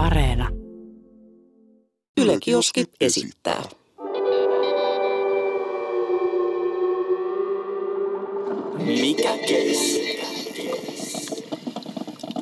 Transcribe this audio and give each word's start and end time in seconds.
Areena. 0.00 0.48
Yle 2.20 2.38
Kioski 2.40 2.84
esittää. 3.00 3.62
Mikä 8.78 9.36
keissi? 9.48 10.20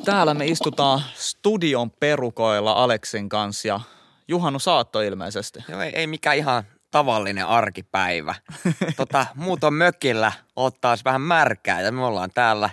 Täällä 0.05 0.33
me 0.33 0.45
istutaan 0.45 1.01
studion 1.13 1.91
perukoilla 1.91 2.71
Aleksin 2.71 3.29
kanssa 3.29 3.67
ja 3.67 3.79
Juhannu 4.27 4.59
Saatto 4.59 5.01
ilmeisesti. 5.01 5.59
Joo, 5.69 5.81
ei, 5.81 5.91
ei 5.95 6.07
mikään 6.07 6.37
ihan 6.37 6.63
tavallinen 6.91 7.45
arkipäivä. 7.47 8.35
tota, 8.97 9.25
muut 9.35 9.63
on 9.63 9.73
mökillä 9.73 10.31
ottaa 10.55 10.97
vähän 11.05 11.21
märkää 11.21 11.81
ja 11.81 11.91
me 11.91 12.05
ollaan 12.05 12.31
täällä 12.33 12.69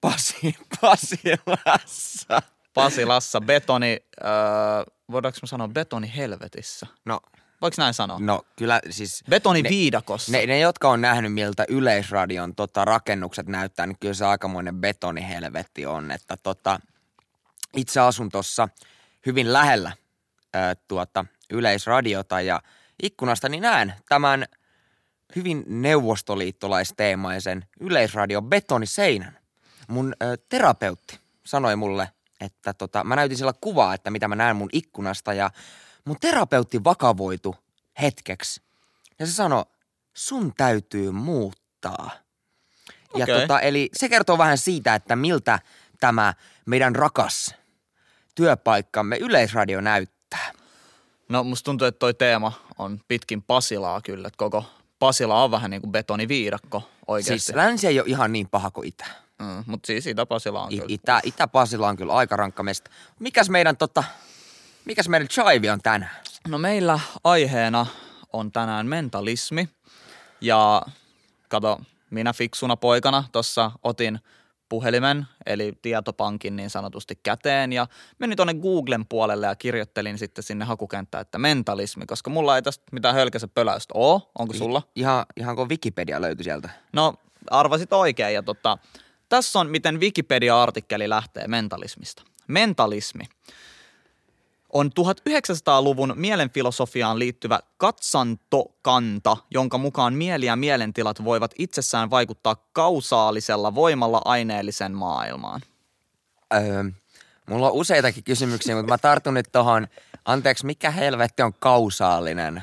Pasi, 0.00 0.54
Pasilassa. 0.80 2.42
Pasilassa 2.74 3.40
betoni, 3.40 3.96
äh, 4.24 4.28
voidaanko 5.10 5.38
me 5.42 5.48
sanoa 5.48 5.68
betoni 5.68 6.12
helvetissä? 6.16 6.86
No, 7.04 7.20
Voiko 7.62 7.74
näin 7.78 7.94
sanoa? 7.94 8.18
no 8.20 8.42
kyllä 8.56 8.80
siis... 8.90 9.24
Betoni 9.30 9.62
ne- 9.62 9.68
viidakossa. 9.70 10.32
Ne, 10.32 10.46
ne, 10.46 10.58
jotka 10.58 10.90
on 10.90 11.00
nähnyt, 11.00 11.32
miltä 11.32 11.64
Yleisradion 11.68 12.54
tota, 12.54 12.84
rakennukset 12.84 13.46
näyttää, 13.46 13.86
niin 13.86 13.98
kyllä 14.00 14.14
se 14.14 14.24
aikamoinen 14.26 14.74
betonihelvetti 14.74 15.86
on. 15.86 16.10
Että 16.10 16.36
tota, 16.42 16.80
itse 17.76 18.00
asun 18.00 18.28
tuossa 18.28 18.68
hyvin 19.26 19.52
lähellä 19.52 19.92
ää, 20.54 20.74
tuota, 20.74 21.24
Yleisradiota 21.50 22.40
ja 22.40 22.62
ikkunasta 23.02 23.48
niin 23.48 23.62
näen 23.62 23.94
tämän 24.08 24.46
hyvin 25.36 25.64
neuvostoliittolaisteemaisen 25.66 27.64
Yleisradion 27.80 28.44
betoniseinän. 28.44 29.38
Mun 29.88 30.14
ää, 30.20 30.36
terapeutti 30.48 31.18
sanoi 31.46 31.76
mulle, 31.76 32.08
että 32.40 32.74
tota, 32.74 33.04
mä 33.04 33.16
näytin 33.16 33.38
sillä 33.38 33.52
kuvaa, 33.60 33.94
että 33.94 34.10
mitä 34.10 34.28
mä 34.28 34.36
näen 34.36 34.56
mun 34.56 34.68
ikkunasta 34.72 35.32
ja 35.32 35.50
mun 36.04 36.16
terapeutti 36.20 36.84
vakavoitu 36.84 37.56
hetkeksi. 38.00 38.62
Ja 39.18 39.26
se 39.26 39.32
sanoi, 39.32 39.64
sun 40.14 40.52
täytyy 40.56 41.10
muuttaa. 41.10 42.10
Ja 43.16 43.24
Okei. 43.24 43.40
tota, 43.40 43.60
eli 43.60 43.90
se 43.92 44.08
kertoo 44.08 44.38
vähän 44.38 44.58
siitä, 44.58 44.94
että 44.94 45.16
miltä 45.16 45.58
tämä 46.00 46.34
meidän 46.66 46.96
rakas 46.96 47.54
työpaikkamme 48.34 49.16
Yleisradio 49.16 49.80
näyttää. 49.80 50.52
No 51.28 51.44
musta 51.44 51.64
tuntuu, 51.64 51.86
että 51.86 51.98
toi 51.98 52.14
teema 52.14 52.52
on 52.78 53.00
pitkin 53.08 53.42
Pasilaa 53.42 54.00
kyllä, 54.00 54.28
että 54.28 54.38
koko 54.38 54.64
Pasila 54.98 55.44
on 55.44 55.50
vähän 55.50 55.70
niin 55.70 55.80
kuin 55.80 55.92
betoniviidakko 55.92 56.90
oikeasti. 57.06 57.38
Siis 57.38 57.56
länsi 57.56 57.86
ei 57.86 58.00
ole 58.00 58.08
ihan 58.08 58.32
niin 58.32 58.48
paha 58.48 58.70
kuin 58.70 58.88
itä. 58.88 59.06
Mm, 59.38 59.64
mutta 59.66 59.86
siis 59.86 60.06
Itä-Pasila 60.06 60.62
on 60.62 60.72
I- 60.72 60.76
kyllä. 60.76 60.86
Itä, 60.88 61.20
Itä-Pasila 61.24 61.88
on 61.88 61.96
kyllä 61.96 62.12
aika 62.12 62.36
rankka 62.36 62.62
mesta. 62.62 62.90
Mikäs 63.18 63.50
meidän 63.50 63.76
tota, 63.76 64.04
mikäs 64.84 65.08
meidän 65.08 65.28
chive 65.28 65.72
on 65.72 65.80
tänään? 65.82 66.16
No 66.48 66.58
meillä 66.58 67.00
aiheena 67.24 67.86
on 68.32 68.52
tänään 68.52 68.86
mentalismi 68.86 69.68
ja 70.40 70.82
kato, 71.48 71.80
minä 72.10 72.32
fiksuna 72.32 72.76
poikana 72.76 73.24
tuossa 73.32 73.70
otin 73.82 74.18
puhelimen 74.68 75.26
eli 75.46 75.72
tietopankin 75.82 76.56
niin 76.56 76.70
sanotusti 76.70 77.18
käteen 77.22 77.72
ja 77.72 77.86
menin 78.18 78.36
tuonne 78.36 78.54
Googlen 78.54 79.06
puolelle 79.06 79.46
ja 79.46 79.56
kirjoittelin 79.56 80.18
sitten 80.18 80.44
sinne 80.44 80.64
hakukenttään, 80.64 81.22
että 81.22 81.38
mentalismi, 81.38 82.06
koska 82.06 82.30
mulla 82.30 82.56
ei 82.56 82.62
tästä 82.62 82.84
mitään 82.92 83.14
hölkäsen 83.14 83.50
pöläystä 83.50 83.92
ole. 83.94 84.22
Onko 84.38 84.54
sulla? 84.54 84.82
Ihan, 84.96 85.26
ihan 85.36 85.56
kun 85.56 85.68
Wikipedia 85.68 86.20
löytyi 86.20 86.44
sieltä. 86.44 86.70
No 86.92 87.14
arvasit 87.50 87.92
oikein 87.92 88.34
ja 88.34 88.42
tota, 88.42 88.78
tässä 89.28 89.60
on 89.60 89.70
miten 89.70 90.00
Wikipedia-artikkeli 90.00 91.08
lähtee 91.08 91.48
mentalismista. 91.48 92.22
Mentalismi 92.48 93.24
on 94.72 94.90
1900-luvun 95.00 96.12
mielenfilosofiaan 96.16 97.18
liittyvä 97.18 97.60
katsantokanta, 97.76 99.36
jonka 99.50 99.78
mukaan 99.78 100.14
mieli 100.14 100.46
ja 100.46 100.56
mielentilat 100.56 101.24
voivat 101.24 101.54
itsessään 101.58 102.10
vaikuttaa 102.10 102.56
kausaalisella 102.72 103.74
voimalla 103.74 104.22
aineellisen 104.24 104.92
maailmaan. 104.92 105.60
Öö, 106.54 106.84
mulla 107.48 107.66
on 107.66 107.72
useitakin 107.72 108.24
kysymyksiä, 108.24 108.76
mutta 108.76 108.92
mä 108.92 108.98
tartun 108.98 109.34
nyt 109.34 109.48
tohon, 109.52 109.88
anteeksi, 110.24 110.66
mikä 110.66 110.90
helvetti 110.90 111.42
on 111.42 111.54
kausaalinen? 111.54 112.62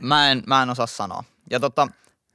Mä 0.00 0.30
en, 0.30 0.42
mä 0.46 0.62
en 0.62 0.70
osaa 0.70 0.86
sanoa. 0.86 1.24
Ja 1.50 1.60
tota, 1.60 1.88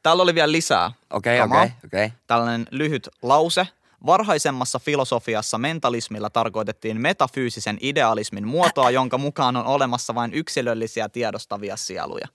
täällä 0.03 0.23
oli 0.23 0.35
vielä 0.35 0.51
lisää. 0.51 0.91
Okei, 1.09 1.41
okei, 1.41 1.71
okei. 1.85 2.11
tällainen 2.27 2.67
lyhyt 2.71 3.09
lause. 3.21 3.67
Varhaisemmassa 4.05 4.79
filosofiassa 4.79 5.57
mentalismilla 5.57 6.29
tarkoitettiin 6.29 7.01
metafyysisen 7.01 7.77
idealismin 7.81 8.47
muotoa, 8.47 8.91
jonka 8.91 9.17
mukaan 9.17 9.55
on 9.55 9.65
olemassa 9.65 10.15
vain 10.15 10.33
yksilöllisiä 10.33 11.09
tiedostavia 11.09 11.77
sieluja. 11.77 12.27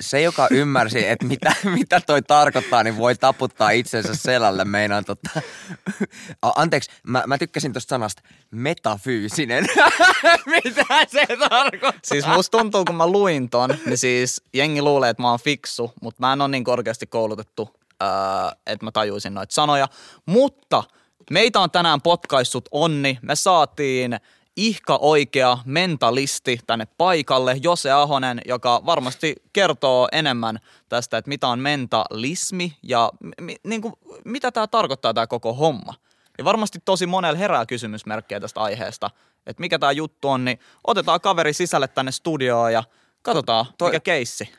Se, 0.00 0.22
joka 0.22 0.48
ymmärsi, 0.50 1.06
että 1.06 1.26
mitä, 1.26 1.54
mitä 1.78 2.00
toi 2.00 2.22
tarkoittaa, 2.22 2.82
niin 2.82 2.96
voi 2.96 3.14
taputtaa 3.14 3.70
itsensä 3.70 4.14
selälle. 4.14 4.64
Meinaan 4.64 5.04
tota... 5.04 5.30
A- 6.42 6.52
Anteeksi, 6.56 6.90
mä, 7.06 7.24
mä 7.26 7.38
tykkäsin 7.38 7.72
tuosta 7.72 7.88
sanasta 7.90 8.22
metafyysinen. 8.50 9.66
mitä 10.64 10.84
se 11.08 11.26
tarkoittaa? 11.48 12.00
Siis 12.04 12.26
musta 12.26 12.58
tuntuu, 12.58 12.84
kun 12.84 12.94
mä 12.94 13.06
luin 13.06 13.50
ton, 13.50 13.70
niin 13.86 13.98
siis 13.98 14.42
jengi 14.54 14.82
luulee, 14.82 15.10
että 15.10 15.22
mä 15.22 15.30
oon 15.30 15.40
fiksu, 15.44 15.92
mutta 16.02 16.26
mä 16.26 16.32
en 16.32 16.40
ole 16.40 16.48
niin 16.48 16.64
korkeasti 16.64 17.06
koulutettu, 17.06 17.80
että 18.66 18.84
mä 18.84 18.90
tajuisin 18.92 19.34
noita 19.34 19.54
sanoja. 19.54 19.88
Mutta 20.26 20.84
meitä 21.30 21.60
on 21.60 21.70
tänään 21.70 22.02
potkaissut 22.02 22.68
onni. 22.70 23.18
Me 23.22 23.34
saatiin 23.36 24.20
ihka 24.56 24.98
oikea 25.00 25.58
mentalisti 25.64 26.60
tänne 26.66 26.86
paikalle, 26.98 27.56
Jose 27.62 27.90
Ahonen, 27.90 28.40
joka 28.44 28.82
varmasti 28.86 29.34
kertoo 29.52 30.08
enemmän 30.12 30.58
tästä, 30.88 31.18
että 31.18 31.28
mitä 31.28 31.48
on 31.48 31.58
mentalismi 31.58 32.76
ja 32.82 33.10
mi, 33.40 33.56
niin 33.64 33.82
kuin, 33.82 33.94
mitä 34.24 34.52
tämä 34.52 34.66
tarkoittaa 34.66 35.14
tämä 35.14 35.26
koko 35.26 35.52
homma. 35.52 35.94
Ja 36.38 36.44
varmasti 36.44 36.78
tosi 36.84 37.06
monella 37.06 37.38
herää 37.38 37.66
kysymysmerkkejä 37.66 38.40
tästä 38.40 38.60
aiheesta, 38.60 39.10
että 39.46 39.60
mikä 39.60 39.78
tämä 39.78 39.92
juttu 39.92 40.28
on, 40.28 40.44
niin 40.44 40.60
otetaan 40.86 41.20
kaveri 41.20 41.52
sisälle 41.52 41.88
tänne 41.88 42.12
studioon 42.12 42.72
ja 42.72 42.84
katsotaan, 43.22 43.66
Toi- 43.78 43.90
mikä 43.90 44.00
keissi. 44.00 44.52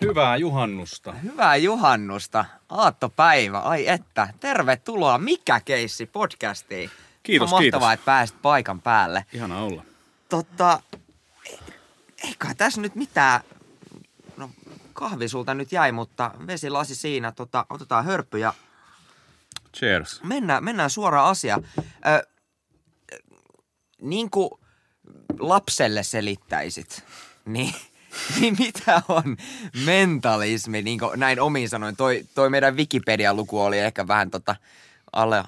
Hyvää 0.00 0.36
juhannusta. 0.36 1.12
Hyvää 1.12 1.56
juhannusta. 1.56 2.44
Aattopäivä. 2.68 3.58
Ai 3.58 3.88
että. 3.88 4.28
Tervetuloa 4.40 5.18
Mikä 5.18 5.60
keissi 5.60 6.06
podcastiin. 6.06 6.90
Kiitos, 7.24 7.52
On 7.52 7.62
mahtavaa, 7.62 7.88
kiitos. 7.90 7.92
että 8.00 8.04
pääsit 8.04 8.42
paikan 8.42 8.80
päälle. 8.80 9.24
Ihana 9.32 9.58
olla. 9.62 9.84
Totta, 10.28 10.80
eikä 12.24 12.54
tässä 12.54 12.80
nyt 12.80 12.94
mitään, 12.94 13.40
no 14.36 14.50
kahvi 14.92 15.28
sulta 15.28 15.54
nyt 15.54 15.72
jäi, 15.72 15.92
mutta 15.92 16.30
vesilasi 16.46 16.94
siinä, 16.94 17.32
tota, 17.32 17.66
otetaan 17.70 18.04
hörppy 18.04 18.38
ja 18.38 18.54
Cheers. 19.76 20.22
mennään, 20.22 20.64
mennään 20.64 20.90
suoraan 20.90 21.30
asiaan. 21.30 21.66
Ö, 22.06 22.26
niin 24.02 24.30
kuin 24.30 24.50
lapselle 25.38 26.02
selittäisit, 26.02 27.04
niin, 27.44 27.74
niin 28.40 28.56
mitä 28.58 29.02
on 29.08 29.36
mentalismi, 29.84 30.82
niin 30.82 30.98
kuin 30.98 31.20
näin 31.20 31.40
omiin 31.40 31.68
sanoin. 31.68 31.96
Toi, 31.96 32.24
toi 32.34 32.50
meidän 32.50 32.76
Wikipedia-luku 32.76 33.60
oli 33.60 33.78
ehkä 33.78 34.08
vähän 34.08 34.30
tota 34.30 34.56
ale, 35.12 35.44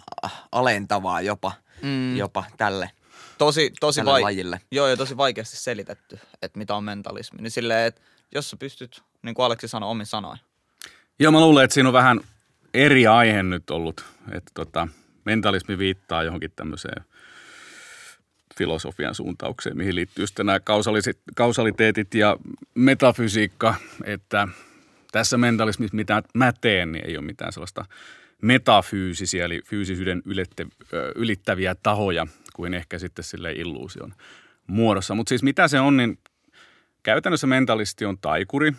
alentavaa 0.53 1.21
jopa, 1.21 1.53
Mm. 1.83 2.17
jopa 2.17 2.45
tälle, 2.57 2.91
Tosi, 3.39 3.73
tosi, 3.81 4.01
tälle 4.01 4.13
vai- 4.13 4.23
lajille. 4.23 4.61
joo, 4.71 4.87
ja 4.89 4.97
tosi 4.97 5.17
vaikeasti 5.17 5.57
selitetty, 5.57 6.19
että 6.43 6.59
mitä 6.59 6.75
on 6.75 6.85
mentalismi. 6.85 7.43
Niin 7.43 7.51
silleen, 7.51 7.87
että 7.87 8.01
jos 8.35 8.51
sä 8.51 8.57
pystyt, 8.57 9.03
niin 9.23 9.35
kuin 9.35 9.47
Aleksi 9.47 9.69
sanoi, 9.69 9.91
omin 9.91 10.07
sanoin. 10.07 10.39
Joo, 11.19 11.33
mä 11.33 11.41
luulen, 11.41 11.65
että 11.65 11.75
siinä 11.75 11.89
on 11.89 11.93
vähän 11.93 12.21
eri 12.75 13.07
aihe 13.07 13.43
nyt 13.43 13.71
ollut. 13.71 14.05
Että 14.33 14.51
tota, 14.55 14.89
mentalismi 15.25 15.79
viittaa 15.79 16.23
johonkin 16.23 16.53
tämmöiseen 16.57 17.05
filosofian 18.59 19.15
suuntaukseen, 19.15 19.77
mihin 19.77 19.95
liittyy 19.95 20.27
sitten 20.27 20.47
nämä 20.47 20.61
kausaliteetit 21.35 22.15
ja 22.15 22.37
metafysiikka, 22.75 23.75
että 24.05 24.49
tässä 25.13 25.37
mentalismissa, 25.39 25.97
mitä 25.97 26.23
mä 26.35 26.53
teen, 26.61 26.93
niin 26.93 27.07
ei 27.07 27.17
ole 27.17 27.27
mitään 27.27 27.53
sellaista 27.53 27.85
metafyysisiä, 28.43 29.45
eli 29.45 29.61
fyysisyyden 29.65 30.23
ylette, 30.25 30.67
ylittäviä 31.15 31.75
tahoja, 31.75 32.27
kuin 32.55 32.75
ehkä 32.75 32.99
sitten 32.99 33.25
sille 33.25 33.53
illuusion 33.53 34.15
muodossa. 34.67 35.15
Mutta 35.15 35.29
siis 35.29 35.43
mitä 35.43 35.69
se 35.69 35.81
on, 35.81 35.97
niin 35.97 36.19
käytännössä 37.03 37.47
mentalisti 37.47 38.05
on 38.05 38.19
taikuri, 38.19 38.73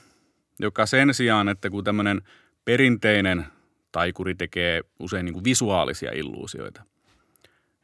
joka 0.60 0.86
sen 0.86 1.14
sijaan, 1.14 1.50
että 1.50 1.70
kun 1.70 1.84
tämmöinen 1.84 2.22
perinteinen 2.66 3.46
taikuri 3.92 4.36
tekee 4.36 4.82
usein 5.00 5.26
niin 5.26 5.34
kuin 5.34 5.44
visuaalisia 5.44 6.12
illuusioita. 6.12 6.84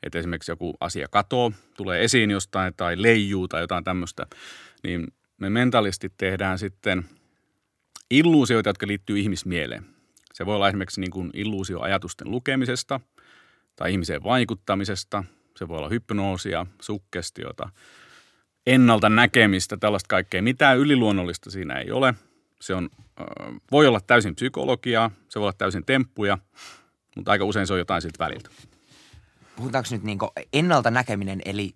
Että 0.04 0.20
esimerkiksi 0.20 0.52
joku 0.52 0.75
asia 0.80 1.08
katoo, 1.12 1.52
tulee 1.78 2.04
esiin 2.04 2.31
jostain 2.31 2.74
tai 2.78 3.02
leijuu 3.02 3.48
tai 3.48 3.62
jotain 3.62 3.84
tämmöistä, 3.84 4.28
niin 4.84 5.08
me 5.38 5.50
mentalistit 5.50 6.14
tehdään 6.18 6.60
sitten 6.60 7.06
illuusioita, 8.10 8.70
jotka 8.70 8.88
liittyy 8.88 9.20
ihmismieleen. 9.20 9.86
Se 10.34 10.46
voi 10.46 10.56
olla 10.56 10.68
esimerkiksi 10.68 11.02
niin 11.02 11.12
kuin 11.12 11.30
illuusio 11.34 11.82
ajatusten 11.82 12.32
lukemisesta 12.32 13.00
tai 13.76 13.92
ihmiseen 13.92 14.24
vaikuttamisesta 14.24 15.24
se 15.58 15.68
voi 15.68 15.78
olla 15.78 15.90
hypnoosia, 15.90 16.66
sukkestiota, 16.82 17.70
ennalta 18.68 19.10
näkemistä, 19.10 19.78
tällaista 19.78 20.08
kaikkea. 20.08 20.42
Mitään 20.42 20.78
yliluonnollista 20.78 21.52
siinä 21.52 21.80
ei 21.80 21.92
ole. 21.92 22.14
Se 22.62 22.76
on, 22.76 22.90
voi 23.72 23.88
olla 23.88 24.00
täysin 24.00 24.36
psykologiaa, 24.36 25.12
se 25.30 25.40
voi 25.40 25.46
olla 25.46 25.54
täysin 25.58 25.86
temppuja, 25.86 26.38
mutta 27.16 27.32
aika 27.32 27.46
usein 27.46 27.68
se 27.68 27.74
on 27.74 27.80
jotain 27.80 28.02
siltä 28.02 28.20
väliltä. 28.20 28.50
Puhutaanko 29.56 29.90
nyt 29.92 30.04
niinku 30.04 30.32
ennalta 30.54 30.92
näkeminen 30.92 31.42
eli 31.46 31.76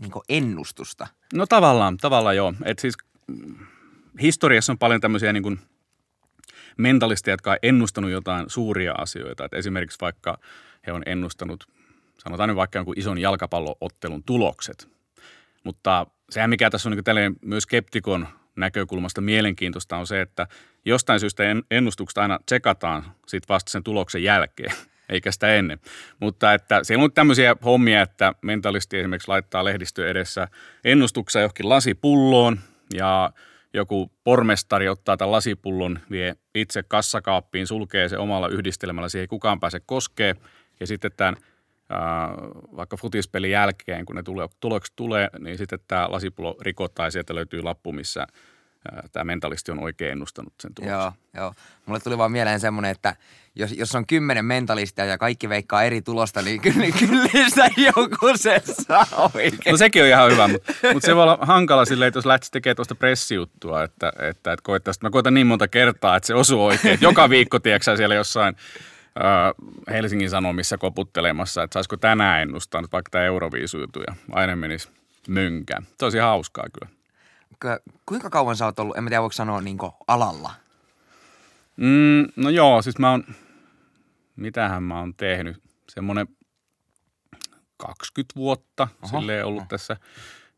niinku 0.00 0.22
ennustusta? 0.28 1.06
No 1.34 1.46
tavallaan, 1.46 1.96
tavallaan 1.96 2.36
joo. 2.36 2.54
Et 2.64 2.78
siis 2.78 2.94
mm, 3.26 3.56
historiassa 4.20 4.72
on 4.72 4.78
paljon 4.78 5.00
tämmöisiä 5.00 5.32
niin 5.32 5.60
mentalisteja, 6.76 7.32
jotka 7.32 7.50
on 7.50 7.58
ennustanut 7.62 8.10
jotain 8.10 8.44
suuria 8.50 8.94
asioita. 8.98 9.44
Et 9.44 9.54
esimerkiksi 9.54 9.98
vaikka 10.00 10.38
he 10.86 10.92
on 10.92 11.02
ennustanut, 11.06 11.68
sanotaan 12.18 12.48
nyt 12.48 12.56
vaikka 12.56 12.78
jonkun 12.78 12.98
ison 12.98 13.18
jalkapalloottelun 13.18 14.22
tulokset. 14.22 14.88
Mutta 15.64 16.06
sehän 16.30 16.50
mikä 16.50 16.70
tässä 16.70 16.88
on 16.88 16.96
niin 16.96 17.36
myös 17.42 17.62
skeptikon 17.62 18.28
näkökulmasta 18.56 19.20
mielenkiintoista 19.20 19.96
on 19.96 20.06
se, 20.06 20.20
että 20.20 20.46
jostain 20.84 21.20
syystä 21.20 21.42
ennustukset 21.70 22.18
aina 22.18 22.38
tsekataan 22.46 23.04
sit 23.26 23.48
vasta 23.48 23.70
sen 23.70 23.82
tuloksen 23.82 24.22
jälkeen, 24.22 24.72
eikä 25.08 25.32
sitä 25.32 25.54
ennen. 25.54 25.80
Mutta 26.20 26.54
että 26.54 26.84
siellä 26.84 27.04
on 27.04 27.12
tämmöisiä 27.12 27.56
hommia, 27.64 28.02
että 28.02 28.32
mentalisti 28.42 28.98
esimerkiksi 28.98 29.28
laittaa 29.28 29.64
lehdistö 29.64 30.10
edessä 30.10 30.48
ennustuksia 30.84 31.40
johonkin 31.40 31.68
lasipulloon 31.68 32.60
ja 32.94 33.30
joku 33.76 34.12
pormestari 34.24 34.88
ottaa 34.88 35.16
tämän 35.16 35.32
lasipullon, 35.32 35.98
vie 36.10 36.36
itse 36.54 36.82
kassakaappiin, 36.82 37.66
sulkee 37.66 38.08
se 38.08 38.18
omalla 38.18 38.48
yhdistelmällä, 38.48 39.08
siihen 39.08 39.22
ei 39.22 39.28
kukaan 39.28 39.60
pääse 39.60 39.80
koskee. 39.86 40.34
Ja 40.80 40.86
sitten 40.86 41.10
tämän 41.16 41.36
vaikka 42.76 42.96
futispelin 42.96 43.50
jälkeen, 43.50 44.04
kun 44.04 44.16
ne 44.16 44.22
tulokset 44.60 44.96
tulee, 44.96 45.28
niin 45.38 45.58
sitten 45.58 45.78
tämä 45.88 46.10
lasipullo 46.10 46.56
rikotaan 46.60 47.06
ja 47.06 47.10
sieltä 47.10 47.34
löytyy 47.34 47.62
lappu, 47.62 47.92
missä 47.92 48.26
tämä 49.12 49.24
mentalisti 49.24 49.72
on 49.72 49.78
oikein 49.78 50.12
ennustanut 50.12 50.54
sen 50.60 50.74
tuloksen. 50.74 50.98
Joo, 50.98 51.12
joo. 51.34 51.54
Mulle 51.86 52.00
tuli 52.00 52.18
vaan 52.18 52.32
mieleen 52.32 52.60
semmoinen, 52.60 52.90
että 52.90 53.16
jos, 53.54 53.72
jos 53.72 53.94
on 53.94 54.06
kymmenen 54.06 54.44
mentalistia 54.44 55.04
ja 55.04 55.18
kaikki 55.18 55.48
veikkaa 55.48 55.82
eri 55.82 56.02
tulosta, 56.02 56.42
niin 56.42 56.60
kyllä, 56.60 56.86
kyllä 56.98 57.48
sitä 57.48 57.70
joku 57.76 58.32
se 58.36 58.62
saa 58.64 59.30
oikein. 59.34 59.72
No 59.72 59.76
sekin 59.76 60.02
on 60.02 60.08
ihan 60.08 60.32
hyvä, 60.32 60.48
mutta, 60.48 60.72
mutta 60.92 61.06
se 61.06 61.14
voi 61.16 61.22
olla 61.22 61.38
hankala 61.40 61.84
silleen, 61.84 62.08
että 62.08 62.18
jos 62.18 62.26
lähtisi 62.26 62.52
tekemään 62.52 62.76
tuosta 62.76 62.94
pressijuttua, 62.94 63.82
että, 63.82 64.08
että, 64.08 64.52
että 64.52 64.62
koettaisi, 64.62 65.00
mä 65.02 65.10
koitan 65.10 65.34
niin 65.34 65.46
monta 65.46 65.68
kertaa, 65.68 66.16
että 66.16 66.26
se 66.26 66.34
osuu 66.34 66.64
oikein. 66.64 66.94
Että 66.94 67.06
joka 67.06 67.30
viikko, 67.30 67.58
tiedätkö 67.58 67.96
siellä 67.96 68.14
jossain 68.14 68.56
Helsingin 69.90 70.30
Sanomissa 70.30 70.78
koputtelemassa, 70.78 71.62
että 71.62 71.74
saisiko 71.74 71.96
tänään 71.96 72.42
ennustaa 72.42 72.80
nyt 72.80 72.92
vaikka 72.92 73.10
tämä 73.10 73.24
Euroviisujutu 73.24 74.00
ja 74.00 74.14
aina 74.32 74.56
menisi 74.56 74.88
mönkään. 75.28 75.86
Se 75.98 76.04
olisi 76.04 76.18
hauskaa 76.18 76.66
kyllä. 76.72 76.95
Kuinka 78.06 78.30
kauan 78.30 78.56
sä 78.56 78.64
oot 78.64 78.78
ollut, 78.78 78.96
en 78.96 79.04
mä 79.04 79.10
tiedä 79.10 79.22
voiko 79.22 79.32
sanoa 79.32 79.60
niin 79.60 79.78
alalla? 80.08 80.54
Mm, 81.76 82.26
no 82.36 82.50
joo, 82.50 82.82
siis 82.82 82.98
mä 82.98 83.10
oon, 83.10 83.24
mitähän 84.36 84.82
mä 84.82 84.98
oon 84.98 85.14
tehnyt, 85.14 85.62
semmoinen 85.88 86.26
20 87.76 88.34
vuotta 88.36 88.88
Oho, 89.02 89.20
silleen 89.20 89.46
ollut 89.46 89.62
no. 89.62 89.66
tässä 89.68 89.96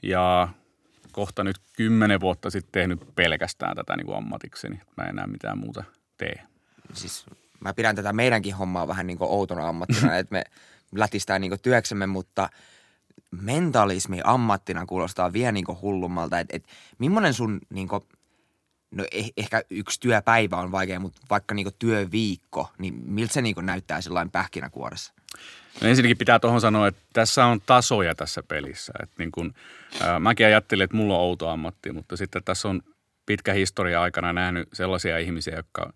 ja 0.02 0.48
kohta 1.12 1.44
nyt 1.44 1.56
10 1.72 2.20
vuotta 2.20 2.50
sitten 2.50 2.72
tehnyt 2.72 3.14
pelkästään 3.14 3.76
tätä 3.76 3.96
niin 3.96 4.06
kuin 4.06 4.16
ammatikseni. 4.16 4.80
Mä 4.96 5.04
en 5.04 5.10
enää 5.10 5.26
mitään 5.26 5.58
muuta 5.58 5.84
tee. 6.16 6.42
Siis 6.92 7.26
mä 7.60 7.74
pidän 7.74 7.96
tätä 7.96 8.12
meidänkin 8.12 8.54
hommaa 8.54 8.88
vähän 8.88 9.06
niin 9.06 9.18
kuin 9.18 9.30
outona 9.30 9.68
ammattina, 9.68 10.16
että 10.18 10.32
me 10.32 10.44
lätistään 10.94 11.40
niin 11.40 11.50
kuin 11.50 11.60
työksemme, 11.60 12.06
mutta 12.06 12.48
mentalismi 13.30 14.20
ammattina 14.24 14.86
kuulostaa 14.86 15.32
vielä 15.32 15.52
niin 15.52 15.64
hullummalta. 15.82 16.40
Että 16.40 16.56
et, 16.56 16.64
millainen 16.98 17.34
sun 17.34 17.60
niin 17.70 17.88
kuin, 17.88 18.04
no 18.90 19.04
eh, 19.12 19.32
ehkä 19.36 19.62
yksi 19.70 20.00
työpäivä 20.00 20.56
on 20.56 20.72
vaikea, 20.72 21.00
mutta 21.00 21.20
vaikka 21.30 21.54
niin 21.54 21.66
työviikko, 21.78 22.70
niin 22.78 22.94
miltä 23.04 23.32
se 23.32 23.42
niin 23.42 23.56
näyttää 23.62 24.00
sellainen 24.00 24.30
pähkinäkuoressa? 24.30 25.12
No 25.82 25.88
ensinnäkin 25.88 26.18
pitää 26.18 26.38
tuohon 26.38 26.60
sanoa, 26.60 26.88
että 26.88 27.02
tässä 27.12 27.46
on 27.46 27.60
tasoja 27.66 28.14
tässä 28.14 28.42
pelissä. 28.42 28.92
Että 29.02 29.14
niin 29.18 29.32
kun, 29.32 29.54
ää, 30.00 30.20
mäkin 30.20 30.46
ajattelin, 30.46 30.84
että 30.84 30.96
mulla 30.96 31.14
on 31.14 31.20
outo 31.20 31.48
ammatti, 31.48 31.92
mutta 31.92 32.16
sitten 32.16 32.44
tässä 32.44 32.68
on 32.68 32.82
pitkä 33.26 33.52
historia 33.52 34.02
aikana 34.02 34.32
nähnyt 34.32 34.68
sellaisia 34.72 35.18
ihmisiä, 35.18 35.56
jotka 35.56 35.92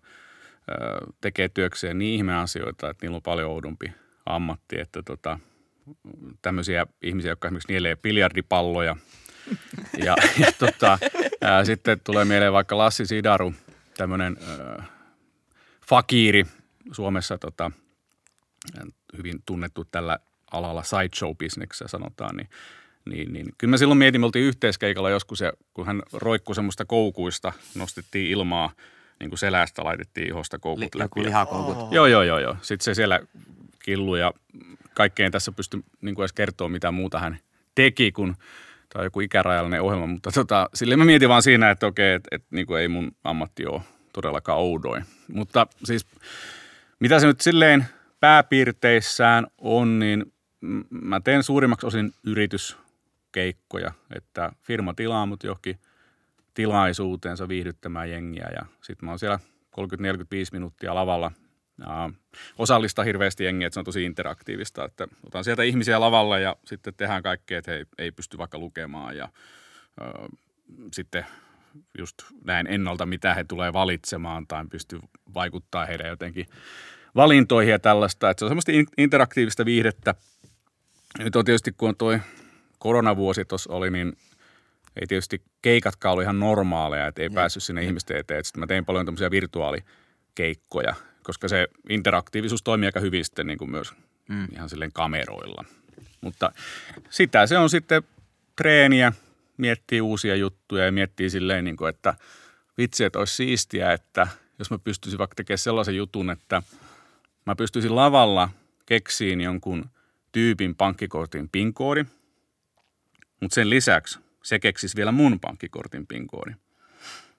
tekee 1.21 1.49
työkseen 1.49 1.97
niin 1.97 2.15
ihme 2.15 2.35
asioita, 2.35 2.89
että 2.89 3.05
niillä 3.05 3.15
on 3.15 3.21
paljon 3.21 3.49
oudompi 3.49 3.93
ammatti, 4.25 4.79
että 4.79 5.03
tota, 5.03 5.39
tämmöisiä 6.41 6.87
ihmisiä, 7.01 7.31
jotka 7.31 7.47
esimerkiksi 7.47 7.71
nielee 7.71 7.95
biljardipalloja. 7.95 8.95
ja, 9.97 10.15
ja 10.39 10.51
tota, 10.59 10.99
ää, 11.41 11.65
sitten 11.65 11.99
tulee 11.99 12.25
mieleen 12.25 12.53
vaikka 12.53 12.77
Lassi 12.77 13.05
Sidaru, 13.05 13.53
tämmöinen 13.97 14.37
ää, 14.47 14.83
fakiiri 15.87 16.45
Suomessa 16.91 17.37
tota, 17.37 17.71
hyvin 19.17 19.41
tunnettu 19.45 19.85
tällä 19.85 20.19
alalla 20.51 20.83
sideshow-bisneksessä 20.83 21.87
sanotaan, 21.87 22.37
niin 22.37 22.49
niin, 23.05 23.33
niin. 23.33 23.45
Kyllä 23.57 23.71
mä 23.71 23.77
silloin 23.77 23.97
mietin, 23.97 24.21
me 24.21 24.25
oltiin 24.25 24.45
yhteiskeikalla 24.45 25.09
joskus 25.09 25.39
ja 25.39 25.53
kun 25.73 25.85
hän 25.85 26.03
roikkui 26.13 26.55
semmoista 26.55 26.85
koukuista, 26.85 27.53
nostettiin 27.75 28.31
ilmaa– 28.31 28.71
niin 29.23 29.29
kuin 29.29 29.39
selästä 29.39 29.83
laitettiin 29.83 30.27
ihosta 30.27 30.59
koukut 30.59 30.95
Li- 30.95 30.99
läpi. 30.99 31.23
lihakoukut. 31.23 31.77
Oh. 31.77 31.91
Joo, 31.91 32.05
joo, 32.05 32.23
joo, 32.23 32.39
joo. 32.39 32.57
Sitten 32.61 32.83
se 32.83 32.93
siellä 32.93 33.19
killui 33.83 34.19
ja 34.19 34.33
kaikkeen 34.93 35.31
tässä 35.31 35.51
pysty 35.51 35.83
niin 36.01 36.15
kuin 36.15 36.23
edes 36.23 36.33
kertoa, 36.33 36.69
mitä 36.69 36.91
muuta 36.91 37.19
hän 37.19 37.37
teki, 37.75 38.11
kun 38.11 38.35
tämä 38.89 39.01
on 39.01 39.05
joku 39.05 39.19
ikärajallinen 39.19 39.81
ohjelma. 39.81 40.07
Mutta 40.07 40.31
tota, 40.31 40.69
sille 40.73 40.95
mä 40.95 41.05
mietin 41.05 41.29
vaan 41.29 41.43
siinä, 41.43 41.71
että 41.71 41.87
okei, 41.87 42.13
että, 42.13 42.27
että 42.31 42.47
niin 42.51 42.67
kuin 42.67 42.81
ei 42.81 42.87
mun 42.87 43.11
ammatti 43.23 43.65
ole 43.65 43.81
todellakaan 44.13 44.59
oudoin. 44.59 45.05
Mutta 45.33 45.67
siis 45.83 46.05
mitä 46.99 47.19
se 47.19 47.27
nyt 47.27 47.41
silleen 47.41 47.85
pääpiirteissään 48.19 49.47
on, 49.57 49.99
niin 49.99 50.33
mä 50.89 51.19
teen 51.19 51.43
suurimmaksi 51.43 51.87
osin 51.87 52.11
yrityskeikkoja, 52.23 53.91
että 54.15 54.51
firma 54.61 54.93
tilaa 54.93 55.25
mut 55.25 55.43
johonkin– 55.43 55.79
tilaisuuteensa 56.53 57.47
viihdyttämään 57.47 58.11
jengiä 58.11 58.49
ja 58.55 58.65
sitten 58.81 59.05
mä 59.05 59.11
oon 59.11 59.19
siellä 59.19 59.39
30-45 59.79 59.79
minuuttia 60.51 60.95
lavalla 60.95 61.31
osallista 62.57 63.03
hirveästi 63.03 63.43
jengiä, 63.43 63.67
että 63.67 63.73
se 63.73 63.79
on 63.79 63.85
tosi 63.85 64.03
interaktiivista, 64.03 64.85
että 64.85 65.07
otan 65.27 65.43
sieltä 65.43 65.63
ihmisiä 65.63 65.99
lavalle 65.99 66.41
ja 66.41 66.55
sitten 66.65 66.93
tehdään 66.97 67.23
kaikkea, 67.23 67.59
että 67.59 67.71
he 67.71 67.85
ei 67.97 68.11
pysty 68.11 68.37
vaikka 68.37 68.57
lukemaan 68.57 69.17
ja 69.17 69.29
ö, 70.01 70.03
sitten 70.91 71.25
just 71.97 72.15
näin 72.45 72.67
ennalta, 72.67 73.05
mitä 73.05 73.33
he 73.33 73.43
tulee 73.43 73.73
valitsemaan 73.73 74.47
tai 74.47 74.65
pysty 74.69 74.99
vaikuttaa 75.33 75.85
heidän 75.85 76.07
jotenkin 76.07 76.45
valintoihin 77.15 77.71
ja 77.71 77.79
tällaista. 77.79 78.29
Että 78.29 78.39
se 78.39 78.45
on 78.45 78.49
semmoista 78.49 78.71
interaktiivista 78.97 79.65
viihdettä. 79.65 80.15
Nyt 81.19 81.35
on 81.35 81.45
tietysti, 81.45 81.71
kun 81.71 81.89
on 81.89 81.95
toi 81.95 82.19
koronavuosi 82.79 83.45
tuossa 83.45 83.73
oli, 83.73 83.91
niin 83.91 84.13
ei 85.01 85.07
tietysti 85.07 85.41
keikatkaan 85.61 86.11
ollut 86.11 86.23
ihan 86.23 86.39
normaaleja, 86.39 87.07
että 87.07 87.21
ei 87.21 87.25
ja. 87.25 87.35
päässyt 87.35 87.63
sinne 87.63 87.83
ihmisten 87.83 88.17
eteen. 88.17 88.43
Sitten 88.43 88.59
mä 88.59 88.67
tein 88.67 88.85
paljon 88.85 89.05
tämmöisiä 89.05 89.31
virtuaalikeikkoja, 89.31 90.95
koska 91.23 91.47
se 91.47 91.67
interaktiivisuus 91.89 92.63
toimii 92.63 92.87
aika 92.87 92.99
hyvin 92.99 93.25
sitten 93.25 93.47
niin 93.47 93.57
kuin 93.57 93.71
myös 93.71 93.93
mm. 94.29 94.47
ihan 94.53 94.69
silleen 94.69 94.91
kameroilla. 94.93 95.65
Mutta 96.21 96.51
sitä 97.09 97.47
se 97.47 97.57
on 97.57 97.69
sitten 97.69 98.03
treeniä, 98.55 99.13
miettii 99.57 100.01
uusia 100.01 100.35
juttuja 100.35 100.85
ja 100.85 100.91
miettii 100.91 101.29
silleen, 101.29 101.63
niin 101.63 101.77
kuin, 101.77 101.89
että 101.89 102.13
vitsi, 102.77 103.03
että 103.03 103.19
olisi 103.19 103.35
siistiä, 103.35 103.93
että 103.93 104.27
jos 104.59 104.71
mä 104.71 104.79
pystyisin 104.79 105.17
vaikka 105.17 105.35
tekemään 105.35 105.57
sellaisen 105.57 105.95
jutun, 105.95 106.29
että 106.29 106.63
mä 107.45 107.55
pystyisin 107.55 107.95
lavalla 107.95 108.49
keksiin 108.85 109.41
jonkun 109.41 109.89
tyypin 110.31 110.75
pankkikortin 110.75 111.49
pinkoodi, 111.49 112.05
mutta 113.41 113.55
sen 113.55 113.69
lisäksi 113.69 114.19
se 114.43 114.59
keksisi 114.59 114.95
vielä 114.95 115.11
mun 115.11 115.39
pankkikortin 115.39 116.07
pinkoodin. 116.07 116.55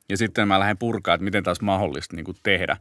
Ja 0.08 0.16
sitten 0.16 0.48
mä 0.48 0.60
lähden 0.60 0.78
purkaa, 0.78 1.14
että 1.14 1.24
miten 1.24 1.44
taas 1.44 1.60
mahdollista 1.60 2.16
niin 2.16 2.24
kuin 2.24 2.36
tehdä. 2.42 2.76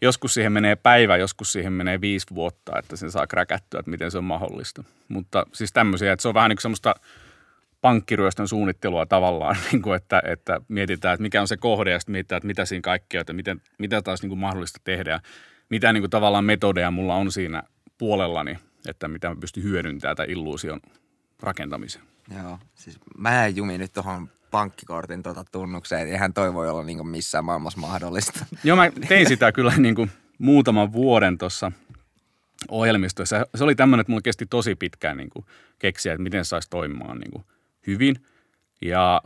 Joskus 0.00 0.34
siihen 0.34 0.52
menee 0.52 0.76
päivä, 0.76 1.16
joskus 1.16 1.52
siihen 1.52 1.72
menee 1.72 2.00
viisi 2.00 2.26
vuotta, 2.34 2.78
että 2.78 2.96
sen 2.96 3.10
saa 3.10 3.26
kräkättyä, 3.26 3.80
että 3.80 3.90
miten 3.90 4.10
se 4.10 4.18
on 4.18 4.24
mahdollista. 4.24 4.84
Mutta 5.08 5.46
siis 5.52 5.72
tämmöisiä, 5.72 6.12
että 6.12 6.22
se 6.22 6.28
on 6.28 6.34
vähän 6.34 6.48
niin 6.48 6.58
semmoista 6.60 6.94
pankkiryöstön 7.80 8.48
suunnittelua 8.48 9.06
tavallaan, 9.06 9.56
niin 9.72 9.82
kuin 9.82 9.96
että, 9.96 10.22
että 10.26 10.60
mietitään, 10.68 11.14
että 11.14 11.22
mikä 11.22 11.40
on 11.40 11.48
se 11.48 11.56
kohde 11.56 11.90
ja 11.90 11.98
sitten 11.98 12.12
mietitään, 12.12 12.36
että 12.36 12.46
mitä 12.46 12.64
siinä 12.64 12.82
kaikkea, 12.82 13.20
että 13.20 13.32
miten, 13.32 13.62
mitä 13.78 14.02
taas 14.02 14.22
niin 14.22 14.30
kuin 14.30 14.38
mahdollista 14.38 14.80
tehdä 14.84 15.10
ja 15.10 15.20
mitä 15.68 15.92
niin 15.92 16.02
kuin 16.02 16.10
tavallaan 16.10 16.44
metodeja 16.44 16.90
mulla 16.90 17.14
on 17.14 17.32
siinä 17.32 17.62
puolellani, 17.98 18.58
että 18.88 19.08
mitä 19.08 19.28
mä 19.28 19.36
pystyn 19.40 19.62
hyödyntämään 19.62 20.16
tämän 20.16 20.30
illuusion 20.30 20.80
rakentamiseen. 21.40 22.04
Joo, 22.42 22.58
siis 22.74 22.98
mä 23.18 23.46
en 23.46 23.56
jumi 23.56 23.78
nyt 23.78 23.92
tuohon 23.92 24.28
pankkikortin 24.50 25.22
tuota 25.22 25.44
tunnukseen, 25.52 26.08
eihän 26.08 26.34
toi 26.34 26.54
voi 26.54 26.70
olla 26.70 26.82
niin 26.82 27.08
missään 27.08 27.44
maailmassa 27.44 27.80
mahdollista. 27.80 28.46
Joo, 28.64 28.76
mä 28.76 28.90
tein 29.08 29.28
sitä 29.28 29.52
kyllä 29.52 29.72
niin 29.76 29.94
kuin 29.94 30.10
muutaman 30.38 30.92
vuoden 30.92 31.38
tuossa 31.38 31.72
ohjelmistoissa. 32.70 33.46
Se 33.54 33.64
oli 33.64 33.74
tämmöinen, 33.74 34.00
että 34.00 34.12
mulla 34.12 34.22
kesti 34.22 34.46
tosi 34.46 34.74
pitkään 34.74 35.16
niin 35.16 35.30
kuin 35.30 35.44
keksiä, 35.78 36.12
että 36.12 36.22
miten 36.22 36.44
saisi 36.44 36.70
toimimaan 36.70 37.18
niin 37.18 37.30
kuin 37.30 37.44
hyvin. 37.86 38.16
Ja 38.82 39.22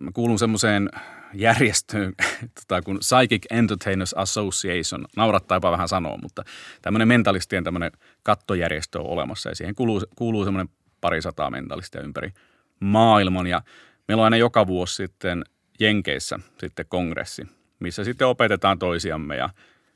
mä 0.00 0.10
kuulun 0.14 0.38
semmoiseen 0.38 0.90
järjestöön 1.34 2.14
tota, 2.60 2.82
kuin 2.82 2.98
Psychic 2.98 3.46
Entertainers 3.50 4.14
Association. 4.16 5.04
Naurattaa 5.16 5.56
jopa 5.56 5.70
vähän 5.70 5.88
sanoa, 5.88 6.18
mutta 6.22 6.44
tämmöinen 6.82 7.08
mentalistien 7.08 7.64
tämmöinen 7.64 7.92
kattojärjestö 8.22 9.00
on 9.00 9.06
olemassa 9.06 9.48
ja 9.48 9.54
siihen 9.54 9.74
kuuluu, 9.74 10.02
kuuluu 10.16 10.44
semmoinen 10.44 10.74
pari 11.00 11.22
sataa 11.22 11.50
mentalistia 11.50 12.00
ympäri 12.00 12.32
maailman. 12.80 13.46
Ja 13.46 13.62
meillä 14.08 14.20
on 14.20 14.24
aina 14.24 14.36
joka 14.36 14.66
vuosi 14.66 14.94
sitten 14.94 15.44
Jenkeissä 15.80 16.38
sitten 16.60 16.86
kongressi, 16.88 17.48
missä 17.80 18.04
sitten 18.04 18.26
opetetaan 18.26 18.78
toisiamme 18.78 19.36
ja 19.36 19.48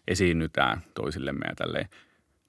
esiinnytään 0.09 0.83
toisillemme 0.95 1.47
ja 1.49 1.55
tälleen. 1.55 1.89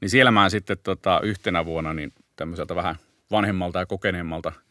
Niin 0.01 0.09
siellä 0.09 0.31
mä 0.31 0.49
sitten 0.49 0.77
tota, 0.83 1.19
yhtenä 1.23 1.65
vuonna 1.65 1.93
niin 1.93 2.13
tämmöiseltä 2.35 2.75
vähän 2.75 2.95
vanhemmalta 3.31 3.79
ja 3.79 3.85
kokeneemmalta– 3.85 4.51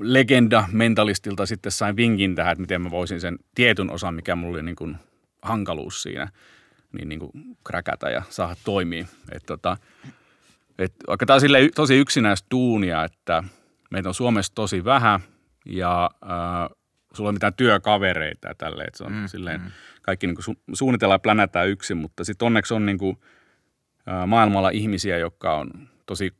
legenda 0.00 0.64
mentalistilta 0.72 1.46
sitten 1.46 1.72
sain 1.72 1.96
vinkin 1.96 2.34
tähän, 2.34 2.52
että 2.52 2.60
miten 2.60 2.82
mä 2.82 2.90
voisin 2.90 3.20
sen 3.20 3.38
tietyn 3.54 3.90
osan, 3.90 4.14
mikä 4.14 4.36
mulla 4.36 4.54
oli 4.54 4.62
niin 4.62 4.76
kuin 4.76 4.96
hankaluus 5.42 6.02
siinä, 6.02 6.28
niin, 6.92 7.08
niin 7.08 7.18
kuin 7.18 7.30
kräkätä 7.66 8.10
ja 8.10 8.22
saada 8.30 8.56
toimia. 8.64 9.06
Et 9.32 9.42
tota, 9.46 9.76
et 10.78 10.92
vaikka 11.08 11.26
tämä 11.26 11.36
on 11.36 11.70
tosi 11.74 11.96
yksinäistä 11.96 12.46
duunia, 12.50 13.04
että 13.04 13.44
meitä 13.90 14.08
on 14.08 14.14
Suomessa 14.14 14.54
tosi 14.54 14.84
vähän 14.84 15.20
ja 15.66 16.10
äh, 16.22 16.76
sulla 17.14 17.28
on 17.28 17.34
mitään 17.34 17.54
työkavereita 17.54 18.48
ja 18.48 18.54
tälleen, 18.54 18.88
että 18.88 18.98
se 18.98 19.04
on 19.04 19.12
mm, 19.12 19.26
silleen, 19.26 19.60
mm. 19.60 19.70
kaikki 20.02 20.26
niin 20.26 20.36
kuin 20.36 20.56
su- 20.56 20.60
suunnitellaan 20.72 21.14
ja 21.14 21.22
plänätään 21.22 21.68
yksin, 21.68 21.96
mutta 21.96 22.24
sitten 22.24 22.46
onneksi 22.46 22.74
on 22.74 22.86
niin 22.86 22.98
kuin, 22.98 23.16
äh, 24.08 24.26
maailmalla 24.26 24.70
ihmisiä, 24.70 25.18
jotka 25.18 25.56
on 25.56 25.70
tosi 26.06 26.34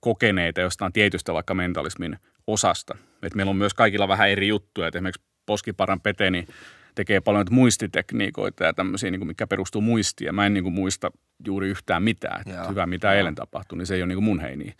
kokeneita 0.00 0.60
jostain 0.60 0.92
tietystä 0.92 1.34
vaikka 1.34 1.54
mentalismin– 1.54 2.18
osasta. 2.46 2.96
Et 3.22 3.34
meillä 3.34 3.50
on 3.50 3.56
myös 3.56 3.74
kaikilla 3.74 4.08
vähän 4.08 4.30
eri 4.30 4.48
juttuja. 4.48 4.88
Et 4.88 4.94
esimerkiksi 4.94 5.22
Poskiparan 5.46 6.00
Pete 6.00 6.30
niin 6.30 6.48
tekee 6.94 7.20
paljon 7.20 7.46
muistitekniikoita 7.50 8.64
ja 8.64 8.72
tämmöisiä, 8.72 9.10
niin 9.10 9.20
kuin 9.20 9.26
mikä 9.26 9.46
perustuu 9.46 9.80
muistiin. 9.80 10.34
Mä 10.34 10.46
en 10.46 10.54
niin 10.54 10.64
kuin 10.64 10.74
muista 10.74 11.10
juuri 11.46 11.68
yhtään 11.68 12.02
mitään. 12.02 12.40
Että 12.40 12.68
hyvä, 12.68 12.86
mitä 12.86 13.12
eilen 13.12 13.34
tapahtui, 13.34 13.78
niin 13.78 13.86
se 13.86 13.94
ei 13.94 14.02
ole 14.02 14.06
niin 14.06 14.16
kuin 14.16 14.24
mun 14.24 14.40
heini. 14.40 14.74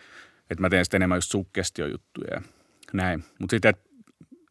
Että 0.50 0.60
mä 0.60 0.70
teen 0.70 0.84
sitten 0.84 0.98
enemmän 0.98 1.16
just 1.16 1.30
sukkestiojuttuja 1.30 2.34
ja 2.34 2.42
näin. 2.92 3.24
Mutta 3.38 3.54
sitten 3.54 3.74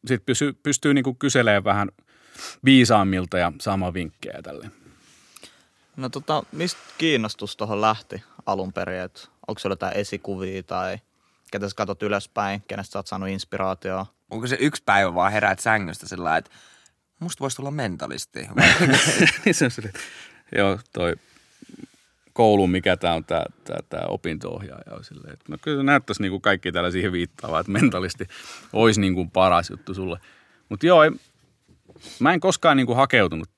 sit 0.08 0.26
pystyy, 0.26 0.54
pystyy 0.54 0.94
niin 0.94 1.04
kuin 1.04 1.18
kyselemään 1.18 1.64
vähän 1.64 1.90
viisaammilta 2.66 3.38
ja 3.38 3.54
saamaan 3.62 3.94
vinkkejä 3.94 4.42
tälle. 4.42 4.72
No 5.96 6.10
tota, 6.10 6.44
mistä 6.52 6.80
kiinnostus 6.98 7.58
tuohon 7.58 7.82
lähti 7.82 8.24
alun 8.46 8.74
perin? 8.74 9.10
onko 9.48 9.60
se 9.60 9.70
jotain 9.70 9.98
esikuvia 9.98 10.64
tai– 10.64 10.98
ketä 11.52 11.70
sä 11.70 11.76
katsot 11.76 12.04
ylöspäin, 12.04 12.64
kenestä 12.68 12.92
sä 12.92 13.00
oot 13.00 13.08
saanut 13.08 13.30
inspiraatioa. 13.30 14.06
Onko 14.30 14.48
se 14.48 14.58
yksi 14.60 14.84
päivä 14.86 15.16
vaan 15.16 15.32
heräät 15.32 15.60
sängystä 15.60 16.08
sillä 16.08 16.38
että 16.38 16.52
musta 17.20 17.42
voisi 17.42 17.58
tulla 17.58 17.72
mentalisti? 17.72 18.48
Niin 19.46 19.56
se 19.56 19.66
on 19.66 19.72
se, 19.72 19.82
joo, 20.58 20.80
toi 20.94 21.16
koulu, 22.42 22.68
mikä 22.68 22.98
tämä 22.98 23.14
on 23.14 23.26
tämä, 23.26 23.46
tämä, 23.64 23.80
tämä 23.90 24.04
opinto-ohjaaja 24.08 25.04
silleen, 25.04 25.34
että 25.34 25.46
no 25.50 25.58
kyllä 25.62 25.78
se 25.78 25.84
näyttäisi 25.84 26.22
niin 26.22 26.32
kuin 26.32 26.42
kaikki 26.42 26.72
täällä 26.72 26.92
siihen 26.92 27.12
viittaavaa, 27.12 27.60
että 27.60 27.72
mentalisti 27.72 28.28
olisi 28.74 29.02
niin 29.02 29.16
kuin 29.16 29.32
paras 29.32 29.70
juttu 29.70 29.94
sulle. 29.94 30.20
Mutta 30.70 30.86
joo, 30.86 31.04
ei, 31.04 31.12
mä 32.20 32.34
en 32.34 32.40
koskaan 32.40 32.78
niin 32.78 32.88
kuin 32.88 32.98
hakeutunut 32.98 33.50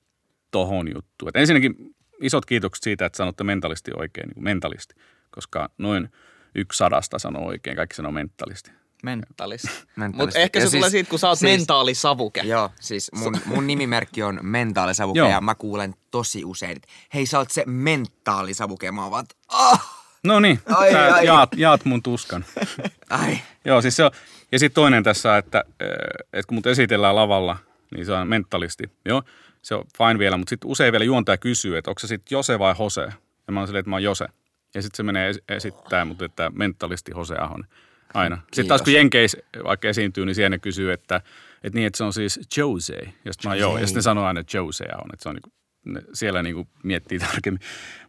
tohon 0.50 0.94
juttuun. 0.94 1.28
Et 1.28 1.36
ensinnäkin 1.36 1.94
isot 2.20 2.46
kiitokset 2.46 2.82
siitä, 2.82 3.06
että 3.06 3.16
sanotte 3.16 3.44
mentalisti 3.44 3.90
oikein, 3.96 4.26
niin 4.26 4.34
kuin 4.34 4.44
mentalisti, 4.44 4.94
koska 5.30 5.70
noin– 5.78 6.08
yksi 6.54 6.76
sadasta 6.76 7.18
sanoo 7.18 7.46
oikein, 7.46 7.76
kaikki 7.76 7.96
sanoo 7.96 8.12
mentalisti. 8.12 8.70
Mentalisti. 9.04 9.68
Mutta 10.12 10.38
ehkä 10.38 10.60
se 10.60 10.64
ja 10.64 10.70
tulee 10.70 10.82
siis, 10.82 10.90
siitä, 10.90 11.10
kun 11.10 11.18
sä 11.18 11.28
oot 11.28 11.38
siis, 11.38 11.58
mentaalisavuke. 11.58 12.40
Joo, 12.40 12.70
siis 12.80 13.10
mun, 13.12 13.36
mun 13.54 13.66
nimimerkki 13.66 14.22
on 14.22 14.38
mentaalisavuke 14.42 15.18
ja 15.18 15.40
mä 15.40 15.54
kuulen 15.54 15.94
tosi 16.10 16.44
usein, 16.44 16.76
että 16.76 16.88
hei 17.14 17.26
sä 17.26 17.38
oot 17.38 17.50
se 17.50 17.62
mentaalisavuke. 17.66 18.92
Mä 18.92 19.02
oon 19.02 19.10
vaan, 19.10 19.26
oh! 19.52 19.80
No 20.24 20.40
niin, 20.40 20.60
ai, 20.66 20.92
sä 20.92 21.14
ai. 21.14 21.26
Jaat, 21.26 21.50
jaat 21.56 21.84
mun 21.84 22.02
tuskan. 22.02 22.44
ai. 23.10 23.38
Joo, 23.64 23.82
siis 23.82 23.96
se 23.96 24.04
on, 24.04 24.10
ja 24.52 24.58
sitten 24.58 24.74
toinen 24.74 25.04
tässä, 25.04 25.38
että, 25.38 25.64
eh, 25.80 25.88
että 26.32 26.48
kun 26.48 26.54
mut 26.54 26.66
esitellään 26.66 27.16
lavalla, 27.16 27.56
niin 27.94 28.06
se 28.06 28.12
on 28.12 28.28
mentalisti. 28.28 28.84
Joo, 29.04 29.22
se 29.62 29.74
on 29.74 29.84
fine 29.98 30.18
vielä, 30.18 30.36
mutta 30.36 30.50
sitten 30.50 30.70
usein 30.70 30.92
vielä 30.92 31.04
juontaja 31.04 31.36
kysyy, 31.36 31.76
että 31.76 31.90
onko 31.90 31.98
se 31.98 32.06
sitten 32.06 32.36
Jose 32.36 32.58
vai 32.58 32.74
Hose. 32.78 33.08
Ja 33.46 33.52
mä 33.52 33.60
oon 33.60 33.66
silleen, 33.66 33.80
että 33.80 33.90
mä 33.90 33.96
oon 33.96 34.02
Jose. 34.02 34.26
Ja 34.74 34.82
sitten 34.82 34.96
se 34.96 35.02
menee 35.02 35.32
esittää, 35.48 36.04
mutta 36.04 36.24
että 36.24 36.50
mentalisti 36.54 37.12
Jose 37.16 37.34
Ahon 37.34 37.64
aina. 38.14 38.36
Kiitos. 38.36 38.48
Sitten 38.52 38.68
taas 38.68 38.82
kun 38.82 38.92
Jenkeis 38.92 39.36
vaikka 39.64 39.88
esiintyy, 39.88 40.26
niin 40.26 40.34
siellä 40.34 40.58
kysyy, 40.58 40.92
että, 40.92 41.16
että 41.64 41.78
niin, 41.78 41.86
että 41.86 41.96
se 41.96 42.04
on 42.04 42.12
siis 42.12 42.40
Jose. 42.56 43.12
Ja 43.24 43.32
sitten 43.32 43.50
mä 43.50 43.54
joo, 43.54 43.78
ja 43.78 43.86
sitten 43.86 43.98
ne 43.98 44.02
sanoo 44.02 44.24
aina, 44.24 44.40
että 44.40 44.56
Jose 44.56 44.84
Ahon, 44.94 45.10
että 45.12 45.22
se 45.22 45.28
on 45.28 45.34
niin 45.34 45.42
kuin, 45.42 45.52
ne 45.84 46.02
siellä 46.12 46.42
niin 46.42 46.54
kuin 46.54 46.68
miettii 46.82 47.18
tarkemmin. 47.18 47.60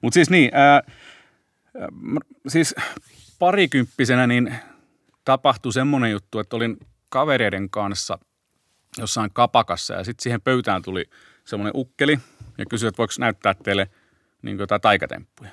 Mutta 0.01 0.13
siis 0.13 0.29
niin, 0.29 0.51
ää, 0.53 0.81
siis 2.47 2.75
parikymppisenä 3.39 4.27
niin 4.27 4.55
tapahtui 5.25 5.73
semmoinen 5.73 6.11
juttu, 6.11 6.39
että 6.39 6.55
olin 6.55 6.77
kavereiden 7.09 7.69
kanssa 7.69 8.19
jossain 8.97 9.29
kapakassa 9.33 9.93
ja 9.93 10.03
sitten 10.03 10.23
siihen 10.23 10.41
pöytään 10.41 10.81
tuli 10.81 11.05
semmoinen 11.45 11.73
ukkeli 11.75 12.19
ja 12.57 12.65
kysyi, 12.69 12.87
että 12.87 12.97
voiko 12.97 13.13
näyttää 13.19 13.53
teille 13.53 13.89
niin 14.41 14.59
jotain 14.59 14.81
taikatemppuja. 14.81 15.49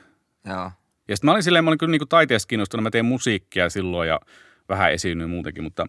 Joo. 0.47 0.71
Ja 1.12 1.16
sitten 1.16 1.28
mä 1.28 1.33
olin 1.33 1.42
silleen, 1.42 1.64
mä 1.64 1.71
olin 1.71 1.78
kyllä 1.78 1.90
niin 1.90 2.09
taiteesta 2.09 2.49
kiinnostunut, 2.49 2.83
mä 2.83 2.90
teen 2.90 3.04
musiikkia 3.04 3.71
silloin 3.71 4.09
ja 4.09 4.21
vähän 4.69 4.92
esiinnyin 4.92 5.31
muutenkin, 5.31 5.64
mutta 5.64 5.87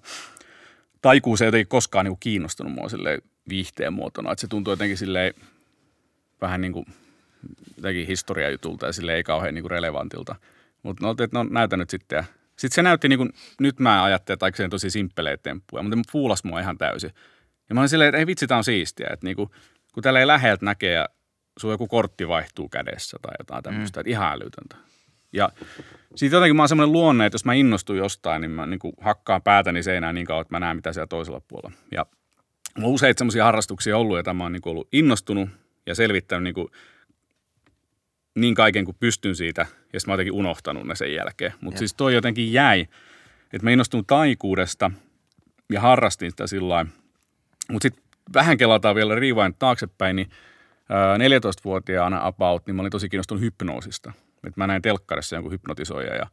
taikuus 1.01 1.41
ei 1.41 1.47
jotenkin 1.47 1.67
koskaan 1.67 2.05
niin 2.05 2.17
kiinnostunut 2.19 2.73
mua 2.73 2.89
silleen 2.89 3.21
viihteen 3.49 3.93
muotona. 3.93 4.31
Että 4.31 4.41
se 4.41 4.47
tuntuu 4.47 4.71
jotenkin 4.71 4.97
silleen 4.97 5.33
vähän 6.41 6.61
niin 6.61 6.73
kuin 6.73 6.85
jotenkin 7.77 8.07
historiajutulta 8.07 8.85
ja 8.85 8.93
silleen 8.93 9.15
ei 9.15 9.23
kauhean 9.23 9.53
niin 9.53 9.63
kuin 9.63 9.71
relevantilta. 9.71 10.35
Mutta 10.83 11.05
no, 11.05 11.11
että 11.11 11.27
no 11.31 11.43
näytä 11.43 11.77
nyt 11.77 11.89
sitten. 11.89 12.17
Ja 12.17 12.23
sitten 12.49 12.75
se 12.75 12.81
näytti 12.81 13.09
niin 13.09 13.19
kuin, 13.19 13.33
nyt 13.59 13.79
mä 13.79 14.03
ajattelin, 14.03 14.35
että 14.35 14.45
aika 14.45 14.69
tosi 14.69 14.89
simppeleitä 14.89 15.43
temppuja, 15.43 15.83
mutta 15.83 15.97
fuulas 16.11 16.43
mua 16.43 16.59
ihan 16.59 16.77
täysin. 16.77 17.11
Ja 17.69 17.75
mä 17.75 17.81
olin 17.81 17.89
silleen, 17.89 18.09
että 18.09 18.19
ei 18.19 18.27
vitsi, 18.27 18.47
tää 18.47 18.57
on 18.57 18.63
siistiä. 18.63 19.07
Että 19.13 19.25
niin 19.25 19.35
kuin, 19.35 19.49
kun 19.93 20.03
tällä 20.03 20.19
ei 20.19 20.27
läheltä 20.27 20.65
näkee 20.65 20.93
ja 20.93 21.09
sun 21.59 21.71
joku 21.71 21.87
kortti 21.87 22.27
vaihtuu 22.27 22.69
kädessä 22.69 23.17
tai 23.21 23.33
jotain 23.39 23.63
tämmöistä, 23.63 23.99
mm. 23.99 24.01
että 24.01 24.09
ihan 24.09 24.33
älytöntä. 24.33 24.92
Ja 25.33 25.49
sitten 26.15 26.37
jotenkin 26.37 26.55
mä 26.55 26.61
oon 26.61 26.69
semmoinen 26.69 26.91
luonne, 26.91 27.25
että 27.25 27.35
jos 27.35 27.45
mä 27.45 27.53
innostun 27.53 27.97
jostain, 27.97 28.41
niin 28.41 28.51
mä 28.51 28.67
niin 28.67 28.79
kuin 28.79 28.93
hakkaan 29.01 29.41
päätäni 29.41 29.83
seinään 29.83 30.15
niin 30.15 30.27
kauan, 30.27 30.41
että 30.41 30.55
mä 30.55 30.59
näen 30.59 30.75
mitä 30.75 30.93
siellä 30.93 31.07
toisella 31.07 31.41
puolella. 31.47 31.77
Ja 31.91 32.05
mulla 32.77 32.87
on 32.87 32.93
useita 32.93 33.19
semmoisia 33.19 33.43
harrastuksia 33.43 33.97
ollut, 33.97 34.17
joita 34.17 34.33
mä 34.33 34.43
oon 34.43 34.51
niin 34.51 34.61
kuin 34.61 34.71
ollut 34.71 34.87
innostunut 34.91 35.49
ja 35.85 35.95
selvittänyt 35.95 36.43
niin, 36.43 36.53
kuin 36.53 36.67
niin 38.35 38.55
kaiken 38.55 38.85
kuin 38.85 38.97
pystyn 38.99 39.35
siitä, 39.35 39.61
ja 39.61 39.99
sitten 39.99 40.01
mä 40.05 40.13
oon 40.13 40.19
jotenkin 40.19 40.33
unohtanut 40.33 40.87
ne 40.87 40.95
sen 40.95 41.13
jälkeen. 41.13 41.53
Mutta 41.61 41.79
siis 41.79 41.93
toi 41.93 42.13
jotenkin 42.13 42.53
jäi, 42.53 42.81
että 43.53 43.63
mä 43.63 43.71
innostun 43.71 44.05
taikuudesta 44.05 44.91
ja 45.71 45.81
harrastin 45.81 46.31
sitä 46.31 46.47
sillä 46.47 46.85
Mutta 47.71 47.85
sitten 47.85 48.03
vähän 48.33 48.57
kelataan 48.57 48.95
vielä 48.95 49.15
riivain 49.15 49.55
taaksepäin, 49.59 50.15
niin 50.15 50.29
14-vuotiaana 51.17 52.25
about, 52.25 52.67
niin 52.67 52.75
mä 52.75 52.81
olin 52.81 52.91
tosi 52.91 53.09
kiinnostunut 53.09 53.41
hypnoosista– 53.41 54.13
että 54.47 54.61
mä 54.61 54.67
näin 54.67 54.81
telkkarissa 54.81 55.35
jonkun 55.35 55.51
hypnotisoija 55.51 56.15
ja 56.15 56.27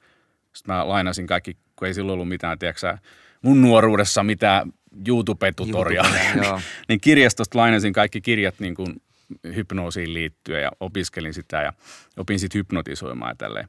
sitten 0.52 0.74
mä 0.74 0.88
lainasin 0.88 1.26
kaikki, 1.26 1.56
kun 1.76 1.88
ei 1.88 1.94
silloin 1.94 2.14
ollut 2.14 2.28
mitään, 2.28 2.58
tiedätkö 2.58 2.98
mun 3.42 3.62
nuoruudessa 3.62 4.22
mitään 4.22 4.72
YouTube-tutoriaaleja, 5.08 6.24
YouTube, 6.24 6.46
niin, 6.46 6.62
niin 6.88 7.00
kirjastosta 7.00 7.58
lainasin 7.58 7.92
kaikki 7.92 8.20
kirjat 8.20 8.54
niin 8.58 8.74
kuin 8.74 9.02
hypnoosiin 9.54 10.14
liittyen 10.14 10.62
ja 10.62 10.70
opiskelin 10.80 11.34
sitä 11.34 11.62
ja 11.62 11.72
opin 12.16 12.38
sitten 12.38 12.58
hypnotisoimaan 12.58 13.30
ja 13.30 13.34
tälleen. 13.34 13.68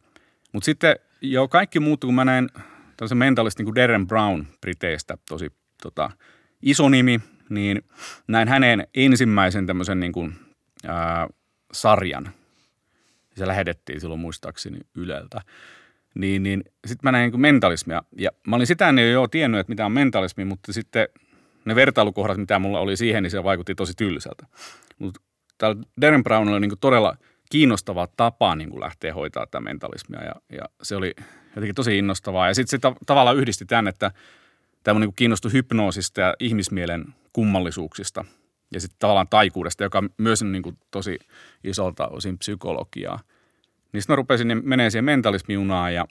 Mutta 0.54 0.66
sitten 0.66 0.96
jo 1.22 1.48
kaikki 1.48 1.80
muuttui, 1.80 2.08
kun 2.08 2.16
mä 2.16 2.26
näin 2.26 2.50
tällaisen 2.98 3.18
mentalistin 3.18 3.64
niin 3.64 3.74
kuin 3.74 3.82
Darren 3.82 4.08
Brown 4.08 4.46
Briteistä, 4.62 5.18
tosi 5.30 5.54
tota, 5.84 6.12
iso 6.62 6.90
nimi, 6.90 7.20
niin 7.50 7.82
näin 8.28 8.48
hänen 8.48 8.88
ensimmäisen 8.96 9.68
tämmöisen 9.68 10.00
niin 10.00 10.12
kuin, 10.12 10.36
ää, 10.88 11.28
sarjan– 11.74 12.34
se 13.38 13.48
lähetettiin 13.48 14.02
silloin 14.02 14.20
muistaakseni 14.20 14.80
Yleltä. 14.96 15.42
Niin, 16.16 16.44
niin 16.44 16.64
sitten 16.88 17.08
mä 17.08 17.12
näin 17.12 17.32
niin 17.32 17.42
mentalismia. 17.42 18.02
Ja 18.18 18.30
mä 18.48 18.56
olin 18.56 18.68
sitä 18.68 18.90
ennen 18.90 19.12
jo 19.12 19.28
tiennyt, 19.28 19.60
että 19.60 19.72
mitä 19.72 19.86
on 19.86 19.92
mentalismi, 19.92 20.46
mutta 20.46 20.74
sitten 20.74 21.08
ne 21.66 21.76
vertailukohdat, 21.76 22.38
mitä 22.38 22.60
mulla 22.60 22.80
oli 22.80 22.98
siihen, 22.98 23.24
niin 23.24 23.32
se 23.32 23.44
vaikutti 23.44 23.76
tosi 23.76 23.94
tylsältä. 23.98 24.46
Mutta 25.00 25.22
täällä 25.58 25.84
Darren 26.02 26.24
Brown 26.24 26.50
oli 26.50 26.60
niin 26.60 26.80
todella 26.82 27.18
kiinnostava 27.52 28.08
tapa 28.18 28.56
niin 28.56 28.70
kuin 28.70 28.80
lähteä 28.80 29.14
hoitaa 29.14 29.46
tätä 29.46 29.60
mentalismia 29.60 30.24
ja, 30.24 30.36
ja 30.52 30.66
se 30.84 30.96
oli 30.96 31.14
jotenkin 31.56 31.76
tosi 31.76 31.98
innostavaa. 31.98 32.48
Ja 32.48 32.56
sitten 32.56 32.70
se 32.70 32.78
ta- 32.78 32.96
tavallaan 33.06 33.38
yhdisti 33.38 33.66
tämän, 33.66 33.88
että 33.88 34.12
tämä 34.84 35.00
niin 35.00 35.16
kiinnostui 35.16 35.54
hypnoosista 35.54 36.22
ja 36.22 36.34
ihmismielen 36.40 37.06
kummallisuuksista– 37.34 38.26
ja 38.72 38.80
sitten 38.80 39.00
tavallaan 39.00 39.28
taikuudesta, 39.28 39.84
joka 39.84 40.04
myös 40.18 40.42
on 40.42 40.52
niin 40.52 40.64
kuin 40.64 40.78
tosi 40.92 41.20
isolta 41.64 42.08
osin 42.08 42.38
psykologiaa, 42.38 43.20
Niin 43.94 44.02
sitten 44.02 44.14
mä 44.14 44.16
rupesin 44.16 44.62
menee 44.64 44.90
siihen 44.90 45.06
mentalismijunaan 45.06 45.94
ja 45.94 46.06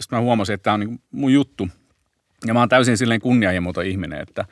sitten 0.00 0.18
mä 0.18 0.22
huomasin, 0.22 0.54
että 0.54 0.64
tämä 0.64 0.74
on 0.74 0.80
niin 0.80 1.02
mun 1.10 1.32
juttu. 1.32 1.68
Ja 2.46 2.54
mä 2.54 2.60
oon 2.60 2.68
täysin 2.68 2.96
silleen 2.96 3.20
kunnianhimoton 3.20 3.86
ihminen, 3.86 4.20
että 4.20 4.44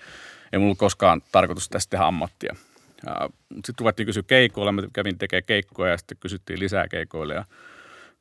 ei 0.52 0.58
mulla 0.58 0.74
koskaan 0.74 1.22
tarkoitus 1.32 1.68
tästä 1.68 1.90
tehdä 1.90 2.04
ammattia. 2.04 2.56
Sitten 3.54 3.74
ruvettiin 3.78 4.06
kysyä 4.06 4.22
keikoilla, 4.22 4.72
mä 4.72 4.82
kävin 4.92 5.18
tekemään 5.18 5.44
keikkoja 5.44 5.90
ja 5.90 5.98
sitten 5.98 6.18
kysyttiin 6.20 6.60
lisää 6.60 6.88
keikoille 6.88 7.34
ja 7.34 7.44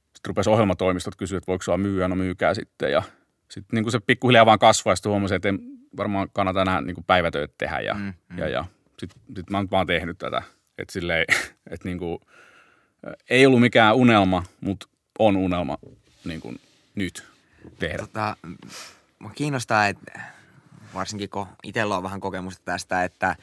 sitten 0.04 0.30
rupesi 0.30 0.50
ohjelmatoimistot 0.50 1.16
kysyä, 1.16 1.38
että 1.38 1.48
voiko 1.48 1.64
sua 1.64 1.78
myyä, 1.78 2.08
no 2.08 2.16
myykää 2.16 2.54
sitten 2.54 2.92
ja 2.92 3.04
sitten 3.50 3.78
niin 3.78 3.84
kuin 3.84 3.92
se 3.92 4.00
pikkuhiljaa 4.00 4.46
vaan 4.46 4.60
kasvoi 4.60 4.92
ja 4.92 4.96
sitten 4.96 5.10
huomasin, 5.10 5.36
että 5.36 5.50
ei 5.50 5.54
varmaan 5.98 6.30
kannata 6.34 6.62
enää 6.62 6.82
niin 6.82 6.96
kuin 6.96 7.06
päivätöitä 7.06 7.54
tehdä 7.58 7.80
ja, 7.80 7.94
mm, 7.94 8.14
mm. 8.30 8.38
ja, 8.38 8.50
ja 8.50 8.66
sitten 9.00 9.22
sit 9.36 9.50
mä 9.50 9.58
oon 9.58 9.68
vaan 9.72 9.88
tehnyt 9.88 10.18
tätä, 10.18 10.42
että 10.78 10.92
silleen, 10.92 11.26
että 11.72 11.88
niin 11.88 12.00
kuin, 12.00 12.20
ei 13.30 13.46
ollut 13.46 13.62
mikään 13.62 13.96
unelma, 13.96 14.44
mutta 14.62 14.88
on 15.20 15.38
unelma 15.38 15.78
niin 16.26 16.42
kuin 16.42 16.60
nyt 16.96 17.28
tehdä. 17.80 17.98
Tota, 17.98 18.38
mä 19.20 19.30
kiinnostaa, 19.36 19.88
että 19.88 20.22
varsinkin 20.94 21.30
kun 21.30 21.48
itsellä 21.64 21.98
on 21.98 22.04
vähän 22.04 22.20
kokemusta 22.20 22.62
tästä, 22.66 23.04
että, 23.04 23.36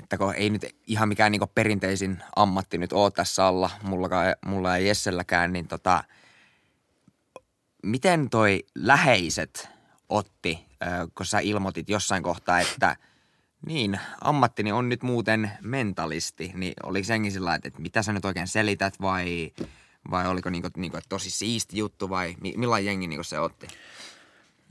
että 0.00 0.18
kun 0.18 0.34
ei 0.34 0.50
nyt 0.50 0.76
ihan 0.86 1.08
mikään 1.08 1.32
niin 1.32 1.42
perinteisin 1.54 2.22
ammatti 2.36 2.78
nyt 2.78 2.92
ole 2.92 3.10
tässä 3.10 3.46
alla, 3.46 3.70
mulla, 3.82 4.08
mulla 4.46 4.76
ei 4.76 4.86
Jesselläkään, 4.86 5.52
niin 5.52 5.68
tota, 5.68 6.04
miten 7.82 8.30
toi 8.30 8.64
läheiset 8.74 9.68
otti, 10.08 10.66
kun 11.14 11.26
sä 11.26 11.38
ilmoitit 11.38 11.88
jossain 11.88 12.22
kohtaa, 12.22 12.60
että 12.60 12.96
niin, 13.66 14.00
ammattini 14.20 14.72
on 14.72 14.88
nyt 14.88 15.02
muuten 15.02 15.50
mentalisti, 15.62 16.52
niin 16.54 16.74
oliko 16.82 17.04
senkin 17.04 17.32
sillä 17.32 17.54
että, 17.54 17.70
mitä 17.78 18.02
sä 18.02 18.12
nyt 18.12 18.24
oikein 18.24 18.48
selität 18.48 19.00
vai, 19.00 19.52
vai 20.10 20.28
oliko 20.28 20.50
niinku, 20.50 20.68
niinku, 20.76 20.98
tosi 21.08 21.30
siisti 21.30 21.78
juttu 21.78 22.10
vai 22.10 22.34
millainen 22.56 22.86
jengi 22.86 23.06
niinku 23.06 23.24
se 23.24 23.38
otti? 23.38 23.66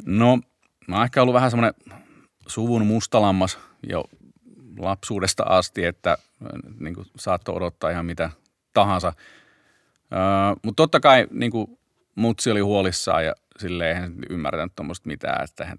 No, 0.06 0.40
mä 0.88 0.96
oon 0.96 1.04
ehkä 1.04 1.22
ollut 1.22 1.34
vähän 1.34 1.52
semmoinen 1.52 1.74
suvun 2.48 2.86
mustalammas 2.86 3.60
jo 3.90 4.04
lapsuudesta 4.80 5.44
asti, 5.44 5.86
että 5.86 6.12
äh, 6.12 6.18
niin 6.80 6.96
kuin 6.96 7.08
saattoi 7.16 7.56
odottaa 7.56 7.90
ihan 7.90 8.06
mitä 8.06 8.30
tahansa. 8.74 9.14
Öö, 10.14 10.20
Mutta 10.64 10.84
totta 10.84 11.00
kai 11.00 11.28
niin 11.32 11.52
kuin 11.52 11.80
mutsi 12.16 12.52
oli 12.52 12.60
huolissaan 12.60 13.26
ja 13.26 13.34
sille 13.60 13.88
eihän 13.88 14.16
ymmärtänyt 14.30 14.76
tuommoista 14.76 15.08
mitään, 15.08 15.44
että 15.44 15.66
hän 15.66 15.78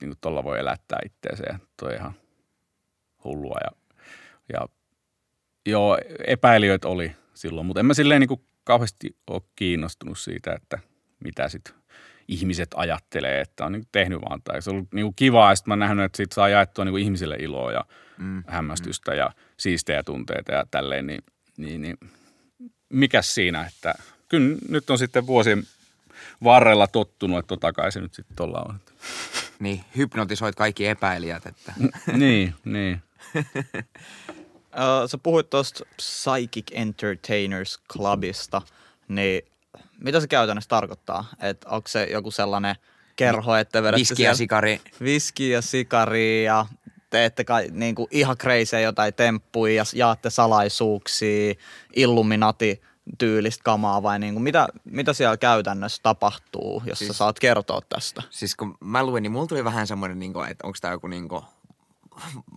niin 0.00 0.14
tuolla 0.20 0.44
voi 0.44 0.58
elättää 0.58 0.98
itseänsä 1.06 1.44
ja 1.52 1.58
toi 1.76 1.94
ihan 1.94 2.14
hullua. 3.26 3.58
Ja, 3.64 3.70
ja 4.52 4.68
joo, 5.66 5.98
epäilijöitä 6.26 6.88
oli 6.88 7.12
silloin, 7.34 7.66
mutta 7.66 7.80
en 7.80 7.86
mä 7.86 7.94
silleen 7.94 8.20
niin 8.20 8.28
kuin 8.28 8.40
kauheasti 8.64 9.16
ole 9.26 9.42
kiinnostunut 9.56 10.18
siitä, 10.18 10.52
että 10.52 10.78
mitä 11.24 11.48
sitten 11.48 11.74
ihmiset 12.28 12.68
ajattelee, 12.74 13.40
että 13.40 13.64
on 13.64 13.72
niin 13.72 13.88
tehnyt 13.92 14.20
vaan. 14.20 14.42
Tai 14.42 14.62
se 14.62 14.70
on 14.70 14.76
ollut 14.76 14.92
niin 14.92 15.14
kivaa, 15.16 15.52
ja 15.52 15.56
sitten 15.56 15.70
mä 15.70 15.76
nähnyt, 15.76 16.04
että 16.04 16.16
siitä 16.16 16.34
saa 16.34 16.48
jaettua 16.48 16.84
niin 16.84 16.98
ihmisille 16.98 17.36
iloa 17.36 17.72
ja 17.72 17.84
mm. 18.18 18.42
hämmästystä 18.46 19.10
mm. 19.10 19.16
ja 19.16 19.30
siistejä 19.56 20.02
tunteita 20.02 20.52
ja 20.52 20.66
tälleen, 20.70 21.06
niin, 21.06 21.22
niin, 21.56 21.82
niin 21.82 21.96
mikä 22.88 23.22
siinä, 23.22 23.66
että 23.66 23.94
kyllä 24.28 24.56
nyt 24.68 24.90
on 24.90 24.98
sitten 24.98 25.26
vuosien 25.26 25.62
varrella 26.44 26.86
tottunut, 26.86 27.38
että 27.38 27.48
tota 27.48 27.72
kai 27.72 27.92
se 27.92 28.00
nyt 28.00 28.14
sitten 28.14 28.36
tuolla 28.36 28.64
on. 28.68 28.80
Niin, 29.58 29.84
hypnotisoit 29.96 30.54
kaikki 30.54 30.86
epäilijät. 30.86 31.46
Että. 31.46 31.72
niin, 32.12 32.54
niin. 32.64 33.02
Sä 35.06 35.18
puhuit 35.18 35.50
tuosta 35.50 35.84
Psychic 35.96 36.66
Entertainers 36.72 37.80
Clubista, 37.92 38.62
niin 39.08 39.42
mitä 39.98 40.20
se 40.20 40.26
käytännössä 40.26 40.68
tarkoittaa? 40.68 41.24
Että 41.40 41.68
onko 41.68 41.88
se 41.88 42.08
joku 42.10 42.30
sellainen 42.30 42.76
kerho, 43.16 43.56
että 43.56 43.82
vedätte 43.82 43.98
Viski 43.98 44.22
ja 44.22 44.34
sikari. 44.34 44.80
Viski 45.02 45.50
ja 45.50 45.62
sikari 45.62 46.44
ja 46.44 46.66
teette 47.10 47.44
kai, 47.44 47.68
niin 47.70 47.94
kuin 47.94 48.08
ihan 48.10 48.36
crazy 48.36 48.80
jotain 48.80 49.14
temppuja 49.14 49.74
ja 49.74 49.84
jaatte 49.94 50.30
salaisuuksia, 50.30 51.54
Illuminati 51.96 52.82
tyylistä 53.18 53.64
kamaa 53.64 54.02
vai 54.02 54.18
niin 54.18 54.34
kuin, 54.34 54.42
mitä, 54.42 54.68
mitä 54.84 55.12
siellä 55.12 55.36
käytännössä 55.36 56.02
tapahtuu, 56.02 56.82
jos 56.86 56.98
siis, 56.98 57.08
sä 57.08 57.14
saat 57.14 57.38
kertoa 57.38 57.80
tästä? 57.88 58.22
Siis 58.30 58.56
kun 58.56 58.76
mä 58.80 59.06
luin, 59.06 59.22
niin 59.22 59.32
mulla 59.32 59.46
tuli 59.46 59.64
vähän 59.64 59.86
semmoinen, 59.86 60.18
niin 60.18 60.32
kuin, 60.32 60.50
että 60.50 60.66
onko 60.66 60.78
tämä 60.80 60.92
joku 60.92 61.06
niin 61.06 61.28
kuin 61.28 61.42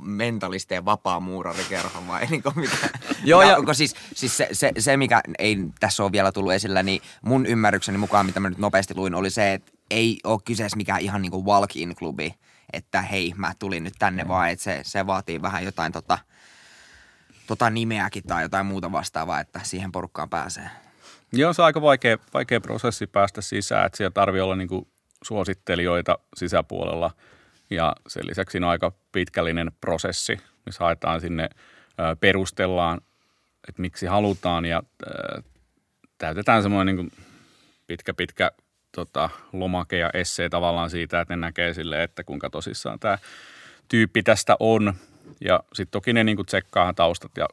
mentalistien 0.02 0.86
vapaa 0.86 1.20
muurarikerho 1.20 2.08
vai 2.08 2.26
niin 2.30 2.44
kuin 2.44 2.60
mitä? 2.60 2.78
Joo, 3.24 3.42
ja, 3.42 3.58
ja... 3.68 3.74
siis, 3.74 3.96
siis 4.16 4.38
se, 4.38 4.50
se, 4.52 4.72
se, 4.80 4.98
mikä 4.98 5.22
ei 5.40 5.58
tässä 5.80 6.04
ole 6.04 6.12
vielä 6.12 6.32
tullut 6.32 6.54
esillä, 6.54 6.84
niin 6.84 7.02
mun 7.22 7.46
ymmärrykseni 7.46 7.98
mukaan, 7.98 8.26
mitä 8.26 8.40
mä 8.40 8.50
nyt 8.50 8.58
nopeasti 8.58 8.96
luin, 8.96 9.16
oli 9.16 9.30
se, 9.30 9.54
että 9.54 9.72
ei 9.90 10.20
ole 10.24 10.40
kyseessä 10.46 10.78
mikään 10.78 11.02
ihan 11.02 11.22
niin 11.22 11.32
kuin 11.32 11.46
walk-in 11.46 11.96
klubi, 11.96 12.36
että 12.74 13.02
hei, 13.02 13.34
mä 13.36 13.54
tulin 13.60 13.84
nyt 13.84 13.94
tänne 14.00 14.24
mm. 14.24 14.28
vaan, 14.28 14.50
että 14.50 14.64
se, 14.64 14.82
se 14.84 15.08
vaatii 15.08 15.42
vähän 15.42 15.66
jotain 15.66 15.92
tota, 15.92 16.18
tota 17.50 17.70
nimeäkin 17.70 18.24
tai 18.24 18.44
jotain 18.44 18.66
muuta 18.66 18.92
vastaavaa, 18.92 19.40
että 19.40 19.60
siihen 19.64 19.92
porukkaan 19.92 20.30
pääsee. 20.30 20.70
Joo, 21.34 21.54
se 21.54 21.62
on 21.62 21.66
aika 21.66 21.82
vaikea, 21.82 22.18
vaikea 22.34 22.62
prosessi 22.62 23.08
päästä 23.08 23.42
sisään, 23.42 23.86
että 23.86 23.98
siellä 23.98 24.12
tarvii 24.14 24.42
olla 24.42 24.56
niin 24.56 24.68
kuin 24.68 24.88
suosittelijoita 25.24 26.20
sisäpuolella– 26.36 27.12
ja 27.70 27.96
sen 28.08 28.28
lisäksi 28.28 28.52
siinä 28.52 28.68
on 28.68 28.72
aika 28.72 28.92
pitkällinen 29.12 29.72
prosessi, 29.82 30.40
missä 30.66 30.84
haetaan 30.84 31.22
sinne, 31.22 31.50
perustellaan, 32.20 33.02
että 33.68 33.82
miksi 33.82 34.06
halutaan 34.06 34.66
ja 34.66 34.84
täytetään 36.18 36.62
semmoinen 36.62 36.96
niin 36.96 37.12
pitkä, 37.88 38.14
pitkä 38.14 38.52
tota, 38.92 39.30
lomake 39.54 39.98
ja 39.98 40.10
essee 40.14 40.50
tavallaan 40.50 40.90
siitä, 40.90 41.22
että 41.22 41.36
ne 41.36 41.40
näkee 41.40 41.74
sille, 41.74 42.04
että 42.04 42.24
kuinka 42.24 42.50
tosissaan 42.50 43.00
tämä 43.00 43.18
tyyppi 43.88 44.24
tästä 44.24 44.56
on. 44.60 44.94
Ja 45.42 45.60
sitten 45.74 45.92
toki 45.92 46.14
ne 46.14 46.24
niin 46.24 46.36
kuin 46.36 46.46
tsekkaa 46.46 46.94
taustat 46.94 47.32
ja 47.38 47.48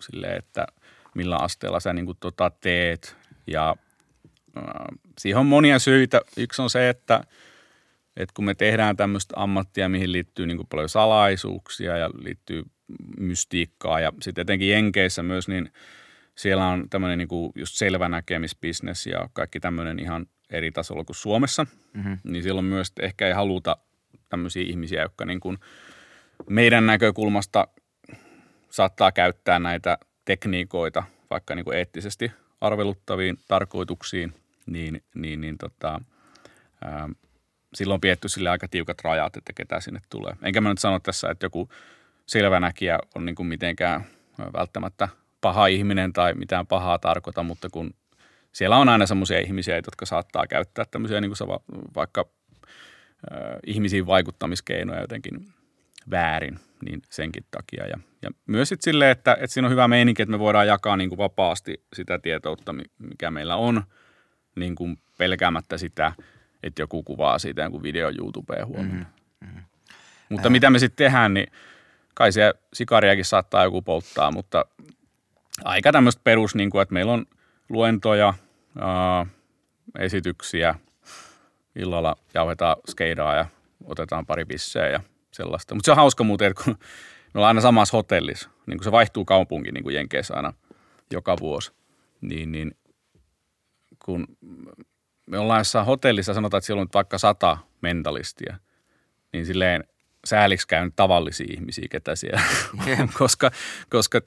sille, 0.00 0.36
että 0.36 0.66
millä 1.14 1.36
asteella 1.36 1.80
sä 1.80 1.92
niin 1.92 2.06
kuin, 2.06 2.18
tota, 2.20 2.50
teet. 2.60 3.16
Ja 3.46 3.76
äh, 4.56 4.64
siihen 5.18 5.40
on 5.40 5.46
monia 5.46 5.78
syitä. 5.78 6.20
Yksi 6.36 6.62
on 6.62 6.70
se, 6.70 6.88
että– 6.88 7.20
että 8.16 8.32
kun 8.34 8.44
me 8.44 8.54
tehdään 8.54 8.96
tämmöistä 8.96 9.34
ammattia, 9.36 9.88
mihin 9.88 10.12
liittyy 10.12 10.46
niin 10.46 10.66
paljon 10.70 10.88
salaisuuksia 10.88 11.96
ja 11.96 12.10
liittyy 12.22 12.62
mystiikkaa 13.18 14.00
ja 14.00 14.12
sitten 14.22 14.42
etenkin 14.42 14.70
Jenkeissä 14.70 15.22
myös, 15.22 15.48
niin 15.48 15.72
siellä 16.34 16.66
on 16.66 16.88
tämmöinen 16.90 17.18
niin 17.18 17.28
kuin 17.28 17.52
just 17.54 17.74
selvänäkemisbisnes 17.74 19.06
ja 19.06 19.28
kaikki 19.32 19.60
tämmöinen 19.60 19.98
ihan 19.98 20.26
eri 20.50 20.72
tasolla 20.72 21.04
kuin 21.04 21.16
Suomessa. 21.16 21.66
Mm-hmm. 21.94 22.18
Niin 22.24 22.42
silloin 22.42 22.66
myös 22.66 22.92
ehkä 23.00 23.26
ei 23.26 23.32
haluta 23.32 23.76
tämmöisiä 24.28 24.62
ihmisiä, 24.62 25.02
jotka 25.02 25.24
niin 25.24 25.40
kuin 25.40 25.58
meidän 26.50 26.86
näkökulmasta 26.86 27.68
saattaa 28.70 29.12
käyttää 29.12 29.58
näitä 29.58 29.98
tekniikoita 30.24 31.02
vaikka 31.30 31.54
niin 31.54 31.64
kuin 31.64 31.76
eettisesti 31.76 32.32
arveluttaviin 32.60 33.38
tarkoituksiin, 33.48 34.34
niin, 34.66 35.02
niin, 35.14 35.40
niin 35.40 35.58
tota, 35.58 36.00
ää, 36.84 37.08
silloin 37.74 37.96
on 37.96 38.00
pietty 38.00 38.28
sille 38.28 38.50
aika 38.50 38.68
tiukat 38.68 38.96
rajat, 39.04 39.36
että 39.36 39.52
ketä 39.52 39.80
sinne 39.80 40.00
tulee. 40.10 40.32
Enkä 40.42 40.60
mä 40.60 40.68
nyt 40.68 40.78
sano 40.78 41.00
tässä, 41.00 41.30
että 41.30 41.46
joku 41.46 41.68
selvänäkijä 42.26 42.98
on 43.14 43.24
niin 43.24 43.34
kuin 43.34 43.46
mitenkään 43.46 44.04
välttämättä 44.52 45.08
paha 45.40 45.66
ihminen 45.66 46.12
tai 46.12 46.34
mitään 46.34 46.66
pahaa 46.66 46.98
tarkoita, 46.98 47.42
mutta 47.42 47.68
kun 47.70 47.94
siellä 48.52 48.76
on 48.76 48.88
aina 48.88 49.06
semmoisia 49.06 49.40
ihmisiä, 49.40 49.76
jotka 49.76 50.06
saattaa 50.06 50.46
käyttää 50.46 50.84
tämmöisiä 50.90 51.20
niin 51.20 51.32
kuin 51.38 51.60
vaikka 51.96 52.24
ihmisiin 53.66 54.06
vaikuttamiskeinoja 54.06 55.00
jotenkin 55.00 55.53
väärin, 56.10 56.58
niin 56.84 57.02
senkin 57.10 57.44
takia. 57.50 57.86
Ja, 57.86 57.98
ja 58.22 58.30
myös 58.46 58.68
sitten 58.68 58.92
silleen, 58.92 59.10
että, 59.10 59.32
että 59.32 59.46
siinä 59.46 59.66
on 59.66 59.72
hyvä 59.72 59.88
meininki, 59.88 60.22
että 60.22 60.30
me 60.30 60.38
voidaan 60.38 60.66
jakaa 60.66 60.96
niin 60.96 61.08
kuin 61.08 61.18
vapaasti 61.18 61.84
sitä 61.92 62.18
tietoutta, 62.18 62.74
mikä 62.98 63.30
meillä 63.30 63.56
on, 63.56 63.82
niin 64.56 64.74
kuin 64.74 64.98
pelkäämättä 65.18 65.78
sitä– 65.78 66.12
että 66.64 66.82
joku 66.82 67.02
kuvaa 67.02 67.38
siitä 67.38 67.62
jonkun 67.62 67.82
video 67.82 68.12
YouTubeen 68.18 68.66
huomenna. 68.66 68.94
Mm-hmm. 68.94 69.46
Mm-hmm. 69.48 69.62
Mutta 70.28 70.48
Ää... 70.48 70.50
mitä 70.50 70.70
me 70.70 70.78
sitten 70.78 71.04
tehdään, 71.04 71.34
niin 71.34 71.52
kai 72.14 72.32
siellä 72.32 72.54
sikariakin 72.74 73.24
saattaa 73.24 73.64
joku 73.64 73.82
polttaa, 73.82 74.30
mutta 74.32 74.64
aika 75.64 75.92
tämmöistä 75.92 76.20
perus, 76.24 76.54
niin 76.54 76.70
kuin, 76.70 76.82
että 76.82 76.92
meillä 76.92 77.12
on 77.12 77.26
luentoja, 77.68 78.34
ää, 78.78 79.26
esityksiä, 79.98 80.74
illalla 81.76 82.16
jauhetaan 82.34 82.76
skeidaa 82.90 83.36
ja 83.36 83.46
otetaan 83.84 84.26
pari 84.26 84.44
bissejä 84.44 84.90
ja 84.90 85.00
sellaista. 85.34 85.74
Mutta 85.74 85.86
se 85.86 85.90
on 85.90 85.96
hauska 85.96 86.24
muuten, 86.24 86.50
että 86.50 86.64
kun 86.64 86.74
me 87.34 87.38
ollaan 87.38 87.48
aina 87.48 87.60
samassa 87.60 87.96
hotellissa, 87.96 88.50
niin 88.66 88.78
kun 88.78 88.84
se 88.84 88.92
vaihtuu 88.92 89.24
kaupunki 89.24 89.72
niin 89.72 89.84
kuin 89.84 89.94
Jenkeissä 89.94 90.34
aina 90.34 90.52
joka 91.10 91.36
vuosi, 91.40 91.72
niin, 92.20 92.52
niin 92.52 92.76
kun 94.04 94.26
me 95.26 95.38
ollaan 95.38 95.60
jossain 95.60 95.86
hotellissa, 95.86 96.34
sanotaan, 96.34 96.58
että 96.58 96.66
siellä 96.66 96.80
on 96.80 96.84
nyt 96.84 96.94
vaikka 96.94 97.18
sata 97.18 97.58
mentalistia, 97.80 98.56
niin 99.32 99.46
silleen 99.46 99.84
sääliksi 100.24 100.68
käynyt 100.68 100.96
tavallisia 100.96 101.46
ihmisiä, 101.50 101.86
ketä 101.90 102.16
siellä 102.16 102.42
on, 103.00 103.08
koska, 103.18 103.50
koska 103.90 104.20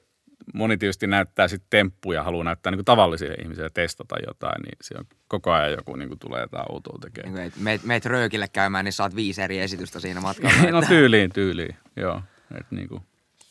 moni 0.53 0.77
tietysti 0.77 1.07
näyttää 1.07 1.47
sitten 1.47 1.67
temppuja, 1.69 2.23
haluaa 2.23 2.43
näyttää 2.43 2.71
niin 2.71 2.77
kuin 2.77 2.85
tavallisille 2.85 3.33
ihmisille 3.33 3.69
testata 3.69 4.15
jotain, 4.27 4.61
niin 4.61 4.77
se 4.81 4.95
on 4.97 5.05
koko 5.27 5.51
ajan 5.51 5.71
joku 5.71 5.95
niin 5.95 6.09
kuin 6.09 6.19
tulee 6.19 6.41
jotain 6.41 6.71
outoa 6.71 6.99
tekemään. 7.01 7.35
Niin 7.35 7.53
meet, 7.57 7.83
meet 7.83 8.05
röökille 8.05 8.47
käymään, 8.47 8.85
niin 8.85 8.93
saat 8.93 9.15
viisi 9.15 9.41
eri 9.41 9.59
esitystä 9.59 9.99
siinä 9.99 10.21
matkalla. 10.21 10.71
no 10.71 10.81
tyyliin, 10.81 11.31
tyyliin, 11.31 11.75
joo. 11.95 12.21
Että 12.51 12.75
niin 12.75 12.89
kuin 12.89 13.01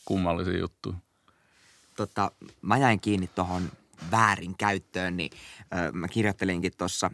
kummallisia 0.04 0.58
juttuja. 0.58 0.96
tota, 1.96 2.30
mä 2.62 2.78
jäin 2.78 3.00
kiinni 3.00 3.26
tuohon 3.34 3.62
väärin 4.10 4.56
käyttöön, 4.56 5.16
niin 5.16 5.30
ö, 5.60 5.92
mä 5.92 6.08
kirjoittelinkin 6.08 6.72
tuossa 6.78 7.10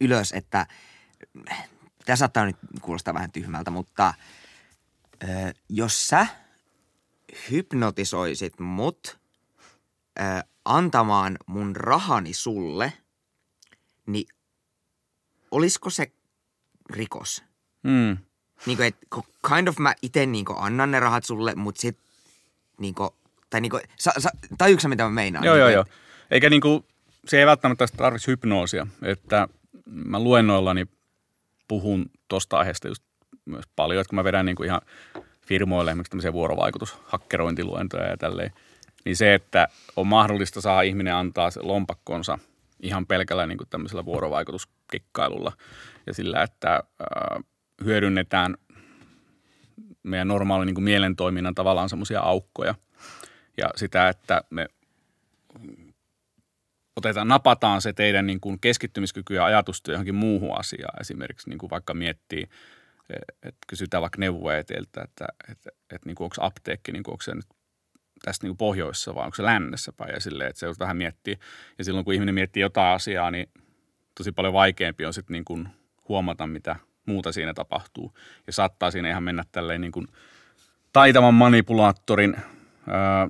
ylös, 0.00 0.32
että 0.32 0.66
tämä 2.04 2.16
saattaa 2.16 2.44
nyt 2.44 2.56
kuulostaa 2.80 3.14
vähän 3.14 3.32
tyhmältä, 3.32 3.70
mutta 3.70 4.14
ö, 5.24 5.26
jos 5.68 6.08
sä 6.08 6.26
hypnotisoisit 7.50 8.60
mut 8.60 9.18
ö, 10.20 10.22
antamaan 10.64 11.38
mun 11.46 11.76
rahani 11.76 12.32
sulle, 12.32 12.92
niin 14.06 14.28
olisiko 15.50 15.90
se 15.90 16.12
rikos? 16.90 17.44
Mm. 17.82 18.18
Niin 18.66 18.76
kuin, 18.76 18.86
että 18.86 19.06
kind 19.48 19.68
of 19.68 19.78
mä 19.78 19.94
itse 20.02 20.26
niin 20.26 20.46
annan 20.56 20.90
ne 20.90 21.00
rahat 21.00 21.24
sulle, 21.24 21.54
mutta 21.54 21.80
sit 21.80 21.98
niin 22.78 22.94
kuin, 22.94 23.10
tai 23.50 23.60
niin 23.60 23.70
kuin, 23.70 23.82
sa, 23.96 24.12
sa, 24.18 24.30
tajuuksä 24.58 24.88
mitä 24.88 25.02
mä 25.02 25.10
meinaan? 25.10 25.44
Joo, 25.44 25.54
niin 25.54 25.60
joo, 25.60 25.68
kuin, 25.68 25.74
joo. 25.74 25.84
Eikä 26.30 26.50
niinku, 26.50 26.84
se 27.26 27.38
ei 27.38 27.46
välttämättä 27.46 27.86
tarvitse 27.96 28.30
hypnoosia. 28.30 28.86
Että 29.02 29.48
mä 29.86 30.20
luennoillani 30.20 30.86
puhun 31.68 32.10
tosta 32.28 32.58
aiheesta 32.58 32.88
just 32.88 33.02
myös 33.44 33.64
paljon, 33.76 34.00
että 34.00 34.08
kun 34.08 34.16
mä 34.16 34.24
vedän 34.24 34.46
niinku 34.46 34.62
ihan 34.62 34.80
firmoille 35.50 35.90
esimerkiksi 35.90 36.10
tämmöisiä 36.10 36.32
vuorovaikutushakkerointiluentoja 36.32 38.06
ja 38.06 38.16
tälleen, 38.16 38.52
niin 39.04 39.16
se, 39.16 39.34
että 39.34 39.68
on 39.96 40.06
mahdollista 40.06 40.60
saa 40.60 40.82
ihminen 40.82 41.14
antaa 41.14 41.50
se 41.50 41.60
lompakkonsa 41.62 42.38
ihan 42.80 43.06
pelkällä 43.06 43.46
niin 43.46 43.58
kuin 43.58 43.68
tämmöisellä 43.68 44.04
vuorovaikutuskikkailulla 44.04 45.52
ja 46.06 46.14
sillä, 46.14 46.42
että 46.42 46.70
ää, 46.70 47.40
hyödynnetään 47.84 48.56
meidän 50.02 50.28
normaali 50.28 50.66
niin 50.66 50.74
kuin 50.74 50.84
mielentoiminnan 50.84 51.54
tavallaan 51.54 51.88
semmoisia 51.88 52.20
aukkoja 52.20 52.74
ja 53.56 53.68
sitä, 53.76 54.08
että 54.08 54.42
me 54.50 54.66
otetaan, 56.96 57.28
napataan 57.28 57.82
se 57.82 57.92
teidän 57.92 58.26
niin 58.26 58.40
kuin 58.40 58.60
keskittymiskyky 58.60 59.34
ja 59.34 59.44
ajatustyö 59.44 59.94
johonkin 59.94 60.14
muuhun 60.14 60.58
asiaan. 60.58 61.00
Esimerkiksi 61.00 61.50
niin 61.50 61.58
kuin 61.58 61.70
vaikka 61.70 61.94
miettii, 61.94 62.48
että 63.42 63.66
kysytään 63.66 64.00
vaikka 64.00 64.20
neuvoja 64.20 64.64
teiltä, 64.64 65.02
että, 65.02 65.26
että, 65.48 65.70
että 65.70 66.06
niin 66.06 66.14
kuin 66.14 66.24
onko 66.24 66.36
apteekki, 66.40 66.92
niin 66.92 67.02
kuin 67.02 67.12
onko 67.12 67.22
se 67.22 67.34
nyt 67.34 67.46
tästä 68.24 68.46
niin 68.46 68.50
kuin 68.50 68.58
pohjoisessa 68.58 69.14
vai 69.14 69.24
onko 69.24 69.34
se 69.34 69.42
lännessä 69.42 69.92
päin 69.92 70.14
ja 70.14 70.20
silleen, 70.20 70.50
että 70.50 70.60
se 70.60 70.66
vähän 70.78 70.96
miettii. 70.96 71.38
Ja 71.78 71.84
silloin 71.84 72.04
kun 72.04 72.14
ihminen 72.14 72.34
miettii 72.34 72.60
jotain 72.60 72.94
asiaa, 72.94 73.30
niin 73.30 73.48
tosi 74.14 74.32
paljon 74.32 74.54
vaikeampi 74.54 75.06
on 75.06 75.14
sitten 75.14 75.32
niin 75.32 75.44
kuin 75.44 75.68
huomata, 76.08 76.46
mitä 76.46 76.76
muuta 77.06 77.32
siinä 77.32 77.54
tapahtuu. 77.54 78.18
Ja 78.46 78.52
saattaa 78.52 78.90
siinä 78.90 79.10
ihan 79.10 79.22
mennä 79.22 79.44
tälleen 79.52 79.80
niin 79.80 80.08
taitavan 80.92 81.34
manipulaattorin 81.34 82.36
ää, 82.88 83.28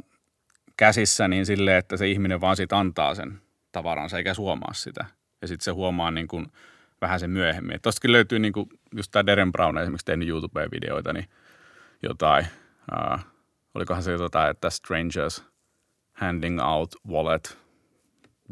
käsissä 0.77 1.29
niin 1.29 1.47
silleen, 1.47 1.77
että 1.77 1.97
se 1.97 2.09
ihminen 2.09 2.41
vaan 2.41 2.57
siitä 2.57 2.79
antaa 2.79 3.15
sen 3.15 3.41
tavaransa 3.73 4.19
eikä 4.19 4.35
huomaa 4.39 4.73
sitä. 4.73 5.05
Ja 5.43 5.49
sitten 5.49 5.65
se 5.65 5.71
huomaa 5.71 6.11
niin 6.11 6.29
kuin 6.29 6.47
vähän 7.01 7.21
sen 7.21 7.31
myöhemmin. 7.31 7.77
Et 7.77 7.83
Tostakin 7.83 8.13
löytyy 8.13 8.39
niin 8.39 8.53
kuin 8.53 8.69
just 8.97 9.11
tämä 9.13 9.27
Deren 9.27 9.53
Brown 9.53 9.79
esimerkiksi 9.79 10.05
tehnyt 10.05 10.29
YouTube-videoita, 10.29 11.13
niin 11.13 11.29
jotain, 12.03 12.47
ää, 12.91 13.19
olikohan 13.75 14.03
se 14.03 14.13
jotain, 14.13 14.51
että 14.51 14.71
strangers 14.71 15.45
handing 16.13 16.61
out 16.63 16.95
wallet, 17.09 17.59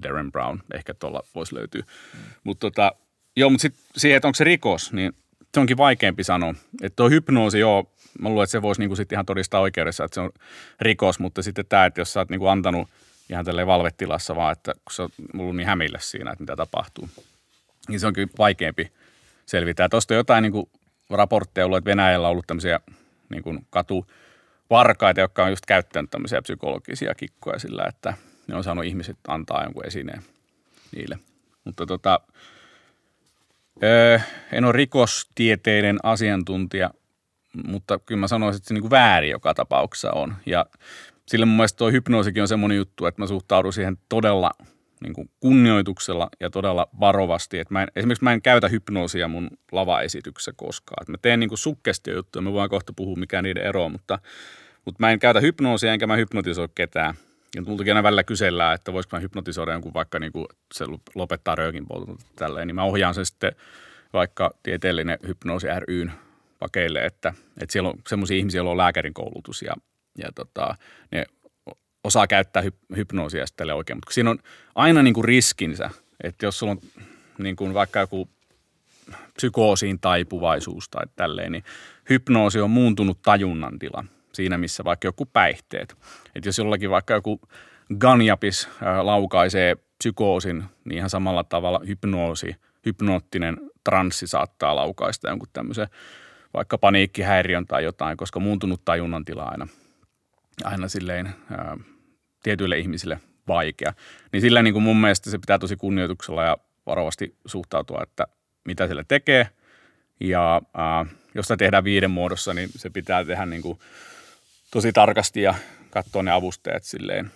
Darren 0.03 0.33
Brown, 0.33 0.59
ehkä 0.75 0.95
tuolla 0.95 1.23
voisi 1.35 1.55
löytyä. 1.55 1.83
Mm. 1.83 2.21
Mutta 2.45 2.71
tota, 2.71 2.93
joo, 3.37 3.51
mutta 3.51 3.63
sitten 3.63 3.83
siihen, 3.97 4.17
että 4.17 4.29
onko 4.29 4.37
se 4.37 4.45
rikos, 4.45 4.93
niin 4.93 5.13
se 5.55 5.61
onkin 5.61 5.77
vaikeampi 5.77 6.25
sanoa. 6.25 6.55
Että 6.83 6.97
tuo 6.97 7.11
hypnoosi, 7.11 7.59
joo, 7.59 7.93
mä 8.21 8.29
luulen, 8.29 8.45
että 8.45 8.53
se 8.53 8.63
voisi 8.63 8.81
niinku 8.81 8.97
sitten 8.97 9.17
ihan 9.17 9.27
todistaa 9.27 9.61
oikeudessa, 9.61 10.05
että 10.05 10.15
se 10.15 10.21
on 10.21 10.31
rikos, 10.81 11.19
mutta 11.19 11.43
sitten 11.43 11.67
tämä, 11.69 11.87
että 11.87 12.01
jos 12.01 12.13
sä 12.13 12.21
oot 12.21 12.31
niinku 12.31 12.47
antanut 12.47 12.89
ihan 13.31 13.45
tälleen 13.45 13.67
valvetilassa 13.67 14.37
vaan, 14.37 14.53
että 14.53 14.73
kun 14.73 14.93
sä 14.93 15.03
oot 15.03 15.13
ollut 15.39 15.57
niin 15.57 15.67
hämille 15.67 15.99
siinä, 16.01 16.31
että 16.31 16.43
mitä 16.43 16.57
tapahtuu, 16.57 17.09
niin 17.89 18.01
se 18.01 18.07
onkin 18.07 18.31
vaikeampi 18.39 18.93
selvitä. 19.47 19.83
Ja 19.83 19.89
tuosta 19.89 20.15
on 20.15 20.19
jotain 20.19 20.43
niinku 20.43 20.71
raportteja 21.11 21.65
ollut, 21.65 21.79
että 21.79 21.91
Venäjällä 21.91 22.27
on 22.29 22.33
ollut 22.33 22.47
tämmöisiä 22.47 22.81
niinku 23.31 23.55
katuvarkaita, 23.71 25.21
jotka 25.21 25.45
on 25.45 25.51
just 25.51 25.67
käyttänyt 25.67 26.11
tämmöisiä 26.11 26.43
psykologisia 26.43 27.15
kikkoja 27.15 27.59
sillä, 27.59 27.85
että 27.89 28.15
ne 28.47 28.57
on 28.57 28.65
saanut 28.65 28.85
ihmiset 28.85 29.17
antaa 29.29 29.65
jonkun 29.65 29.87
esineen 29.87 30.23
niille. 30.97 31.19
Mutta 31.65 31.87
tota, 31.87 32.21
öö, 33.83 34.19
en 34.53 34.65
ole 34.65 34.73
rikostieteiden 34.73 35.99
asiantuntija, 36.03 36.91
mutta 37.67 37.99
kyllä 37.99 38.21
mä 38.21 38.29
sanoisin, 38.29 38.59
että 38.59 38.69
se 38.69 38.75
niinku 38.75 38.91
väärin 38.91 39.31
joka 39.31 39.55
tapauksessa 39.55 40.13
on. 40.13 40.37
Ja 40.47 40.67
sillä 41.27 41.47
mun 41.47 41.57
mielestä 41.57 41.77
tuo 41.77 41.91
hypnoosikin 41.91 42.43
on 42.43 42.49
semmoinen 42.49 42.79
juttu, 42.79 43.07
että 43.07 43.23
mä 43.23 43.27
suhtaudun 43.27 43.73
siihen 43.73 43.99
todella 44.09 44.51
niin 45.01 45.13
kuin 45.13 45.31
kunnioituksella 45.41 46.29
ja 46.41 46.51
todella 46.51 46.89
varovasti. 47.01 47.59
Että 47.59 47.75
mä 47.75 47.83
en, 47.83 47.89
esimerkiksi 47.97 48.25
mä 48.25 48.33
en 48.33 48.43
käytä 48.43 48.69
hypnoosia 48.69 49.29
mun 49.29 49.51
lavaesityksessä 49.73 50.53
koskaan. 50.57 51.03
Että 51.03 51.13
mä 51.13 51.19
teen 51.23 51.41
niin 51.41 51.59
sukkestiojuttuja, 51.59 52.43
me 52.43 52.53
voin 52.53 52.71
kohta 52.71 52.93
puhua 52.97 53.17
mikä 53.17 53.43
niiden 53.43 53.67
ero, 53.67 53.89
mutta, 53.89 54.19
mutta 54.85 54.97
mä 55.01 55.11
en 55.11 55.19
käytä 55.19 55.41
hypnoosia 55.41 55.93
enkä 55.93 56.07
mä 56.07 56.17
hypnotisoi 56.17 56.69
ketään. 56.75 57.15
Ja 57.57 57.63
multakin 57.63 57.93
aina 57.93 58.03
välillä 58.03 58.25
kysellään, 58.25 58.75
että 58.75 58.93
voisiko 58.93 59.17
mä 59.17 59.21
hypnotisoida 59.21 59.73
jonkun 59.73 59.95
vaikka 59.95 60.19
niin 60.19 60.33
kuin 60.33 60.47
se 60.75 60.85
lopettaa 61.15 61.55
röökin 61.55 61.87
polton 61.87 62.19
tälleen, 62.37 62.67
niin 62.67 62.75
mä 62.75 62.85
ohjaan 62.85 63.15
sen 63.15 63.27
sitten 63.27 63.53
vaikka 64.13 64.55
tieteellinen 64.63 65.19
hypnoosi 65.27 65.67
ryn 65.89 66.13
pakeille, 66.59 67.05
että, 67.05 67.35
että 67.63 67.73
siellä 67.73 67.89
on 67.89 67.99
semmoisia 68.09 68.37
ihmisiä, 68.37 68.59
joilla 68.59 68.71
on 68.71 68.77
lääkärin 68.77 69.15
koulutus 69.15 69.63
ja, 69.63 69.73
ja 70.19 70.33
tota, 70.35 70.75
ne 71.11 71.25
osaa 72.05 72.27
käyttää 72.27 72.63
hyp- 72.63 72.97
hypnoosia 72.97 73.47
sitten 73.47 73.75
oikein. 73.75 73.97
Mutta 73.97 74.13
siinä 74.13 74.31
on 74.31 74.39
aina 74.75 75.03
niin 75.03 75.15
kuin 75.15 75.25
riskinsä, 75.25 75.91
että 76.23 76.47
jos 76.47 76.59
sulla 76.59 76.73
on 76.73 76.81
niin 77.39 77.57
kuin 77.57 77.75
vaikka 77.75 78.01
joku 78.01 78.29
psykoosiin 79.35 80.01
taipuvaisuus 80.01 80.89
tai 80.89 81.07
tälleen, 81.17 81.53
niin 81.53 81.65
hypnoosi 82.11 82.61
on 82.61 82.71
muuntunut 82.71 83.23
tajunnan 83.23 83.79
tila 83.79 84.05
siinä, 84.33 84.59
missä 84.59 84.85
vaikka 84.85 85.09
joku 85.09 85.27
päihteet. 85.27 85.97
Että 86.35 86.49
jos 86.49 86.59
jollakin 86.59 86.91
vaikka 86.91 87.15
joku 87.15 87.41
ganjapis 87.99 88.69
ää, 88.83 89.07
laukaisee 89.07 89.77
psykoosin, 89.99 90.65
niin 90.85 90.99
ihan 90.99 91.11
samalla 91.11 91.45
tavalla 91.45 91.81
hypnoosi, 91.87 92.57
hypnoottinen 92.87 93.57
transsi 93.85 94.27
saattaa 94.27 94.77
laukaista 94.77 95.29
jonkun 95.29 95.49
tämmöisen 95.53 95.89
vaikka 96.55 96.79
paniikkihäiriön 96.79 97.67
tai 97.67 97.85
jotain, 97.85 98.17
koska 98.17 98.41
muuntunut 98.41 98.85
tajunnan 98.85 99.25
tila 99.25 99.45
aina, 99.45 99.69
aina 100.65 100.89
silleen 100.89 101.35
ää, 101.51 101.77
tietyille 102.43 102.79
ihmisille 102.79 103.21
vaikea. 103.49 103.93
Niin 104.33 104.41
sillä 104.41 104.63
niin 104.63 104.73
kuin 104.75 104.83
mun 104.83 105.01
mielestä 105.01 105.31
se 105.31 105.39
pitää 105.39 105.59
tosi 105.59 105.77
kunnioituksella 105.77 106.45
ja 106.45 106.57
varovasti 106.87 107.37
suhtautua, 107.47 108.01
että 108.03 108.27
mitä 108.65 108.87
sille 108.87 109.05
tekee. 109.09 109.49
Ja 110.21 110.63
ää, 110.75 111.07
jos 111.35 111.47
sitä 111.47 111.57
tehdään 111.57 111.85
viiden 111.85 112.11
muodossa, 112.11 112.55
niin 112.55 112.69
se 112.77 112.91
pitää 112.91 113.25
tehdä 113.25 113.47
niin 113.47 113.63
kuin 113.63 113.79
tosi 114.71 114.93
tarkasti 114.93 115.43
ja 115.43 115.55
katsoa 115.91 116.23
ne 116.23 116.31
avusteet 116.31 116.85
silleen. 116.85 117.31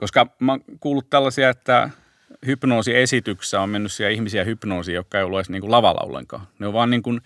Koska 0.00 0.26
mä 0.40 0.52
oon 0.52 0.64
kuullut 0.80 1.10
tällaisia, 1.10 1.50
että 1.50 1.90
hypnoosiesityksessä 2.46 3.60
on 3.60 3.68
mennyt 3.68 3.92
siellä 3.92 4.14
ihmisiä 4.14 4.44
hypnoosiin, 4.44 4.94
jotka 4.94 5.18
ei 5.18 5.24
ollut 5.24 5.38
edes 5.38 5.50
niin 5.50 5.60
kuin 5.60 5.70
lavalla 5.70 6.00
ollenkaan. 6.00 6.46
Ne 6.58 6.66
on 6.66 6.72
vaan 6.72 6.90
niin, 6.90 7.02
kuin, 7.02 7.20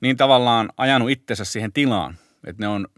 niin 0.00 0.16
tavallaan 0.16 0.72
ajanut 0.76 1.10
itsensä 1.10 1.44
siihen 1.44 1.72
tilaan, 1.72 2.14
että 2.46 2.62
ne 2.62 2.68
on 2.68 2.88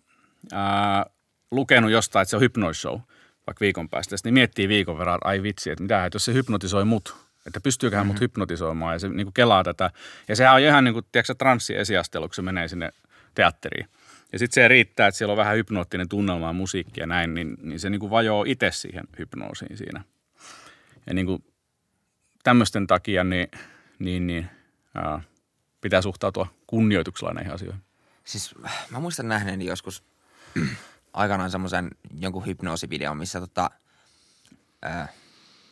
ää, 0.52 1.06
lukenut 1.50 1.90
jostain, 1.90 2.22
että 2.22 2.30
se 2.30 2.36
on 2.36 2.42
hypnoisshow 2.42 3.00
vaikka 3.46 3.60
viikon 3.60 3.88
päästä. 3.88 4.16
Sitten 4.16 4.34
ne 4.34 4.40
miettii 4.40 4.68
viikon 4.68 4.98
verran, 4.98 5.14
että 5.14 5.28
ai 5.28 5.42
vitsi, 5.42 5.70
että 5.70 5.82
mitä, 5.82 6.06
että 6.06 6.16
jos 6.16 6.24
se 6.24 6.34
hypnotisoi 6.34 6.84
mut, 6.84 7.16
että 7.46 7.60
pystyyköhän 7.60 8.06
mm-hmm. 8.06 8.14
mut 8.14 8.20
hypnotisoimaan 8.20 8.94
ja 8.94 8.98
se 8.98 9.08
niin 9.08 9.26
kuin 9.26 9.34
kelaa 9.34 9.64
tätä. 9.64 9.90
Ja 10.28 10.36
sehän 10.36 10.54
on 10.54 10.60
ihan 10.60 10.84
niin 10.84 10.92
kuin, 10.92 11.06
tiedätkö, 11.12 11.34
transsi 11.34 11.76
esiastelu, 11.76 12.28
kun 12.28 12.34
se 12.34 12.42
menee 12.42 12.68
sinne 12.68 12.90
teatteriin. 13.34 13.88
Ja 14.32 14.38
sitten 14.38 14.54
se 14.54 14.68
riittää, 14.68 15.06
että 15.06 15.18
siellä 15.18 15.32
on 15.32 15.36
vähän 15.38 15.56
hypnoottinen 15.56 16.08
tunnelma 16.08 16.46
ja 16.46 16.52
musiikki 16.52 17.00
ja 17.00 17.06
näin, 17.06 17.34
niin, 17.34 17.56
niin 17.62 17.80
se 17.80 17.90
niin 17.90 18.00
kuin 18.00 18.10
vajoo 18.10 18.44
itse 18.48 18.70
siihen 18.70 19.04
hypnoosiin 19.18 19.76
siinä. 19.76 20.04
Ja 21.06 21.14
niin 21.14 21.26
kuin 21.26 21.44
tämmöisten 22.42 22.86
takia 22.86 23.24
niin, 23.24 23.48
niin, 23.98 24.26
niin 24.26 24.50
ää, 24.94 25.22
pitää 25.80 26.02
suhtautua 26.02 26.46
kunnioituksella 26.66 27.32
näihin 27.32 27.52
asioihin. 27.52 27.82
Siis 28.24 28.54
mä 28.90 29.00
muistan 29.00 29.28
nähneeni 29.28 29.66
joskus 29.66 30.02
aikanaan 31.12 31.50
semmoisen 31.50 31.90
jonkun 32.20 32.46
hypnoosivideon, 32.46 33.16
missä 33.16 33.40
tota, 33.40 33.70
ää, 34.82 35.08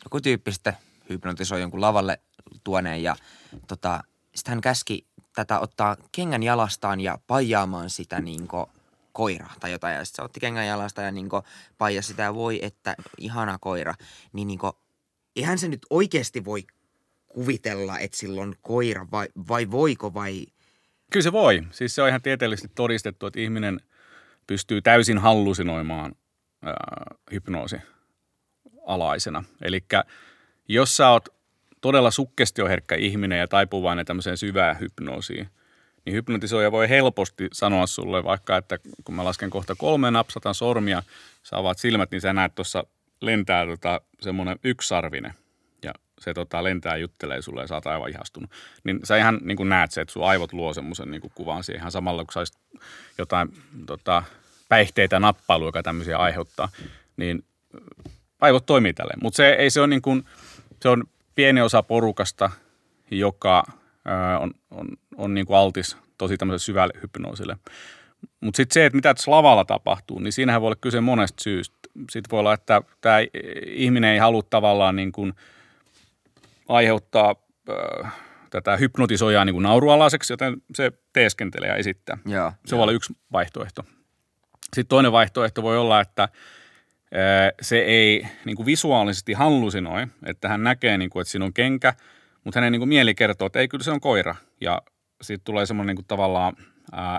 joku 0.05 0.21
tyyppi 0.21 0.53
sitten 0.53 0.77
hypnotisoi 1.09 1.61
jonkun 1.61 1.81
lavalle 1.81 2.21
tuoneen 2.65 3.03
ja 3.03 3.17
tota, 3.67 4.01
sitten 4.35 4.53
hän 4.53 4.61
käski 4.61 5.07
tätä 5.35 5.61
ottaa 5.61 5.97
kengän 6.13 6.43
jalastaan 6.43 7.01
ja 7.01 7.19
paijaamaan 7.27 7.91
sitä 7.91 8.21
niinku 8.21 8.69
koira 9.13 9.47
tai 9.61 9.73
jotain. 9.73 9.95
Ja 9.97 10.05
sitten 10.05 10.23
se 10.23 10.25
otti 10.25 10.41
kengän 10.41 10.67
jalasta 10.67 11.03
ja 11.03 11.11
niin 11.11 11.29
paija 11.79 12.03
sitä 12.03 12.23
ja 12.23 12.35
voi, 12.35 12.59
että 12.63 12.97
ihana 13.19 13.59
koira. 13.61 13.95
Niin, 14.33 14.49
niin 14.49 14.59
kuin, 14.59 14.73
eihän 15.37 15.59
se 15.59 15.69
nyt 15.69 15.87
oikeasti 15.91 16.45
voi 16.45 16.67
kuvitella, 17.27 17.99
että 17.99 18.17
sillä 18.17 18.43
on 18.43 18.55
koira 18.63 19.07
vai, 19.13 19.29
vai 19.49 19.71
voiko 19.71 20.15
vai... 20.15 20.47
Kyllä 21.13 21.25
se 21.25 21.33
voi. 21.33 21.63
Siis 21.71 21.95
se 21.95 22.03
on 22.03 22.09
ihan 22.09 22.23
tieteellisesti 22.23 22.73
todistettu, 22.75 23.27
että 23.27 23.41
ihminen 23.41 23.81
pystyy 24.49 24.83
täysin 24.83 25.19
hallusinoimaan 25.19 26.13
ää, 26.63 26.75
hypnoosi 27.33 27.77
alaisena. 28.87 29.45
Eli 29.63 29.85
jos 30.69 30.97
sä 30.97 31.09
oot 31.09 31.29
todella 31.81 32.11
sukkestioherkkä 32.11 32.95
ihminen 32.95 33.39
ja 33.39 33.49
taipuvainen 33.49 34.07
tämmöiseen 34.07 34.37
syvään 34.37 34.81
hypnoosiin, 34.81 35.49
niin 36.05 36.15
hypnotisoija 36.15 36.73
voi 36.73 36.89
helposti 36.89 37.49
sanoa 37.53 37.87
sulle 37.87 38.25
vaikka, 38.25 38.57
että 38.57 38.79
kun 39.05 39.15
mä 39.15 39.25
lasken 39.25 39.51
kohta 39.51 39.75
kolme 39.75 40.11
napsatan 40.11 40.55
sormia, 40.55 41.03
sä 41.43 41.59
avaat 41.59 41.79
silmät, 41.79 42.11
niin 42.11 42.21
sä 42.21 42.33
näet 42.33 42.55
tuossa 42.55 42.85
lentää 43.21 43.67
tota, 43.67 44.01
semmoinen 44.21 44.59
yksarvinen 44.65 45.35
se 46.21 46.35
tota, 46.35 46.65
lentää 46.65 46.97
juttelee 46.97 47.43
sulle 47.43 47.61
ja 47.61 47.67
sä 47.67 47.75
oot 47.75 47.87
aivan 47.87 48.11
ihastunut. 48.11 48.51
Niin 48.85 49.01
sä 49.05 49.17
ihan 49.17 49.39
niin 49.43 49.57
kuin 49.57 49.69
näet 49.69 49.91
se, 49.91 50.01
että 50.01 50.13
sun 50.13 50.29
aivot 50.29 50.53
luo 50.53 50.75
semmoisen 50.75 51.11
niin 51.11 51.23
kuvan 51.35 51.65
siihen 51.65 51.81
ihan 51.81 51.93
samalla, 51.93 52.25
kun 52.25 52.33
saisit 52.33 52.59
jotain 53.19 53.49
tota, 53.87 54.23
päihteitä 54.69 55.21
nappailu, 55.21 55.67
joka 55.67 55.83
tämmöisiä 55.83 56.19
aiheuttaa, 56.19 56.69
niin 57.17 57.45
aivot 58.41 58.67
toimii 58.67 58.95
tälleen. 58.95 59.19
Mutta 59.23 59.37
se 59.37 59.49
ei 59.49 59.71
se 59.71 59.81
on 59.81 59.91
niin 59.91 60.03
kuin, 60.03 60.25
se 60.83 60.89
on 60.89 61.05
pieni 61.35 61.61
osa 61.61 61.83
porukasta, 61.83 62.51
joka 63.11 63.65
ää, 64.05 64.39
on, 64.39 64.51
on, 64.71 64.89
on 65.17 65.35
niin 65.35 65.47
kuin 65.47 65.57
altis 65.57 65.97
tosi 66.19 66.37
tämmöiselle 66.37 66.65
syvälle 66.65 66.95
hypnoosille. 67.03 67.57
Mutta 68.41 68.57
sitten 68.57 68.75
se, 68.75 68.87
että 68.87 68.97
mitä 68.97 69.15
tässä 69.15 69.31
lavalla 69.31 69.65
tapahtuu, 69.65 70.19
niin 70.19 70.33
siinähän 70.33 70.61
voi 70.61 70.69
olla 70.69 70.79
kyse 70.81 71.01
monesta 71.01 71.43
syystä. 71.43 71.77
Sitten 72.11 72.31
voi 72.31 72.41
olla, 72.41 72.55
että 72.55 72.83
tämä 73.01 73.19
ihminen 73.67 74.11
ei 74.11 74.19
halua 74.19 74.43
tavallaan 74.51 74.97
niin 74.97 75.13
kuin 75.13 75.33
aiheuttaa 76.69 77.35
äh, 78.05 78.13
tätä 78.51 78.77
hypnotisoijaa 78.77 79.45
niin 79.45 79.55
kuin 79.55 79.63
naurualaiseksi, 79.63 80.33
joten 80.33 80.63
se 80.75 80.93
teeskentelee 81.13 81.69
ja 81.69 81.77
esittää. 81.77 82.19
Joo, 82.27 82.53
se 82.67 82.77
voi 82.77 82.83
olla 82.83 82.93
yksi 82.93 83.17
vaihtoehto. 83.33 83.83
Sitten 84.63 84.89
toinen 84.89 85.13
vaihtoehto 85.13 85.63
voi 85.63 85.79
olla, 85.79 86.01
että 86.01 86.29
se 87.61 87.79
ei 87.79 88.27
niin 88.45 88.57
kuin 88.57 88.67
visuaalisesti 88.67 89.33
hallusinoi, 89.33 90.07
että 90.27 90.49
hän 90.49 90.63
näkee, 90.63 90.99
niin 90.99 91.11
kuin, 91.11 91.21
että 91.21 91.31
siinä 91.31 91.45
on 91.45 91.53
kenkä, 91.53 91.95
mutta 92.45 92.61
hänen 92.61 92.73
niin 92.73 92.81
kuin 92.81 92.89
mieli 92.89 93.15
kertoo, 93.15 93.47
että 93.47 93.59
ei 93.59 93.69
kyllä 93.69 93.85
se 93.85 93.91
on 93.91 94.01
koira. 94.01 94.35
Ja 94.61 94.83
sitten 95.23 95.45
tulee 95.45 95.67
semmoinen 95.67 95.87
niin 95.87 95.97
kuin 95.97 96.07
tavallaan, 96.07 96.57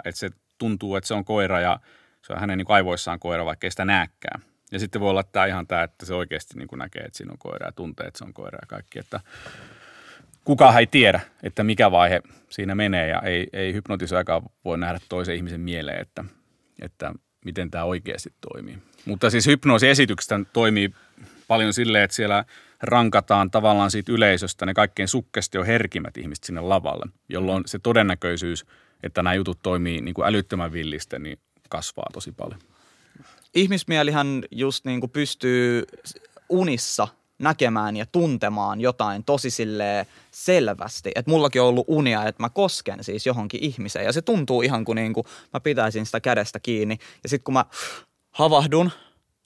että 0.05 0.19
se 0.19 0.29
tuntuu, 0.57 0.95
että 0.95 1.07
se 1.07 1.13
on 1.13 1.25
koira 1.25 1.59
ja 1.59 1.79
se 2.21 2.33
on 2.33 2.39
hänen 2.39 2.57
niin 2.57 2.65
kuin 2.65 2.75
aivoissaan 2.75 3.19
koira, 3.19 3.45
vaikka 3.45 3.67
ei 3.67 3.71
sitä 3.71 3.85
näkään. 3.85 4.41
Ja 4.71 4.79
sitten 4.79 5.01
voi 5.01 5.09
olla 5.09 5.23
tämä 5.23 5.45
ihan 5.45 5.67
tämä, 5.67 5.83
että 5.83 6.05
se 6.05 6.13
oikeasti 6.13 6.57
niin 6.57 6.67
kuin 6.67 6.79
näkee, 6.79 7.03
että 7.03 7.17
siinä 7.17 7.31
on 7.31 7.37
koira 7.37 7.65
ja 7.67 7.71
tuntee, 7.71 8.07
että 8.07 8.17
se 8.17 8.23
on 8.23 8.33
koira 8.33 8.59
ja 8.61 8.67
kaikki. 8.67 8.99
Että 8.99 9.19
kukaan 10.43 10.79
ei 10.79 10.87
tiedä, 10.87 11.19
että 11.43 11.63
mikä 11.63 11.91
vaihe 11.91 12.21
siinä 12.49 12.75
menee 12.75 13.07
ja 13.07 13.21
ei, 13.21 13.47
ei 13.53 13.73
hypnotisoijakaan 13.73 14.41
voi 14.65 14.77
nähdä 14.77 14.99
toisen 15.09 15.35
ihmisen 15.35 15.61
mieleen, 15.61 16.01
että, 16.01 16.23
että 16.81 17.13
miten 17.45 17.71
tämä 17.71 17.83
oikeasti 17.83 18.33
toimii. 18.51 18.77
Mutta 19.05 19.29
siis 19.29 19.47
hypnoosiesityksestä 19.47 20.39
toimii 20.53 20.93
paljon 21.47 21.73
silleen, 21.73 22.03
että 22.03 22.15
siellä 22.15 22.45
rankataan 22.81 23.51
tavallaan 23.51 23.91
siitä 23.91 24.11
yleisöstä 24.11 24.65
ne 24.65 24.73
kaikkein 24.73 25.07
sukkestio 25.07 25.63
herkimmät 25.63 26.17
ihmiset 26.17 26.43
sinne 26.43 26.61
lavalle, 26.61 27.05
jolloin 27.29 27.63
se 27.65 27.79
todennäköisyys, 27.79 28.65
että 29.03 29.23
nämä 29.23 29.33
jutut 29.33 29.59
toimii 29.63 30.01
niin 30.01 30.13
kuin 30.13 30.27
älyttömän 30.27 30.73
villistä, 30.73 31.19
niin 31.19 31.39
kasvaa 31.69 32.09
tosi 32.13 32.31
paljon. 32.31 32.59
Ihmismielihän 33.55 34.43
just 34.51 34.85
niin 34.85 34.99
kuin 34.99 35.09
pystyy 35.09 35.83
unissa 36.49 37.07
näkemään 37.39 37.97
ja 37.97 38.05
tuntemaan 38.05 38.81
jotain 38.81 39.23
tosi 39.23 39.49
selvästi. 40.31 41.11
Että 41.15 41.31
mullakin 41.31 41.61
on 41.61 41.67
ollut 41.67 41.85
unia, 41.87 42.27
että 42.27 42.43
mä 42.43 42.49
kosken 42.49 43.03
siis 43.03 43.25
johonkin 43.25 43.63
ihmiseen 43.63 44.05
ja 44.05 44.13
se 44.13 44.21
tuntuu 44.21 44.61
ihan 44.61 44.85
kuin, 44.85 44.95
niin 44.95 45.13
kuin 45.13 45.25
mä 45.53 45.59
pitäisin 45.59 46.05
sitä 46.05 46.19
kädestä 46.19 46.59
kiinni. 46.59 46.97
Ja 47.23 47.29
sitten 47.29 47.43
kun 47.43 47.53
mä 47.53 47.65
havahdun, 48.31 48.91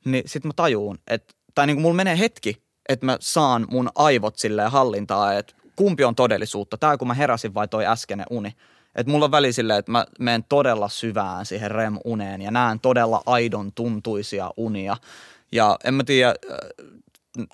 niin 0.06 0.24
sitten 0.26 0.50
mä 0.50 0.54
tajuun, 0.56 1.00
että, 1.08 1.34
tai 1.56 1.68
niin 1.68 1.76
kuin 1.76 1.82
mulla 1.82 1.96
menee 1.96 2.20
hetki, 2.20 2.64
että 2.90 3.06
mä 3.06 3.18
saan 3.20 3.68
mun 3.70 3.90
aivot 3.96 4.38
silleen 4.38 4.72
hallintaa, 4.72 5.34
että 5.34 5.56
kumpi 5.76 6.04
on 6.04 6.16
todellisuutta, 6.16 6.78
tämä 6.78 6.98
kun 6.98 7.08
mä 7.08 7.14
heräsin 7.14 7.54
vai 7.54 7.68
toi 7.68 7.86
äskeinen 7.86 8.26
uni. 8.30 8.56
Että 8.96 9.12
mulla 9.12 9.26
on 9.26 9.32
väli 9.32 9.54
silleen, 9.54 9.80
että 9.80 9.92
mä 9.92 10.06
menen 10.20 10.44
todella 10.50 10.90
syvään 10.90 11.46
siihen 11.46 11.72
REM-uneen 11.72 12.42
ja 12.42 12.52
näen 12.52 12.80
todella 12.80 13.22
aidon 13.26 13.72
tuntuisia 13.76 14.52
unia. 14.58 14.98
Ja 15.52 15.78
en 15.84 15.94
mä 15.94 16.04
tiedä, 16.04 16.34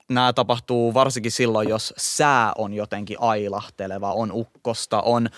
nämä 0.09 0.33
tapahtuu 0.33 0.93
varsinkin 0.93 1.31
silloin, 1.31 1.69
jos 1.69 1.93
sää 1.97 2.53
on 2.57 2.73
jotenkin 2.73 3.17
ailahteleva, 3.19 4.13
on 4.13 4.31
ukkosta, 4.33 5.01
on 5.01 5.29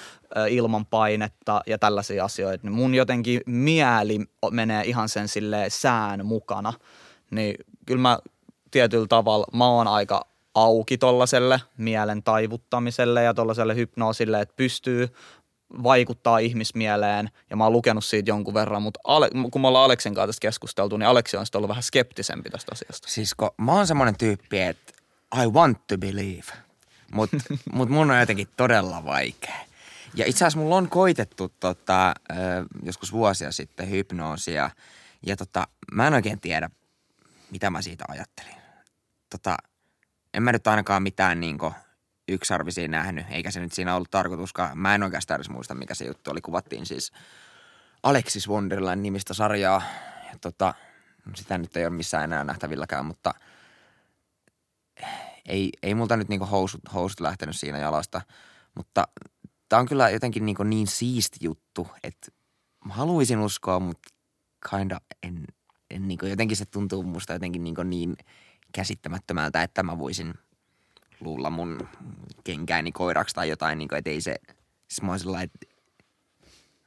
ilman 0.49 0.85
painetta 0.85 1.61
ja 1.67 1.77
tällaisia 1.77 2.25
asioita. 2.25 2.67
Niin 2.67 2.73
mun 2.73 2.95
jotenkin 2.95 3.41
mieli 3.45 4.19
menee 4.51 4.83
ihan 4.83 5.09
sen 5.09 5.27
sille 5.27 5.65
sään 5.69 6.25
mukana. 6.25 6.73
Niin 7.31 7.55
kyllä 7.85 8.01
mä 8.01 8.19
tietyllä 8.71 9.07
tavalla, 9.07 9.47
mä 9.53 9.67
oon 9.67 9.87
aika 9.87 10.25
auki 10.55 10.97
tollaselle 10.97 11.61
mielen 11.77 12.23
taivuttamiselle 12.23 13.23
ja 13.23 13.33
tollaselle 13.33 13.75
hypnoosille, 13.75 14.41
että 14.41 14.55
pystyy 14.55 15.07
vaikuttaa 15.83 16.37
ihmismieleen 16.37 17.29
ja 17.49 17.55
mä 17.55 17.63
oon 17.63 17.73
lukenut 17.73 18.05
siitä 18.05 18.29
jonkun 18.29 18.53
verran, 18.53 18.81
mutta 18.81 18.99
Ale, 19.03 19.29
kun 19.51 19.61
me 19.61 19.67
ollaan 19.67 19.85
Aleksin 19.85 20.13
kanssa 20.13 20.27
tästä 20.27 20.41
keskusteltu, 20.41 20.97
niin 20.97 21.07
Aleksi 21.07 21.37
on 21.37 21.45
sitten 21.45 21.59
ollut 21.59 21.69
vähän 21.69 21.83
skeptisempi 21.83 22.49
tästä 22.49 22.71
asiasta. 22.71 23.07
Siis 23.07 23.35
kun 23.35 23.49
mä 23.57 23.73
oon 23.73 23.87
semmoinen 23.87 24.17
tyyppi, 24.17 24.59
että 24.59 24.93
I 25.43 25.47
want 25.47 25.87
to 25.87 25.97
believe, 25.97 26.53
mutta 27.11 27.37
mut 27.73 27.89
mun 27.89 28.11
on 28.11 28.19
jotenkin 28.19 28.47
todella 28.57 29.05
vaikea. 29.05 29.55
Ja 30.15 30.25
itse 30.25 30.45
asiassa 30.45 30.59
mulla 30.59 30.75
on 30.75 30.89
koitettu 30.89 31.51
tota, 31.59 32.13
joskus 32.83 33.11
vuosia 33.11 33.51
sitten 33.51 33.89
hypnoosia 33.89 34.69
ja 35.25 35.37
tota, 35.37 35.67
mä 35.91 36.07
en 36.07 36.13
oikein 36.13 36.39
tiedä, 36.39 36.69
mitä 37.51 37.69
mä 37.69 37.81
siitä 37.81 38.05
ajattelin. 38.07 38.55
Tota, 39.29 39.57
en 40.33 40.43
mä 40.43 40.51
nyt 40.51 40.67
ainakaan 40.67 41.03
mitään 41.03 41.39
niinku 41.39 41.73
yksarvisia 42.31 42.87
nähnyt, 42.87 43.25
eikä 43.29 43.51
se 43.51 43.59
nyt 43.59 43.73
siinä 43.73 43.95
ollut 43.95 44.11
tarkoituskaan. 44.11 44.77
Mä 44.77 44.95
en 44.95 45.03
oikeastaan 45.03 45.37
edes 45.37 45.49
muista, 45.49 45.75
mikä 45.75 45.95
se 45.95 46.05
juttu 46.05 46.31
oli. 46.31 46.41
Kuvattiin 46.41 46.85
siis 46.85 47.11
Alexis 48.03 48.49
Wonderland 48.49 49.01
nimistä 49.01 49.33
sarjaa. 49.33 49.81
Ja 50.31 50.37
tota, 50.41 50.73
sitä 51.35 51.57
nyt 51.57 51.77
ei 51.77 51.85
ole 51.85 51.95
missään 51.95 52.23
enää 52.23 52.43
nähtävilläkään, 52.43 53.05
mutta 53.05 53.33
ei, 55.45 55.69
ei 55.83 55.95
multa 55.95 56.17
nyt 56.17 56.29
niinku 56.29 56.45
housut, 56.45 56.81
housut 56.93 57.19
lähtenyt 57.19 57.55
siinä 57.55 57.77
jalasta. 57.77 58.21
Mutta 58.75 59.07
tää 59.69 59.79
on 59.79 59.87
kyllä 59.87 60.09
jotenkin 60.09 60.45
niinku 60.45 60.63
niin 60.63 60.87
siisti 60.87 61.37
juttu, 61.41 61.87
että 62.03 62.31
mä 62.85 62.93
haluaisin 62.93 63.39
uskoa, 63.39 63.79
mutta 63.79 64.09
kinda 64.69 65.01
en, 65.23 65.45
en 65.89 66.07
niinku, 66.07 66.25
jotenkin 66.25 66.57
se 66.57 66.65
tuntuu 66.65 67.03
musta 67.03 67.33
jotenkin 67.33 67.63
niinku 67.63 67.83
niin 67.83 68.15
käsittämättömältä, 68.73 69.63
että 69.63 69.83
mä 69.83 69.99
voisin– 69.99 70.33
luulla 71.21 71.49
mun 71.49 71.89
kenkääni 72.43 72.91
koiraksi 72.91 73.35
tai 73.35 73.49
jotain, 73.49 73.77
niin 73.77 73.89
kuin, 73.89 73.99
että 73.99 74.09
ei 74.09 74.21
se, 74.21 74.35
siis 74.87 75.01
mä 75.01 75.11
oon 75.11 75.41
että 75.41 75.67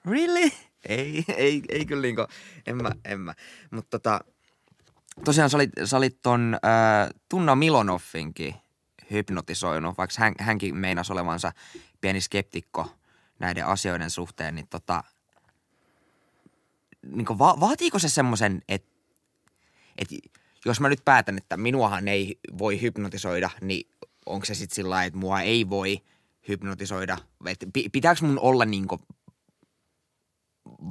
really? 0.05 0.51
Ei, 0.89 1.25
ei, 1.37 1.63
ei 1.69 1.87
kyllä 1.87 2.03
niin 2.03 2.17
kuin, 2.17 2.27
en 2.67 2.77
mä, 2.77 2.93
en 3.05 3.21
mä. 3.21 3.35
Mutta 3.71 3.99
tota, 3.99 4.21
tosiaan 5.25 5.51
sä 5.51 5.57
olit, 5.57 5.71
sä 5.85 5.97
olit 5.97 6.23
ton 6.23 6.57
äh, 6.65 7.11
Tunna 7.29 7.55
Milonoffinkin 7.55 8.55
hypnotisoinut, 9.11 9.99
vaikka 9.99 10.15
hän, 10.19 10.35
hänkin 10.39 10.77
meinasi 10.77 11.13
olevansa 11.13 11.53
pieni 12.01 12.21
skeptikko 12.21 12.95
näiden 13.39 13.67
asioiden 13.67 14.11
suhteen, 14.11 14.55
niin 14.55 14.69
tota, 14.69 15.05
niin 17.03 17.39
va, 17.39 17.61
vaatiiko 17.61 17.99
se 17.99 18.09
semmoisen, 18.09 18.63
että 18.69 18.95
et 19.99 20.09
jos 20.65 20.81
mä 20.81 20.89
nyt 20.89 21.05
päätän, 21.05 21.39
että 21.39 21.57
minuahan 21.57 22.09
ei 22.09 22.39
voi 22.59 22.81
hypnotisoida, 22.81 23.51
niin 23.61 23.91
onko 24.27 24.47
se 24.47 24.55
sitten 24.55 24.75
sillä 24.75 25.05
että 25.05 25.19
mua 25.19 25.41
ei 25.41 25.71
voi 25.71 26.01
hypnotisoida, 26.49 27.19
että 27.47 27.67
pitääkö 27.93 28.27
mun 28.27 28.39
olla 28.39 28.65
niinku 28.65 29.01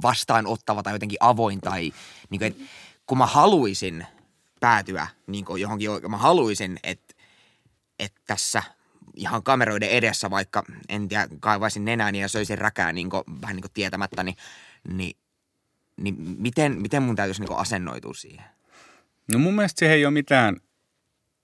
vastaanottava 0.02 0.82
tai 0.82 0.92
jotenkin 0.92 1.18
avoin 1.20 1.60
tai 1.60 1.92
niinku, 2.30 2.44
että 2.44 2.62
kun 3.06 3.18
mä 3.18 3.26
haluaisin 3.26 4.06
päätyä 4.60 5.06
niinku 5.26 5.56
johonkin, 5.56 5.90
mä 6.08 6.16
haluaisin, 6.16 6.78
että, 6.82 7.14
että 7.98 8.20
tässä 8.26 8.62
ihan 9.14 9.42
kameroiden 9.42 9.88
edessä, 9.88 10.30
vaikka 10.30 10.64
en 10.88 11.08
tiedä, 11.08 11.28
kaivaisin 11.40 11.84
nenääni 11.84 12.20
ja 12.20 12.28
söisin 12.28 12.58
räkää 12.58 12.92
niin 12.92 13.10
kuin, 13.10 13.22
vähän 13.42 13.56
niin 13.56 13.62
kuin 13.62 13.72
tietämättä, 13.72 14.22
niin, 14.22 14.36
niin, 14.92 15.16
niin 15.96 16.16
miten, 16.18 16.80
miten 16.80 17.02
mun 17.02 17.16
täytyisi 17.16 17.42
niin 17.42 17.58
asennoitua 17.58 18.14
siihen? 18.14 18.44
No 19.32 19.38
mun 19.38 19.54
mielestä 19.54 19.78
siihen 19.78 19.96
ei 19.96 20.06
ole 20.06 20.12
mitään 20.12 20.56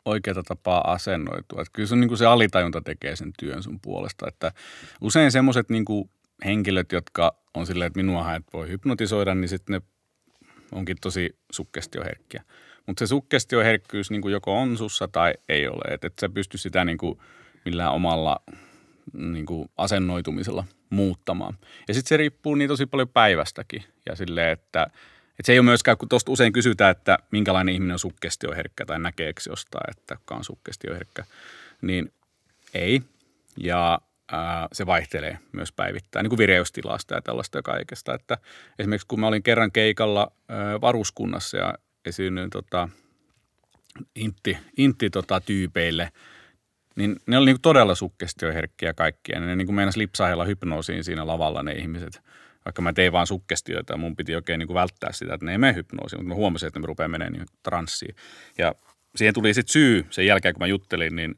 oikeata 0.05 0.43
tapaa 0.43 0.93
asennoitua. 0.93 1.61
Että 1.61 1.73
kyllä 1.73 1.89
se, 1.89 1.97
niin 1.97 2.09
kuin 2.09 2.19
se 2.19 2.27
alitajunta 2.27 2.81
tekee 2.81 3.17
sen 3.17 3.33
työn 3.39 3.63
sun 3.63 3.81
puolesta. 3.81 4.29
Että 4.29 4.53
usein 5.01 5.33
semmoiset 5.33 5.71
niin 5.71 5.85
henkilöt, 6.45 6.93
jotka 6.93 7.37
on 7.55 7.67
silleen, 7.67 7.87
että 7.87 7.99
minuahan 7.99 8.37
et 8.37 8.47
voi 8.53 8.69
hypnotisoida, 8.69 9.35
niin 9.35 9.49
sitten 9.49 9.73
ne 9.73 9.83
onkin 10.73 10.97
tosi 11.01 11.39
sukkestioherkkiä. 11.53 12.43
Mutta 12.87 13.01
se 13.01 13.07
sukkestioherkkyys 13.07 14.11
niin 14.11 14.23
kuin 14.23 14.33
joko 14.33 14.61
on 14.61 14.77
sussa 14.77 15.09
tai 15.09 15.35
ei 15.49 15.69
ole. 15.69 15.95
Että 15.95 16.07
et 16.07 16.19
sä 16.21 16.29
pysty 16.29 16.59
sitä 16.59 16.85
niin 16.85 16.99
kuin 16.99 17.19
millään 17.65 17.93
omalla 17.93 18.41
niin 19.13 19.47
kuin 19.47 19.69
asennoitumisella 19.77 20.65
muuttamaan. 20.91 21.59
Ja 21.89 21.95
sitten 21.95 22.09
se 22.09 22.17
riippuu 22.17 22.55
niin 22.55 22.69
tosi 22.69 22.87
paljon 22.87 23.09
päivästäkin. 23.09 23.85
Ja 24.07 24.17
silleen, 24.17 24.53
että, 24.53 24.87
että 25.41 25.47
se 25.47 25.53
ei 25.53 25.59
ole 25.59 25.65
myöskään, 25.65 25.97
kun 25.97 26.09
tuosta 26.09 26.33
usein 26.33 26.53
kysytään, 26.53 26.91
että 26.91 27.19
minkälainen 27.31 27.75
ihminen 27.75 27.93
on 27.93 27.99
sukkestioherkkä 27.99 28.87
tai 28.87 29.01
näkeekö 29.01 29.41
jostain, 29.49 29.91
että 29.91 30.17
kuka 30.17 30.35
on 30.35 30.45
sukkestioherkkä, 30.45 31.25
niin 31.83 32.13
ei. 32.75 33.03
Ja 33.57 34.01
ää, 34.33 34.69
se 34.73 34.87
vaihtelee 34.87 35.39
myös 35.53 35.73
päivittäin, 35.73 36.25
niin 36.25 36.29
kuin 36.29 36.39
vireystilasta 36.39 37.15
ja 37.15 37.23
tällaista 37.23 37.59
ja 37.59 37.63
kaikesta. 37.63 38.15
Että 38.15 38.39
esimerkiksi 38.79 39.07
kun 39.07 39.21
mä 39.21 39.27
olin 39.27 39.43
kerran 39.43 39.73
keikalla 39.73 40.33
ää, 40.49 40.81
varuskunnassa 40.81 41.57
ja 41.57 41.75
esiinnyin 42.05 42.51
tota, 42.51 42.89
intti, 44.15 44.59
intti 44.77 45.11
tota, 45.11 45.41
tyypeille, 45.41 46.13
niin 46.97 47.17
ne 47.27 47.39
oli 47.39 47.47
niin 47.47 47.63
todella 47.63 47.95
sukkestioherkkiä 47.95 48.95
kaikkia. 48.95 49.41
Ne 49.41 49.57
niin 49.57 49.67
kuin 49.67 49.77
meinas 49.77 49.97
lipsahella 49.97 50.45
hypnoosiin 50.45 51.05
siinä 51.05 51.27
lavalla 51.27 51.63
ne 51.63 51.73
ihmiset. 51.73 52.23
Vaikka 52.65 52.83
mä 52.83 52.93
tein 52.93 53.13
vaan 53.13 53.27
sukkestioita 53.27 53.93
ja 53.93 53.97
mun 53.97 54.17
piti 54.17 54.35
oikein 54.35 54.59
niin 54.59 54.67
kuin 54.67 54.75
välttää 54.75 55.13
sitä, 55.13 55.35
että 55.35 55.47
ne 55.47 55.53
ei 55.53 55.59
mene 55.59 55.75
hypnoosiin, 55.75 56.21
mutta 56.21 56.29
mä 56.29 56.35
huomasin, 56.35 56.67
että 56.67 56.81
ne 56.81 56.87
rupeaa 56.87 57.09
menemään 57.09 57.33
niin 57.33 57.47
transsiin. 57.63 58.17
Ja 58.59 58.75
siihen 59.17 59.35
tuli 59.35 59.55
sitten 59.55 59.73
syy 59.73 60.07
sen 60.11 60.27
jälkeen, 60.27 60.55
kun 60.55 60.63
mä 60.63 60.67
juttelin, 60.67 61.17
niin 61.17 61.35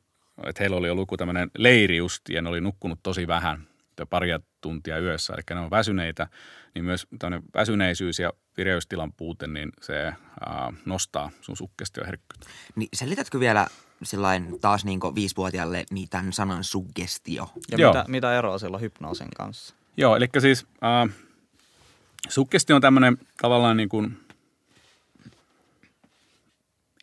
että 0.47 0.63
heillä 0.63 0.77
oli 0.77 0.91
ollut 0.91 1.03
joku 1.03 1.17
tämmöinen 1.17 1.51
leiri 1.59 1.97
justi 1.97 2.35
ja 2.35 2.43
ne 2.43 2.49
oli 2.49 2.61
nukkunut 2.61 2.99
tosi 3.03 3.27
vähän, 3.27 3.67
paria 4.11 4.41
tuntia 4.61 4.99
yössä, 4.99 5.33
eli 5.33 5.43
ne 5.51 5.61
on 5.61 5.71
väsyneitä, 5.71 6.29
niin 6.75 6.85
myös 6.85 7.07
tämmöinen 7.19 7.49
väsyneisyys 7.55 8.19
ja 8.19 8.33
vireystilan 8.57 9.13
puute, 9.13 9.47
niin 9.47 9.73
se 9.81 10.13
ää, 10.47 10.73
nostaa 10.85 11.31
sun 11.41 11.57
sukkestioherkkyyttä. 11.57 12.47
Niin 12.77 12.89
selitätkö 12.95 13.41
vielä 13.41 13.67
sillain 14.03 14.61
taas 14.61 14.85
niin 14.85 15.01
viisivuotiaalle 15.15 15.85
niin 15.91 16.09
tämän 16.09 16.33
sanan 16.33 16.65
suggestio? 16.65 17.51
Ja 17.71 17.89
mitä, 17.89 18.05
mitä 18.09 18.39
eroa 18.39 18.59
sillä 18.59 18.79
hypnoosin 18.79 19.31
kanssa? 19.37 19.75
Joo, 19.97 20.17
eli 20.17 20.27
siis 20.39 20.67
äh, 20.85 21.15
suggestio 22.29 22.77
on 22.77 22.83
tämmöinen 22.83 23.19
tavallaan 23.43 23.77
niin 23.77 23.89
kuin 23.89 24.19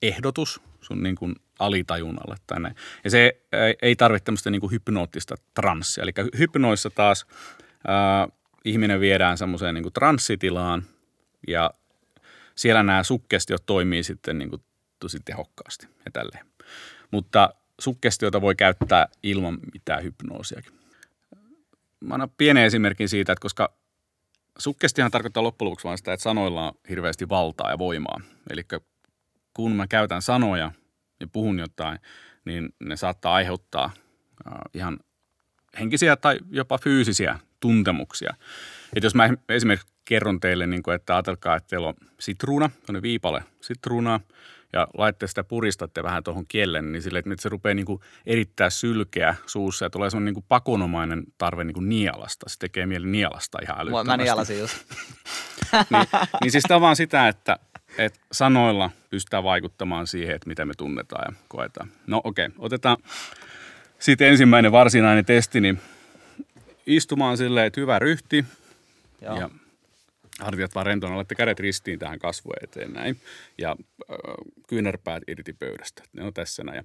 ehdotus 0.02 0.62
sun 0.82 1.04
niin 1.04 1.16
kuin 1.16 1.36
alitajunnalle 1.60 2.36
tai 2.48 2.60
näin. 2.60 2.76
Ja 3.04 3.10
se 3.10 3.42
ei 3.82 3.96
tarvitse 3.96 4.26
tämmöistä 4.26 4.50
niin 4.50 4.62
kuin 4.62 4.72
hypnoottista 4.72 5.36
transsia. 5.54 6.04
Eli 6.04 6.12
hypnoissa 6.38 6.90
taas 6.90 7.26
ää, 7.88 8.28
ihminen 8.66 9.00
viedään 9.00 9.38
semmoiseen 9.38 9.76
niin 9.76 9.84
kuin 9.84 9.94
transsitilaan 9.94 10.84
ja 11.48 11.72
siellä 12.56 12.84
nämä 12.84 13.04
sukkestiot 13.04 13.66
toimii 13.66 14.04
sitten 14.04 14.38
niin 14.38 14.50
kuin 14.50 14.62
tosi 15.00 15.20
tehokkaasti 15.26 15.88
ja 16.06 16.12
tälleen. 16.12 16.46
Mutta 17.12 17.54
sukkestiota 17.80 18.42
voi 18.42 18.56
käyttää 18.56 19.08
ilman 19.24 19.60
mitään 19.74 20.04
hypnoosiakin. 20.04 20.79
Mä 22.00 22.14
annan 22.14 22.30
pienen 22.38 22.64
esimerkin 22.64 23.10
siitä, 23.10 23.32
että 23.32 23.42
koska 23.42 23.74
sukkestihan 24.58 25.12
tarkoittaa 25.12 25.44
loppujen 25.44 25.76
vain 25.84 25.98
sitä, 25.98 26.14
että 26.14 26.24
sanoilla 26.24 26.68
on 26.68 26.74
hirveästi 26.90 27.30
valtaa 27.30 27.72
ja 27.72 27.78
voimaa. 27.78 28.22
Eli 28.50 28.62
kun 29.54 29.72
mä 29.72 29.88
käytän 29.88 30.22
sanoja 30.22 30.72
ja 31.20 31.28
puhun 31.28 31.60
jotain, 31.60 32.00
niin 32.46 32.70
ne 32.80 32.98
saattaa 32.98 33.34
aiheuttaa 33.34 33.92
ihan 34.74 35.00
henkisiä 35.80 36.16
tai 36.16 36.40
jopa 36.52 36.78
fyysisiä 36.78 37.40
tuntemuksia. 37.60 38.34
Et 38.96 39.04
jos 39.04 39.16
mä 39.16 39.30
esimerkiksi 39.50 39.88
kerron 40.06 40.40
teille, 40.40 40.68
niin 40.68 40.94
että 40.96 41.16
ajatelkaa, 41.16 41.56
että 41.56 41.68
teillä 41.68 41.88
on 41.88 41.94
sitruuna, 42.20 42.70
on 42.90 43.02
viipale 43.02 43.44
sitruunaa, 43.62 44.20
ja 44.74 44.88
laitte 44.98 45.28
sitä 45.28 45.44
puristatte 45.44 46.04
vähän 46.04 46.24
tuohon 46.24 46.46
kiellen, 46.48 46.92
niin 46.92 47.02
sille, 47.02 47.20
että 47.20 47.36
se 47.40 47.50
rupeaa 47.50 47.74
niin 47.74 47.86
kuin 47.86 48.02
erittää 48.26 48.70
sylkeä 48.70 49.36
suussa 49.46 49.86
ja 49.86 49.90
tulee 49.90 50.10
semmoinen 50.10 50.26
niin 50.26 50.34
kuin 50.34 50.46
pakonomainen 50.48 51.24
tarve 51.38 51.64
niin 51.64 51.74
kuin 51.74 51.90
nialasta. 51.90 52.50
Se 52.50 52.60
tekee 52.60 52.86
mieli 52.86 53.08
nialasta 53.08 53.60
ihan 53.62 53.80
älyttömästi. 53.80 54.08
Mä 54.08 54.18
nialasin 54.18 54.60
just. 54.60 54.76
niin, 55.90 56.08
niin 56.42 56.52
siis 56.52 56.64
tämä 56.68 56.82
vaan 56.82 56.96
sitä, 56.96 57.28
että 57.28 57.60
että 57.98 58.20
sanoilla 58.32 58.90
pystytään 59.10 59.44
vaikuttamaan 59.44 60.08
siihen, 60.08 60.36
että 60.36 60.48
mitä 60.48 60.66
me 60.66 60.74
tunnetaan 60.78 61.34
ja 61.34 61.40
koetaan. 61.48 61.92
No 62.08 62.22
okei, 62.24 62.46
okay. 62.46 62.58
otetaan 62.58 62.98
sitten 64.00 64.28
ensimmäinen 64.28 64.72
varsinainen 64.72 65.26
testi, 65.26 65.62
niin 65.62 65.80
istumaan 66.86 67.38
silleen, 67.38 67.68
että 67.68 67.82
hyvä 67.82 68.00
ryhti 68.00 68.46
Joo. 69.22 69.40
ja 69.40 69.50
hartiat 70.40 70.76
vaan 70.76 70.86
rentona, 70.86 71.16
olette 71.16 71.36
kädet 71.36 71.60
ristiin 71.60 72.00
tähän 72.00 72.20
kasvojen 72.20 72.64
eteen 72.64 72.94
näin 72.94 73.18
ja 73.58 73.70
äh, 74.12 74.18
kyynärpäät 74.68 75.24
irti 75.28 75.54
pöydästä. 75.54 76.04
Ne 76.14 76.24
on 76.24 76.34
tässä 76.34 76.64
näin. 76.64 76.76
Ja 76.76 76.84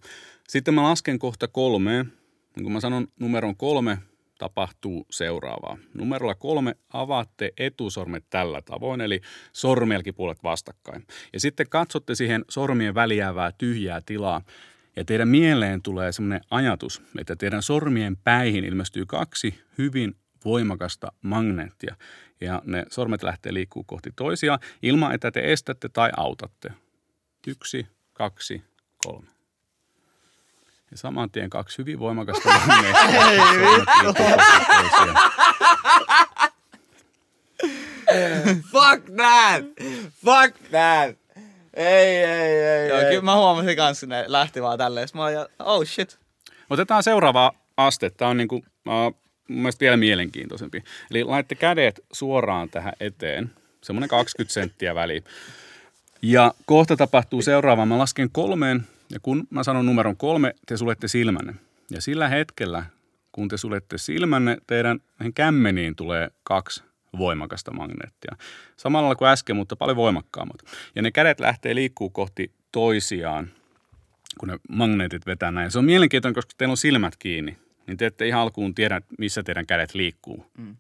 sitten 0.48 0.74
mä 0.74 0.82
lasken 0.82 1.18
kohta 1.18 1.48
kolmeen. 1.48 2.12
Kun 2.62 2.72
mä 2.72 2.80
sanon 2.80 3.08
numeron 3.20 3.56
kolme, 3.56 3.98
tapahtuu 4.38 5.06
seuraavaa. 5.10 5.78
Numerolla 5.94 6.34
kolme 6.34 6.74
avaatte 6.92 7.52
etusormet 7.58 8.24
tällä 8.30 8.62
tavoin, 8.62 9.00
eli 9.00 9.20
sormelkipuolet 9.52 10.42
vastakkain. 10.42 11.06
Ja 11.32 11.40
sitten 11.40 11.68
katsotte 11.68 12.14
siihen 12.14 12.44
sormien 12.48 12.94
väliävää 12.94 13.52
tyhjää 13.52 14.00
tilaa, 14.06 14.42
ja 14.96 15.04
teidän 15.04 15.28
mieleen 15.28 15.82
tulee 15.82 16.12
sellainen 16.12 16.40
ajatus, 16.50 17.02
että 17.18 17.36
teidän 17.36 17.62
sormien 17.62 18.16
päihin 18.16 18.64
ilmestyy 18.64 19.06
kaksi 19.06 19.54
hyvin 19.78 20.16
voimakasta 20.44 21.12
magneettia. 21.22 21.96
Ja 22.44 22.62
ne 22.64 22.84
sormet 22.90 23.22
lähtee 23.22 23.54
liikkuu 23.54 23.84
kohti 23.84 24.10
toisiaan 24.16 24.58
ilman, 24.82 25.14
että 25.14 25.30
te 25.30 25.52
estätte 25.52 25.88
tai 25.88 26.10
autatte. 26.16 26.72
Yksi, 27.46 27.86
kaksi, 28.12 28.62
kolme. 28.96 29.28
Ja 30.90 30.98
saman 30.98 31.30
tien 31.30 31.50
kaksi 31.50 31.78
hyvin 31.78 31.98
voimakasta. 31.98 32.48
Fuck 38.72 39.04
that! 39.16 39.64
Fuck 40.24 40.56
that! 40.70 41.16
Ei, 41.74 42.16
ei, 42.16 42.62
ei. 42.62 42.88
Joo, 42.88 42.98
ei. 42.98 43.04
kyllä 43.04 43.22
mä 43.22 43.36
huomasin 43.36 43.76
kanssa, 43.76 44.06
ne 44.06 44.24
lähti 44.26 44.62
vaan 44.62 44.78
tälleen. 44.78 45.08
Mä 45.14 45.24
olin, 45.24 45.38
oh 45.58 45.86
shit. 45.86 46.18
Otetaan 46.70 47.02
seuraava 47.02 47.52
aste. 47.76 48.10
Tämä 48.10 48.30
on 48.30 48.36
niinku, 48.36 48.56
uh, 48.56 49.23
mun 49.48 49.58
mielestä 49.58 49.80
vielä 49.80 49.96
mielenkiintoisempi. 49.96 50.84
Eli 51.10 51.24
laitte 51.24 51.54
kädet 51.54 52.00
suoraan 52.12 52.68
tähän 52.68 52.92
eteen. 53.00 53.50
Semmoinen 53.82 54.08
20 54.08 54.54
senttiä 54.54 54.94
väliin. 54.94 55.24
Ja 56.22 56.54
kohta 56.66 56.96
tapahtuu 56.96 57.42
seuraava. 57.42 57.86
Mä 57.86 57.98
lasken 57.98 58.30
kolmeen 58.32 58.86
ja 59.10 59.20
kun 59.20 59.46
mä 59.50 59.62
sanon 59.62 59.86
numeron 59.86 60.16
kolme, 60.16 60.54
te 60.66 60.76
sulette 60.76 61.08
silmänne. 61.08 61.54
Ja 61.90 62.00
sillä 62.00 62.28
hetkellä, 62.28 62.84
kun 63.32 63.48
te 63.48 63.56
sulette 63.56 63.98
silmänne, 63.98 64.58
teidän 64.66 65.00
kämmeniin 65.34 65.96
tulee 65.96 66.30
kaksi 66.42 66.82
voimakasta 67.18 67.72
magneettia. 67.72 68.36
Samalla 68.76 69.14
kuin 69.14 69.28
äsken, 69.28 69.56
mutta 69.56 69.76
paljon 69.76 69.96
voimakkaammat. 69.96 70.56
Ja 70.94 71.02
ne 71.02 71.10
kädet 71.10 71.40
lähtee 71.40 71.74
liikkuu 71.74 72.10
kohti 72.10 72.50
toisiaan, 72.72 73.50
kun 74.40 74.48
ne 74.48 74.58
magneetit 74.68 75.26
vetää 75.26 75.50
näin. 75.50 75.70
Se 75.70 75.78
on 75.78 75.84
mielenkiintoinen, 75.84 76.34
koska 76.34 76.52
teillä 76.58 76.72
on 76.72 76.76
silmät 76.76 77.16
kiinni, 77.18 77.56
niin 77.86 77.96
te 77.96 78.06
ette 78.06 78.26
ihan 78.26 78.40
alkuun 78.40 78.74
tiedä, 78.74 79.00
missä 79.18 79.42
teidän 79.42 79.66
kädet 79.66 79.94
liikkuu. 79.94 80.46
Mm. 80.58 80.76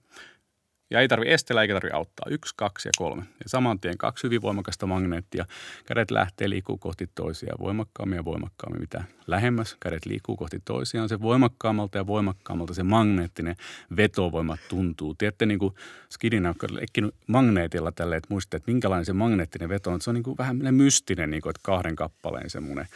Ja 0.90 1.00
ei 1.00 1.08
tarvi 1.08 1.30
estellä 1.30 1.62
eikä 1.62 1.74
tarvi 1.74 1.90
auttaa. 1.90 2.26
Yksi, 2.30 2.54
kaksi 2.56 2.88
ja 2.88 2.92
kolme. 2.98 3.22
Ja 3.22 3.44
saman 3.46 3.80
tien 3.80 3.98
kaksi 3.98 4.24
hyvin 4.24 4.42
voimakasta 4.42 4.86
magneettia. 4.86 5.46
Kädet 5.86 6.10
lähtee 6.10 6.50
liikkuu 6.50 6.78
kohti 6.78 7.10
toisiaan 7.14 7.58
voimakkaammin 7.60 8.16
ja 8.16 8.24
voimakkaammin. 8.24 8.80
Mitä 8.80 9.04
lähemmäs 9.26 9.76
kädet 9.80 10.06
liikkuu 10.06 10.36
kohti 10.36 10.60
toisiaan, 10.64 11.08
se 11.08 11.20
voimakkaammalta 11.20 11.98
ja 11.98 12.06
voimakkaammalta 12.06 12.74
se 12.74 12.82
magneettinen 12.82 13.56
vetovoima 13.96 14.56
tuntuu. 14.68 15.14
Tiedätte 15.14 15.46
niin 15.46 15.58
kuin 15.58 15.74
skidin 16.10 16.44
leikkinyt 16.70 17.14
magneetilla 17.26 17.92
tälle, 17.92 18.16
että 18.16 18.28
muistatte, 18.30 18.56
että 18.56 18.72
minkälainen 18.72 19.04
se 19.04 19.12
magneettinen 19.12 19.68
veto 19.68 19.90
on. 19.90 20.00
Se 20.00 20.10
on 20.10 20.14
niin 20.14 20.24
kuin 20.24 20.38
vähän 20.38 20.74
mystinen, 20.74 21.30
niin 21.30 21.42
kuin, 21.42 21.50
että 21.50 21.60
kahden 21.62 21.96
kappaleen 21.96 22.50
semmoinen 22.50 22.86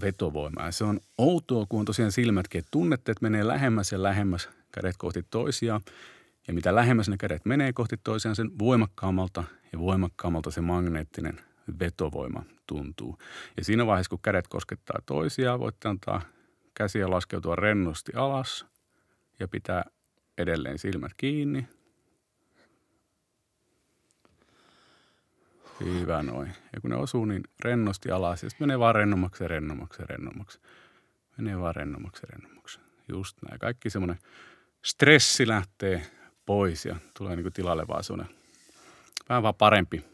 vetovoima. 0.00 0.62
Ja 0.62 0.72
se 0.72 0.84
on 0.84 1.00
outoa, 1.18 1.66
kun 1.68 1.80
on 1.80 1.86
tosiaan 1.86 2.12
silmätkin, 2.12 2.58
että 2.58 2.70
tunnette, 2.70 3.12
että 3.12 3.22
menee 3.22 3.46
lähemmäs 3.46 3.92
ja 3.92 4.02
lähemmäs 4.02 4.48
kädet 4.72 4.96
kohti 4.96 5.26
toisiaan. 5.30 5.80
Ja 6.48 6.54
mitä 6.54 6.74
lähemmäs 6.74 7.08
ne 7.08 7.16
kädet 7.16 7.44
menee 7.44 7.72
kohti 7.72 7.96
toisiaan, 8.04 8.36
sen 8.36 8.58
voimakkaammalta 8.58 9.44
ja 9.72 9.78
voimakkaammalta 9.78 10.50
se 10.50 10.60
magneettinen 10.60 11.40
vetovoima 11.78 12.42
tuntuu. 12.66 13.18
Ja 13.56 13.64
siinä 13.64 13.86
vaiheessa, 13.86 14.10
kun 14.10 14.18
kädet 14.22 14.48
koskettaa 14.48 14.98
toisiaan, 15.06 15.60
voitte 15.60 15.88
antaa 15.88 16.22
käsiä 16.74 17.10
laskeutua 17.10 17.56
rennosti 17.56 18.12
alas 18.14 18.66
ja 19.40 19.48
pitää 19.48 19.84
edelleen 20.38 20.78
silmät 20.78 21.12
kiinni. 21.16 21.68
Hyvä 25.80 26.22
noin. 26.22 26.48
Ja 26.72 26.80
kun 26.80 26.90
ne 26.90 26.96
osuu, 26.96 27.24
niin 27.24 27.42
rennosti 27.64 28.10
alas 28.10 28.42
ja 28.42 28.50
sitten 28.50 28.66
menee 28.66 28.78
vaan 28.78 28.94
rennommaksi 28.94 29.44
ja 29.44 29.48
rennommaksi 29.48 30.02
ja 30.02 30.06
rennommaksi. 30.06 30.60
Menee 31.38 31.58
vaan 31.58 31.74
rennommaksi 31.74 32.22
ja 32.22 32.28
rennommaksi. 32.32 32.80
Just 33.08 33.36
näin. 33.48 33.58
Kaikki 33.58 33.90
semmoinen 33.90 34.18
stressi 34.84 35.48
lähtee 35.48 36.02
pois 36.46 36.86
ja 36.86 36.96
tulee 37.18 37.36
niin 37.36 37.44
kuin 37.44 37.52
tilalle 37.52 37.88
vaan 37.88 38.04
semmoinen 38.04 38.36
vähän 39.28 39.42
vaan 39.42 39.54
parempi 39.54 40.04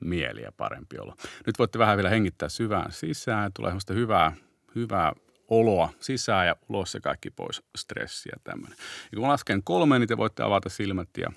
mieli 0.00 0.42
ja 0.42 0.52
parempi 0.52 0.98
olo. 0.98 1.14
Nyt 1.46 1.58
voitte 1.58 1.78
vähän 1.78 1.96
vielä 1.96 2.10
hengittää 2.10 2.48
syvään 2.48 2.92
sisään, 2.92 3.52
tulee 3.52 3.70
semmoista 3.70 3.94
hyvää, 3.94 4.32
hyvää 4.74 5.12
oloa 5.48 5.92
sisään 6.00 6.46
ja 6.46 6.56
ulos 6.68 6.94
ja 6.94 7.00
kaikki 7.00 7.30
pois 7.30 7.62
stressiä 7.76 8.36
tämmöinen. 8.44 8.78
Ja 9.12 9.16
kun 9.16 9.28
lasken 9.28 9.62
kolme, 9.64 9.98
niin 9.98 10.08
te 10.08 10.16
voitte 10.16 10.42
avata 10.42 10.68
silmät 10.68 11.08
ja 11.16 11.32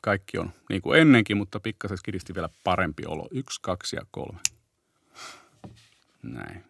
kaikki 0.00 0.38
on 0.38 0.52
niin 0.68 0.82
kuin 0.82 1.00
ennenkin, 1.00 1.36
mutta 1.36 1.60
pikkasen 1.60 1.98
kiristi 2.04 2.34
vielä 2.34 2.48
parempi 2.64 3.06
olo. 3.06 3.28
Yksi, 3.30 3.60
kaksi 3.62 3.96
ja 3.96 4.02
kolme. 4.10 4.38
Näin. 6.22 6.64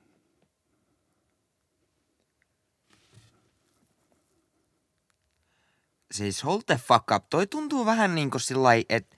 Siis 6.11 6.45
hold 6.45 6.62
the 6.66 6.81
fuck 6.87 7.11
up. 7.14 7.24
Toi 7.31 7.47
tuntuu 7.47 7.87
vähän 7.87 8.14
niin 8.14 8.31
kuin 8.31 8.41
sillä 8.41 8.70
että 8.89 9.16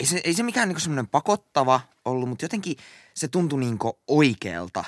ei 0.00 0.06
se, 0.06 0.20
ei 0.24 0.34
se 0.34 0.42
mikään 0.42 0.68
niin 0.68 0.80
semmoinen 0.80 1.08
pakottava 1.08 1.80
ollut, 2.04 2.28
mutta 2.28 2.44
jotenkin 2.44 2.76
se 3.14 3.28
tuntui 3.28 3.60
niin 3.60 3.78
oikealta. 4.06 4.84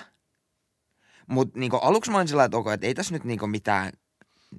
Mutta 1.26 1.58
niin 1.58 1.72
aluksi 1.82 2.10
mä 2.10 2.16
olin 2.16 2.28
sillä 2.28 2.44
että, 2.44 2.56
okay, 2.56 2.74
että 2.74 2.86
ei 2.86 2.94
tässä 2.94 3.14
nyt 3.14 3.24
niin 3.24 3.50
mitään 3.50 3.92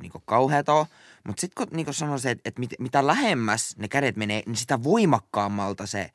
niin 0.01 0.11
kauheata 0.25 0.73
ole. 0.73 0.87
Mutta 1.27 1.41
sitten 1.41 1.67
kun 1.67 1.77
niin 1.77 1.93
sanoisin, 1.93 2.31
että, 2.31 2.41
että 2.45 2.59
mit, 2.59 2.71
mitä 2.79 3.07
lähemmäs 3.07 3.77
ne 3.77 3.87
kädet 3.87 4.15
menee, 4.15 4.43
niin 4.45 4.55
sitä 4.55 4.83
voimakkaammalta 4.83 5.87
se 5.87 6.11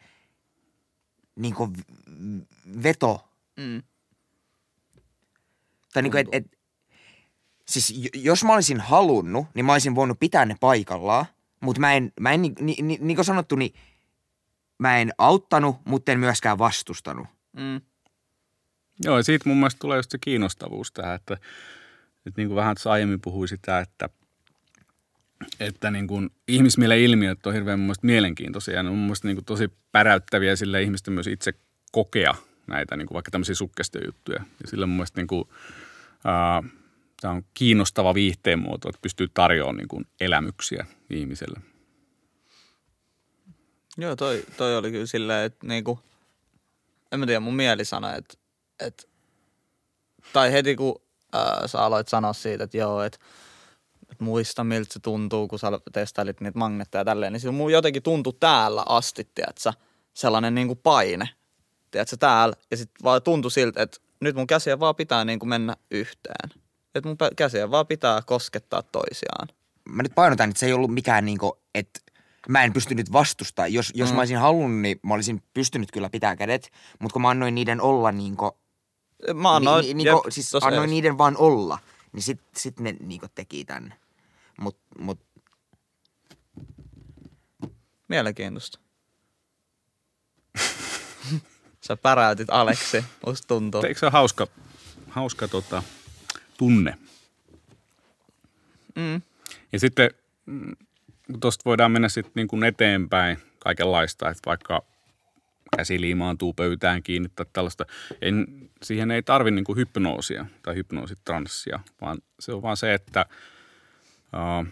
niin 1.36 1.54
veto. 2.82 3.28
Mm. 3.56 3.82
Tai 5.92 6.02
niin 6.02 6.10
kuin, 6.10 6.20
että 6.20 6.36
et, 6.36 6.58
siis 7.68 8.10
jos 8.14 8.44
mä 8.44 8.54
olisin 8.54 8.80
halunnut, 8.80 9.46
niin 9.54 9.64
mä 9.64 9.72
olisin 9.72 9.94
voinut 9.94 10.20
pitää 10.20 10.46
ne 10.46 10.56
paikallaan. 10.60 11.26
Mutta 11.60 11.80
mä 11.80 11.94
en, 11.94 12.12
mä 12.20 12.32
en 12.32 12.42
niin, 12.42 12.54
niin, 12.60 12.88
niin, 12.88 13.06
niin 13.06 13.16
kuin 13.16 13.24
sanottu, 13.24 13.56
niin 13.56 13.74
mä 14.78 14.98
en 14.98 15.12
auttanut, 15.18 15.76
mutta 15.84 16.12
en 16.12 16.20
myöskään 16.20 16.58
vastustanut. 16.58 17.26
Mm. 17.52 17.80
Joo, 19.04 19.16
ja 19.16 19.22
siitä 19.22 19.48
mun 19.48 19.56
mielestä 19.56 19.78
tulee 19.78 19.98
just 19.98 20.10
se 20.10 20.18
kiinnostavuus 20.18 20.92
tähän, 20.92 21.14
että, 21.14 21.36
että 22.28 22.40
niin 22.40 22.48
kuin 22.48 22.56
vähän 22.56 22.76
aiemmin 22.90 23.20
puhui 23.20 23.48
sitä, 23.48 23.78
että, 23.78 24.08
että 25.60 25.90
niin 25.90 26.06
kuin 26.06 26.30
ihmismielen 26.48 26.98
ilmiöt 26.98 27.46
on 27.46 27.54
hirveän 27.54 27.80
mun 27.80 27.94
mielenkiintoisia 28.02 28.74
ja 28.74 28.82
ne 28.82 28.90
on 28.90 28.96
mun 28.96 29.16
niin 29.22 29.36
kuin 29.36 29.44
tosi 29.44 29.72
päräyttäviä 29.92 30.56
sille 30.56 30.82
ihmisten 30.82 31.14
myös 31.14 31.26
itse 31.26 31.54
kokea 31.92 32.34
näitä 32.66 32.96
niin 32.96 33.06
kuin 33.06 33.14
vaikka 33.14 33.30
tämmöisiä 33.30 33.54
sukkestiojuttuja. 33.54 34.38
Ja 34.62 34.68
sillä 34.68 34.86
mun 34.86 35.06
niin 35.16 35.26
kuin, 35.26 35.44
ää, 36.24 36.62
tämä 37.20 37.34
on 37.34 37.42
kiinnostava 37.54 38.14
viihteen 38.14 38.58
muoto, 38.58 38.88
että 38.88 39.02
pystyy 39.02 39.28
tarjoamaan 39.34 39.76
niin 39.76 39.88
kuin 39.88 40.06
elämyksiä 40.20 40.86
ihmiselle. 41.10 41.60
Joo, 43.96 44.16
toi, 44.16 44.44
toi 44.56 44.76
oli 44.76 44.90
kyllä 44.90 45.06
silleen, 45.06 45.46
että 45.46 45.66
niinku, 45.66 46.00
en 47.12 47.20
mä 47.20 47.26
tiedä, 47.26 47.40
mun 47.40 47.56
mieli 47.56 47.84
sanoi, 47.84 48.18
että, 48.18 48.34
että 48.80 49.02
tai 50.32 50.52
heti 50.52 50.76
kun 50.76 51.02
ää, 51.32 51.66
sä 51.66 51.82
aloit 51.82 52.08
sanoa 52.08 52.32
siitä, 52.32 52.64
että 52.64 52.76
joo, 52.76 53.02
että, 53.02 53.18
että 54.10 54.24
muista 54.24 54.64
miltä 54.64 54.92
se 54.92 55.00
tuntuu, 55.00 55.48
kun 55.48 55.58
sä 55.58 55.68
testailit 55.92 56.40
niitä 56.40 56.58
magneetteja 56.58 57.00
ja 57.00 57.04
tälleen, 57.04 57.32
niin 57.32 57.54
mun 57.54 57.72
jotenkin 57.72 58.02
tuntui 58.02 58.32
täällä 58.40 58.84
asti, 58.88 59.30
tiedätkö, 59.34 59.72
sellainen 60.14 60.54
niinku 60.54 60.74
paine, 60.74 61.28
tiedätkö, 61.90 62.16
täällä, 62.16 62.56
ja 62.70 62.76
sitten 62.76 63.04
vaan 63.04 63.22
tuntui 63.22 63.50
siltä, 63.50 63.82
että 63.82 63.98
nyt 64.20 64.36
mun 64.36 64.46
käsiä 64.46 64.80
vaan 64.80 64.96
pitää 64.96 65.24
niinku 65.24 65.46
mennä 65.46 65.76
yhteen. 65.90 66.50
Että 66.94 67.08
mun 67.08 67.16
käsiä 67.36 67.70
vaan 67.70 67.86
pitää 67.86 68.22
koskettaa 68.26 68.82
toisiaan. 68.82 69.48
Mä 69.88 70.02
nyt 70.02 70.14
painotan, 70.14 70.50
että 70.50 70.60
se 70.60 70.66
ei 70.66 70.72
ollut 70.72 70.94
mikään 70.94 71.24
niinku, 71.24 71.58
että 71.74 72.00
mä 72.48 72.64
en 72.64 72.72
pystynyt 72.72 73.12
vastustamaan. 73.12 73.72
Jos, 73.72 73.92
jos 73.94 74.08
mm. 74.08 74.14
mä 74.14 74.20
olisin 74.20 74.38
halunnut, 74.38 74.80
niin 74.80 75.00
mä 75.02 75.14
olisin 75.14 75.42
pystynyt 75.54 75.90
kyllä 75.92 76.10
pitää 76.10 76.36
kädet, 76.36 76.70
mutta 76.98 77.12
kun 77.12 77.22
mä 77.22 77.30
annoin 77.30 77.54
niiden 77.54 77.80
olla 77.80 78.12
niinku, 78.12 78.58
mä 79.34 79.56
annoin, 79.56 79.82
ni, 79.82 79.94
ni, 79.94 80.04
niinku, 80.04 80.22
jep, 80.24 80.32
siis 80.32 80.54
annoin 80.54 80.90
niiden 80.90 81.18
vaan 81.18 81.36
olla, 81.36 81.78
niin 82.12 82.22
sit, 82.22 82.40
sit 82.56 82.80
ne 82.80 82.96
niinku 83.00 83.26
teki 83.34 83.64
tän. 83.64 83.94
Mut, 84.60 84.78
mut. 84.98 85.20
Mielenkiintoista. 88.08 88.78
Sä 91.86 91.96
päräytit 91.96 92.50
Aleksi, 92.50 93.04
musta 93.26 93.48
tuntuu. 93.48 93.82
Eikö 93.82 94.00
se 94.00 94.06
ole 94.06 94.12
hauska, 94.12 94.46
hauska 95.08 95.48
tota, 95.48 95.82
tunne? 96.58 96.98
Mm. 98.94 99.22
Ja 99.72 99.80
sitten 99.80 100.10
mm, 100.46 100.76
tuosta 101.40 101.62
voidaan 101.64 101.90
mennä 101.90 102.08
sitten 102.08 102.32
niin 102.34 102.48
kuin 102.48 102.64
eteenpäin 102.64 103.38
kaikenlaista, 103.58 104.30
että 104.30 104.42
vaikka 104.46 104.82
käsi 105.78 106.00
liimaantuu 106.00 106.54
pöytään 106.54 107.02
kiinni 107.02 107.28
tai 107.28 107.46
tällaista. 107.52 107.84
En, 108.20 108.46
siihen 108.82 109.10
ei 109.10 109.22
tarvi 109.22 109.50
niin 109.50 109.64
kuin 109.64 109.76
hypnoosia 109.76 110.46
tai 110.62 110.74
hypnoositranssia, 110.74 111.80
vaan 112.00 112.18
se 112.40 112.52
on 112.52 112.62
vaan 112.62 112.76
se, 112.76 112.94
että 112.94 113.26
uh, 114.34 114.66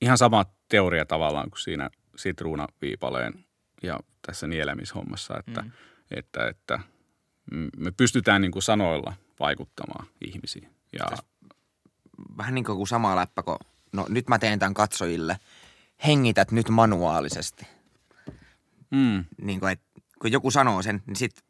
ihan 0.00 0.18
sama 0.18 0.44
teoria 0.68 1.04
tavallaan 1.04 1.50
kuin 1.50 1.60
siinä 1.60 1.90
sitruunaviipaleen 2.16 3.44
ja 3.82 4.00
tässä 4.26 4.46
nielemishommassa, 4.46 5.34
että, 5.38 5.62
mm. 5.62 5.70
että, 6.10 6.48
että 6.48 6.80
me 7.76 7.90
pystytään 7.90 8.40
niin 8.40 8.52
kuin 8.52 8.62
sanoilla 8.62 9.12
vaikuttamaan 9.40 10.06
ihmisiin. 10.26 10.68
Ja, 10.98 11.06
Vähän 12.36 12.54
niin 12.54 12.64
kuin 12.64 12.88
sama 12.88 13.16
läppä, 13.16 13.42
kun 13.42 13.58
no 13.92 14.06
nyt 14.08 14.28
mä 14.28 14.38
teen 14.38 14.58
tämän 14.58 14.74
katsojille, 14.74 15.36
hengität 16.06 16.50
nyt 16.50 16.68
manuaalisesti. 16.68 17.66
Mm. 18.92 19.24
Niin 19.42 19.60
kuin, 19.60 19.72
että 19.72 19.84
kun 20.18 20.32
joku 20.32 20.50
sanoo 20.50 20.82
sen, 20.82 21.02
niin 21.06 21.16
sit, 21.16 21.44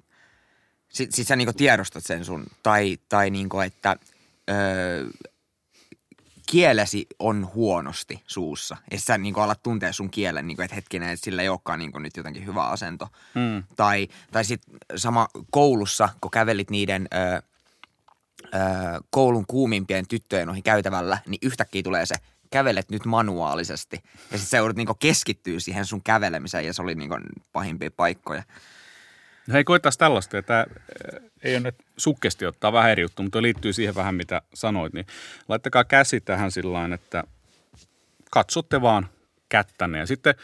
sit, 0.88 1.12
sit 1.12 1.26
sä 1.26 1.36
niin 1.36 1.54
tiedostat 1.56 2.04
sen 2.04 2.24
sun. 2.24 2.46
Tai, 2.62 2.98
tai 3.08 3.30
niin 3.30 3.48
kuin, 3.48 3.66
että 3.66 3.96
öö, 4.50 5.06
kielesi 6.46 7.06
on 7.18 7.50
huonosti 7.54 8.22
suussa. 8.26 8.76
Ja 8.90 9.00
sä 9.00 9.18
niin 9.18 9.34
kuin 9.34 9.44
alat 9.44 9.62
tuntea 9.62 9.92
sun 9.92 10.10
kielen, 10.10 10.46
niin 10.46 10.56
kuin, 10.56 10.64
että 10.64 10.74
hetkinen, 10.74 11.08
että 11.08 11.24
sillä 11.24 11.42
ei 11.42 11.48
olekaan 11.48 11.78
niin 11.78 11.92
kuin 11.92 12.02
nyt 12.02 12.16
jotenkin 12.16 12.46
hyvä 12.46 12.64
asento. 12.64 13.08
Mm. 13.34 13.64
Tai, 13.76 14.08
tai 14.30 14.44
sitten 14.44 14.76
sama 14.96 15.28
koulussa, 15.50 16.08
kun 16.20 16.30
kävelit 16.30 16.70
niiden 16.70 17.08
öö, 17.14 17.40
öö, 18.54 19.00
koulun 19.10 19.46
kuumimpien 19.46 20.08
tyttöjen 20.08 20.48
ohi 20.48 20.62
käytävällä, 20.62 21.18
niin 21.26 21.38
yhtäkkiä 21.42 21.82
tulee 21.82 22.06
se– 22.06 22.14
kävelet 22.52 22.90
nyt 22.90 23.04
manuaalisesti. 23.04 23.96
Ja 24.04 24.38
sitten 24.38 24.38
se 24.38 24.56
joudut 24.56 24.76
niinku 24.76 24.94
keskittyä 24.94 25.60
siihen 25.60 25.86
sun 25.86 26.02
kävelemiseen 26.02 26.66
ja 26.66 26.72
se 26.72 26.82
oli 26.82 26.94
niinku 26.94 27.16
pahimpia 27.52 27.90
paikkoja. 27.90 28.42
No 29.46 29.52
hei, 29.52 29.64
koittaisi 29.64 29.98
tällaista. 29.98 30.38
Että 30.38 30.66
ei 31.42 31.54
ole 31.54 31.60
nyt 31.60 31.74
sukkesti 31.96 32.46
ottaa 32.46 32.72
vähän 32.72 32.90
eri 32.90 33.02
juttu, 33.02 33.22
mutta 33.22 33.42
liittyy 33.42 33.72
siihen 33.72 33.94
vähän, 33.94 34.14
mitä 34.14 34.42
sanoit. 34.54 34.92
Niin 34.92 35.06
laittakaa 35.48 35.84
käsi 35.84 36.20
tähän 36.20 36.50
sillä 36.50 36.94
että 36.94 37.24
katsotte 38.30 38.82
vaan 38.82 39.08
kättänne 39.48 39.98
ja 39.98 40.06
sitten 40.06 40.34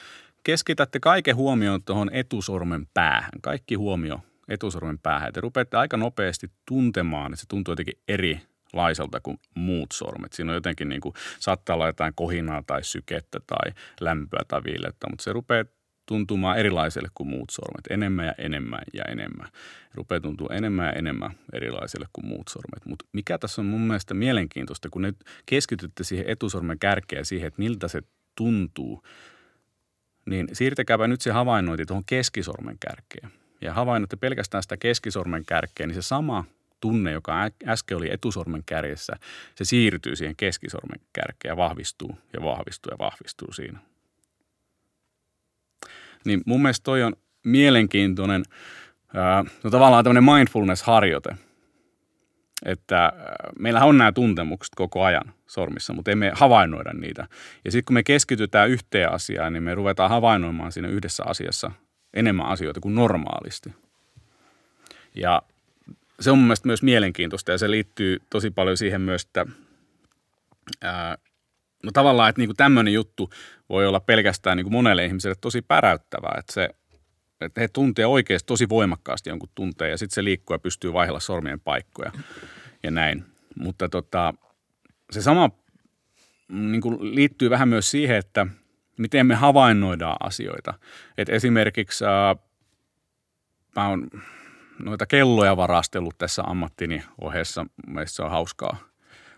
keskitätte 0.45 1.01
kaiken 1.01 1.37
huomioon 1.37 1.83
tuohon 1.83 2.11
etusormen 2.13 2.87
päähän. 2.95 3.31
Kaikki 3.41 3.75
huomio 3.75 4.21
etusormen 4.49 4.99
päähän. 4.99 5.33
Te 5.33 5.41
rupeatte 5.41 5.77
aika 5.77 5.97
nopeasti 5.97 6.51
tuntemaan, 6.67 7.33
että 7.33 7.41
se 7.41 7.47
tuntuu 7.49 7.73
jotenkin 7.73 7.99
eri 8.09 8.41
laiselta 8.73 9.21
kuin 9.21 9.39
muut 9.55 9.93
sormet. 9.93 10.33
Siinä 10.33 10.53
on 10.53 10.57
jotenkin 10.57 10.89
niin 10.89 11.01
kuin, 11.01 11.15
saattaa 11.39 11.75
olla 11.75 11.87
jotain 11.87 12.13
kohinaa 12.15 12.63
tai 12.67 12.85
sykettä 12.85 13.41
tai 13.47 13.73
lämpöä 14.01 14.41
tai 14.49 14.65
viilettä, 14.65 15.07
mutta 15.11 15.23
se 15.23 15.33
rupeaa 15.33 15.65
tuntumaan 16.07 16.59
erilaiselle 16.59 17.09
kuin 17.15 17.29
muut 17.29 17.51
sormet. 17.51 17.85
Enemmän 17.91 18.27
ja 18.27 18.35
enemmän 18.39 18.81
ja 18.93 19.05
enemmän. 19.09 19.49
Rupeaa 19.95 20.21
tuntua 20.21 20.49
enemmän 20.53 20.87
ja 20.87 20.93
enemmän 20.93 21.31
erilaiselle 21.53 22.07
kuin 22.13 22.27
muut 22.27 22.49
sormet. 22.49 22.87
Mutta 22.87 23.05
mikä 23.13 23.39
tässä 23.39 23.63
on 23.63 23.67
mun 23.67 23.81
mielestä 23.81 24.15
mielenkiintoista, 24.15 24.89
kun 24.91 25.03
nyt 25.03 25.17
keskitytte 25.47 26.05
siihen 26.05 26.29
etusormen 26.29 26.79
kärkeen 26.79 27.25
siihen, 27.25 27.49
että 27.49 27.63
miltä 27.63 27.89
se 27.89 28.03
tuntuu, 28.37 29.03
niin 30.27 30.49
siirtäkääpä 30.53 31.09
nyt 31.09 31.21
se 31.21 31.31
havainnointi 31.31 31.87
tuohon 31.87 32.05
keskisormen 32.05 32.77
kärkeen. 32.81 33.31
Ja 33.61 33.75
havainnoitte 33.75 34.17
pelkästään 34.17 34.63
sitä 34.63 34.77
keskisormen 34.77 35.45
kärkeen, 35.47 35.89
niin 35.89 36.03
se 36.03 36.07
sama– 36.07 36.45
tunne, 36.81 37.13
joka 37.13 37.51
äsken 37.67 37.97
oli 37.97 38.13
etusormen 38.13 38.63
kärjessä, 38.67 39.13
se 39.55 39.65
siirtyy 39.65 40.17
siihen 40.17 40.37
keskisormen 40.37 41.01
kärkeen 41.13 41.53
ja 41.53 41.57
vahvistuu 41.57 42.19
ja 42.33 42.43
vahvistuu 42.43 42.91
ja 42.91 42.99
vahvistuu 42.99 43.53
siinä. 43.53 43.79
Niin 46.25 46.43
mun 46.47 46.63
mielestä 46.63 46.85
toi 46.85 47.03
on 47.03 47.17
mielenkiintoinen, 47.45 48.43
no 49.65 49.71
tavallaan 49.71 50.05
tämmöinen 50.05 50.25
mindfulness-harjoite, 50.25 51.37
että 52.65 53.13
meillä 53.59 53.85
on 53.85 53.99
nämä 53.99 54.13
tuntemukset 54.13 54.75
koko 54.75 55.05
ajan 55.05 55.33
sormissa, 55.47 55.93
mutta 55.93 56.11
emme 56.11 56.33
havainnoida 56.35 56.93
niitä. 56.93 57.27
Ja 57.65 57.71
sitten 57.71 57.85
kun 57.85 57.95
me 57.95 58.03
keskitytään 58.03 58.71
yhteen 58.71 59.13
asiaan, 59.13 59.53
niin 59.53 59.63
me 59.63 59.75
ruvetaan 59.75 60.11
havainnoimaan 60.11 60.73
siinä 60.73 60.89
yhdessä 60.89 61.25
asiassa 61.27 61.71
enemmän 62.15 62.47
asioita 62.47 62.81
kuin 62.81 62.95
normaalisti. 62.95 63.75
Ja 65.15 65.43
se 66.21 66.31
on 66.31 66.39
mun 66.39 66.47
mielestä 66.47 66.67
myös 66.67 66.83
mielenkiintoista 66.83 67.53
ja 67.53 67.59
se 67.59 67.71
liittyy 67.71 68.19
tosi 68.31 68.51
paljon 68.51 68.77
siihen 68.77 69.01
myös, 69.01 69.25
että 69.25 69.47
ää, 70.83 71.19
no 71.83 71.91
tavallaan, 71.93 72.29
että 72.29 72.41
niinku 72.41 72.55
tämmöinen 72.55 72.95
juttu 72.95 73.31
voi 73.69 73.87
olla 73.87 74.01
pelkästään 74.01 74.57
niinku 74.57 74.71
monelle 74.71 75.05
ihmiselle 75.05 75.37
tosi 75.41 75.63
päräyttävää, 75.63 76.35
että 76.39 76.53
se 76.53 76.69
että 77.41 77.61
he 77.61 77.69
tuntee 77.69 78.07
oikeasti 78.07 78.47
tosi 78.47 78.69
voimakkaasti 78.69 79.31
jonkun 79.31 79.49
tunteen 79.55 79.91
ja 79.91 79.99
sitten 79.99 80.15
se 80.15 80.25
liikkuu 80.25 80.55
ja 80.55 80.59
pystyy 80.59 80.93
vaihella 80.93 81.21
sormien 81.21 81.61
paikkoja 81.61 82.13
ja 82.83 82.91
näin. 82.91 83.25
Mutta 83.57 83.89
tota, 83.89 84.35
se 85.11 85.23
sama 85.23 85.51
mm, 86.49 86.73
niin 86.73 86.81
kuin 86.81 87.15
liittyy 87.15 87.51
vähän 87.51 87.69
myös 87.69 87.91
siihen, 87.91 88.17
että 88.17 88.47
miten 88.99 89.27
me 89.27 89.35
havainnoidaan 89.35 90.17
asioita. 90.21 90.75
Et 91.19 91.29
esimerkiksi 91.29 92.05
äh, 92.05 92.45
mä 93.77 93.89
oon 93.89 94.09
noita 94.85 95.07
kelloja 95.07 95.57
varastellut 95.57 96.19
tässä 96.19 96.43
ammattini 96.47 97.03
ohessa. 97.21 97.67
Se 98.07 98.23
on 98.23 98.31
hauskaa, 98.31 98.77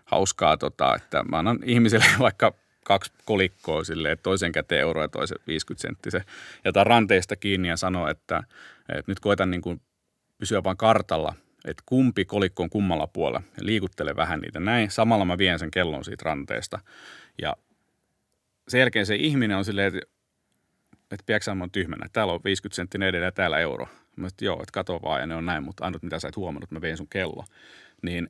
hauskaa 0.05 0.57
tota, 0.57 0.95
että 0.95 1.23
mä 1.23 1.39
annan 1.39 1.59
ihmisille 1.65 2.05
vaikka 2.19 2.53
kaksi 2.85 3.11
kolikkoa 3.25 3.83
silleen, 3.83 4.17
toisen 4.23 4.51
käteen 4.51 4.81
euro 4.81 5.01
ja 5.01 5.07
toisen 5.07 5.37
50 5.47 5.81
senttisen. 5.81 6.23
Ja 6.65 6.71
tämän 6.71 6.87
ranteista 6.87 7.35
kiinni 7.35 7.67
ja 7.67 7.77
sanoo, 7.77 8.07
että, 8.07 8.43
että 8.89 9.11
nyt 9.11 9.19
koitan 9.19 9.51
niin 9.51 9.61
kuin 9.61 9.81
pysyä 10.37 10.63
vaan 10.63 10.77
kartalla, 10.77 11.33
että 11.65 11.83
kumpi 11.85 12.25
kolikko 12.25 12.63
on 12.63 12.69
kummalla 12.69 13.07
puolella. 13.07 13.43
Ja 13.57 13.65
liikuttele 13.65 14.15
vähän 14.15 14.39
niitä 14.39 14.59
näin. 14.59 14.91
Samalla 14.91 15.25
mä 15.25 15.37
vien 15.37 15.59
sen 15.59 15.71
kellon 15.71 16.05
siitä 16.05 16.23
ranteesta. 16.25 16.79
Ja 17.41 17.55
sen 18.67 18.79
jälkeen 18.79 19.05
se 19.05 19.15
ihminen 19.15 19.57
on 19.57 19.65
silleen, 19.65 19.87
että, 19.87 19.99
että 21.11 21.23
piäksä 21.25 21.51
on 21.51 21.71
tyhmänä. 21.71 22.05
Täällä 22.13 22.33
on 22.33 22.41
50 22.45 22.75
senttinen 22.75 23.09
edellä 23.09 23.27
ja 23.27 23.31
täällä 23.31 23.59
euro. 23.59 23.87
Mä 24.15 24.27
että 24.27 24.45
joo, 24.45 24.55
että 24.55 24.71
kato 24.71 24.99
vaan 25.03 25.21
ja 25.21 25.27
ne 25.27 25.35
on 25.35 25.45
näin, 25.45 25.63
mutta 25.63 25.85
ainut 25.85 26.03
mitä 26.03 26.19
sä 26.19 26.27
et 26.27 26.35
huomannut, 26.35 26.63
että 26.63 26.75
mä 26.75 26.81
vein 26.81 26.97
sun 26.97 27.07
kello. 27.07 27.45
Niin 28.01 28.29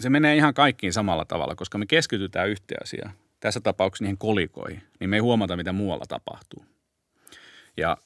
se 0.00 0.10
menee 0.10 0.36
ihan 0.36 0.54
kaikkiin 0.54 0.92
samalla 0.92 1.24
tavalla, 1.24 1.54
koska 1.54 1.78
me 1.78 1.86
keskitytään 1.86 2.48
yhteen 2.48 2.82
asiaan 2.82 3.12
tässä 3.40 3.60
tapauksessa 3.60 4.04
niihin 4.04 4.18
kolikoihin, 4.18 4.82
niin 5.00 5.10
me 5.10 5.16
ei 5.16 5.20
huomata, 5.20 5.56
mitä 5.56 5.72
muualla 5.72 6.04
tapahtuu. 6.08 6.64
Ja 7.76 7.96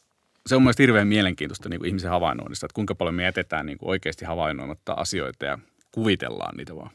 se 0.47 0.57
on 0.57 0.63
mielestäni 0.63 0.87
hirveän 0.87 1.09
mielenkiintoista 1.09 1.69
niin 1.69 1.81
kuin 1.81 1.89
ihmisen 1.89 2.11
havainnoinnista, 2.11 2.67
että 2.67 2.75
kuinka 2.75 2.95
paljon 2.95 3.15
me 3.15 3.23
jätetään 3.23 3.67
niin 3.67 3.79
kuin 3.79 3.91
oikeasti 3.91 4.25
havainnoimatta 4.25 4.93
asioita 4.93 5.47
ja 5.47 5.59
kuvitellaan 5.93 6.57
niitä 6.57 6.77
vaan. 6.77 6.91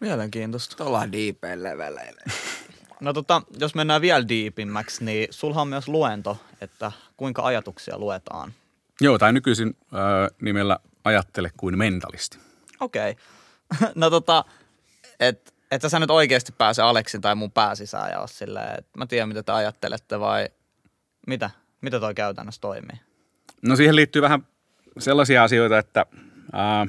Mielenkiintoista. 0.00 0.84
Ollaan 0.84 1.12
deepeen 1.12 1.62
leveleille. 1.62 2.22
No 3.04 3.12
tota, 3.12 3.42
jos 3.60 3.74
mennään 3.74 4.00
vielä 4.00 4.28
diipimmäksi, 4.28 5.04
niin 5.04 5.28
sulha 5.30 5.62
on 5.62 5.68
myös 5.68 5.88
luento, 5.88 6.38
että 6.60 6.92
kuinka 7.16 7.42
ajatuksia 7.42 7.98
luetaan. 7.98 8.52
Joo, 9.00 9.18
tai 9.18 9.32
nykyisin 9.32 9.76
äh, 9.94 10.36
nimellä 10.42 10.78
ajattele 11.04 11.50
kuin 11.56 11.78
mentalisti. 11.78 12.38
Okei. 12.80 13.10
Okay. 13.10 13.92
no 13.94 14.10
tota, 14.10 14.44
että 15.20 15.52
että 15.70 15.88
sä 15.88 15.98
nyt 15.98 16.10
oikeasti 16.10 16.52
pääse 16.58 16.82
Aleksin 16.82 17.20
tai 17.20 17.34
mun 17.34 17.52
pääsisään 17.52 18.10
ja 18.10 18.20
ole 18.20 18.28
silleen, 18.28 18.78
että 18.78 18.98
mä 18.98 19.06
tiedän 19.06 19.28
mitä 19.28 19.42
te 19.42 19.52
ajattelette 19.52 20.20
vai 20.20 20.48
mitä? 21.26 21.50
Mitä 21.80 22.00
toi 22.00 22.14
käytännössä 22.14 22.60
toimii? 22.60 23.00
No 23.62 23.76
siihen 23.76 23.96
liittyy 23.96 24.22
vähän 24.22 24.46
sellaisia 24.98 25.44
asioita, 25.44 25.78
että 25.78 26.06
ää, 26.52 26.86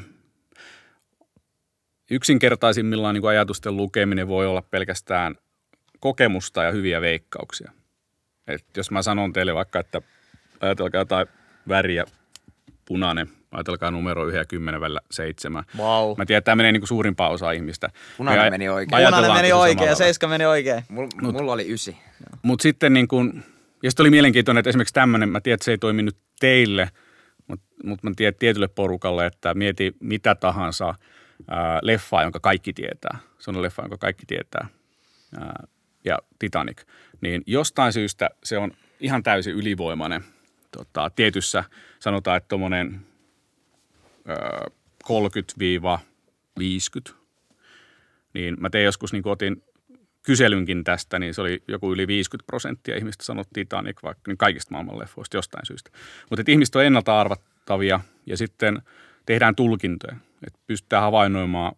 yksinkertaisimmillaan 2.12 3.16
niin 3.16 3.28
ajatusten 3.28 3.78
lukeminen 3.78 4.28
voi 4.28 4.48
olla 4.48 4.62
pelkästään 4.62 5.36
kokemusta 6.00 6.64
ja 6.64 6.72
hyviä 6.72 7.02
veikkauksia. 7.02 7.72
Et 8.48 8.66
jos 8.78 8.92
mä 8.92 9.02
sanon 9.02 9.34
teille 9.34 9.54
vaikka, 9.54 9.80
että 9.80 10.02
ajatelkaa 10.62 11.02
jotain 11.02 11.28
väriä, 11.68 12.06
punainen, 12.86 13.30
Ajatelkaa 13.56 13.92
numero 13.92 14.28
1 14.28 14.38
ja 14.38 14.46
10 14.46 14.82
välillä 14.82 15.02
7. 15.12 15.64
Wow. 15.78 16.18
Mä 16.18 16.26
tiedän, 16.26 16.38
että 16.38 16.46
tämä 16.46 16.56
menee 16.56 16.72
niin 16.72 16.88
suurimpaan 16.88 17.32
osaan 17.32 17.56
ihmistä. 17.56 17.90
Punainen 18.18 18.46
Me 18.46 18.50
meni 18.50 18.70
oikein. 18.70 19.06
Punainen 19.06 19.34
meni 19.34 19.54
oikein 19.54 19.90
ja 19.90 19.96
seiska 19.96 20.28
meni 20.28 20.46
oikein. 20.46 20.84
Mulla, 20.90 21.32
mulla 21.32 21.54
oli 21.54 21.74
ysi. 21.74 21.98
Mutta 22.42 22.64
sitten 22.64 22.94
niin 22.94 23.08
kuin, 23.08 23.44
ja 23.84 23.92
sitten 23.92 24.04
oli 24.04 24.10
mielenkiintoinen, 24.10 24.60
että 24.60 24.70
esimerkiksi 24.70 24.94
tämmöinen, 24.94 25.30
mä 25.30 25.42
tiedän, 25.42 25.56
että 25.56 25.66
se 25.66 25.72
ei 25.72 25.78
toimi 25.78 26.04
nyt 26.04 26.18
teille, 26.40 26.90
mutta 27.48 27.66
mut 27.84 28.04
mä 28.04 28.12
tiedän 28.16 28.40
tietylle 28.40 28.68
porukalle, 28.68 29.26
että 29.26 29.54
mieti 29.54 29.96
mitä 30.00 30.36
tahansa 30.36 30.96
ää, 31.48 31.80
leffaa, 31.82 32.24
jonka 32.24 32.40
kaikki 32.40 32.74
tietää. 32.74 33.18
Se 33.40 33.52
on 33.52 33.62
leffa, 33.62 33.82
jonka 33.82 33.98
kaikki 33.98 34.26
tietää. 34.26 34.68
Ää, 35.40 35.68
ja 36.06 36.20
Titanic. 36.40 36.82
Niin 37.22 37.44
jostain 37.46 37.94
syystä 37.94 38.30
se 38.44 38.58
on 38.58 38.72
ihan 39.00 39.24
täysin 39.24 39.56
ylivoimainen. 39.56 40.24
Tota, 40.78 41.12
tietyssä 41.16 41.64
sanotaan, 42.00 42.38
että 42.38 42.48
tuommoinen 42.48 43.02
30-50. 47.10 47.14
Niin 48.34 48.56
mä 48.60 48.70
tein 48.70 48.86
joskus, 48.86 49.14
niin 49.14 49.28
otin 49.28 49.64
kyselynkin 50.24 50.84
tästä, 50.84 51.20
niin 51.20 51.34
se 51.34 51.42
oli 51.42 51.64
joku 51.68 51.94
yli 51.94 52.08
50 52.08 52.46
prosenttia 52.48 52.98
ihmistä 52.98 53.24
sanoi 53.24 53.44
Titanic 53.54 54.04
vaikka 54.04 54.32
niin 54.32 54.38
kaikista 54.38 54.72
maailman 54.72 55.00
leffoista 55.00 55.38
jostain 55.38 55.66
syystä. 55.66 55.92
Mutta 56.30 56.44
ihmiset 56.48 56.76
on 56.76 56.86
ennalta 56.86 57.20
arvattavia 57.20 58.00
ja 58.26 58.38
sitten 58.38 58.82
tehdään 59.26 59.56
tulkintoja, 59.56 60.16
että 60.48 60.60
pystytään 60.68 61.04
havainnoimaan, 61.04 61.76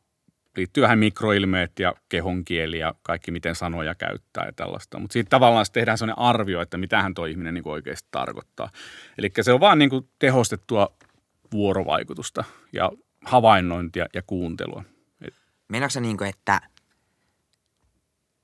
liittyy 0.57 0.81
vähän 0.81 0.99
mikroilmeet 0.99 1.79
ja 1.79 1.93
kehonkieli 2.09 2.79
ja 2.79 2.95
kaikki, 3.01 3.31
miten 3.31 3.55
sanoja 3.55 3.95
käyttää 3.95 4.45
ja 4.45 4.53
tällaista. 4.53 4.99
Mutta 4.99 5.13
siitä 5.13 5.29
tavallaan 5.29 5.65
tehdään 5.73 5.97
sellainen 5.97 6.23
arvio, 6.23 6.61
että 6.61 6.77
mitähän 6.77 7.13
tuo 7.13 7.25
ihminen 7.25 7.53
niin 7.53 7.67
oikeasti 7.67 8.07
tarkoittaa. 8.11 8.69
Eli 9.17 9.31
se 9.41 9.53
on 9.53 9.59
vaan 9.59 9.79
niin 9.79 9.89
kuin 9.89 10.09
tehostettua 10.19 10.93
vuorovaikutusta 11.51 12.43
ja 12.73 12.91
havainnointia 13.25 14.05
ja 14.13 14.21
kuuntelua. 14.21 14.83
Meinaatko 15.67 15.93
sä 15.93 15.99
niin 15.99 16.17
kuin, 16.17 16.29
että 16.29 16.61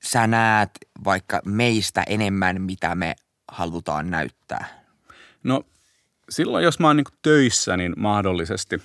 sä 0.02 0.26
näet 0.26 0.70
vaikka 1.04 1.40
meistä 1.44 2.02
enemmän, 2.06 2.62
mitä 2.62 2.94
me 2.94 3.14
halutaan 3.52 4.10
näyttää? 4.10 4.84
No 5.42 5.62
silloin, 6.30 6.64
jos 6.64 6.78
mä 6.78 6.86
oon 6.86 6.96
niin 6.96 7.06
töissä, 7.22 7.76
niin 7.76 7.92
mahdollisesti. 7.96 8.82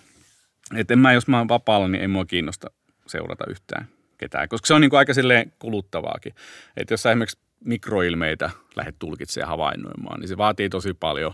Että 0.76 0.94
en 0.94 1.00
mä, 1.00 1.14
jos 1.14 1.28
mä 1.28 1.38
oon 1.38 1.48
vapaalla, 1.48 1.88
niin 1.88 2.02
ei 2.02 2.08
mua 2.08 2.26
kiinnosta 2.26 2.68
seurata 3.10 3.46
yhtään 3.50 3.88
ketään, 4.18 4.50
koska 4.50 4.68
se 4.68 4.74
on 4.74 4.82
niin 4.82 4.96
aika 4.96 5.14
silleen 5.14 5.54
kuluttavaakin. 5.60 6.36
Että 6.78 6.94
jos 6.94 7.04
sä 7.04 7.12
esimerkiksi 7.12 7.38
mikroilmeitä 7.66 8.50
lähdet 8.76 8.96
tulkitsemaan 9.00 9.50
havainnoimaan, 9.50 10.20
niin 10.20 10.28
se 10.28 10.38
vaatii 10.38 10.70
tosi 10.70 10.94
paljon 10.94 11.34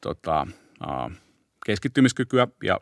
tota, 0.00 0.46
keskittymiskykyä 1.66 2.48
ja 2.62 2.80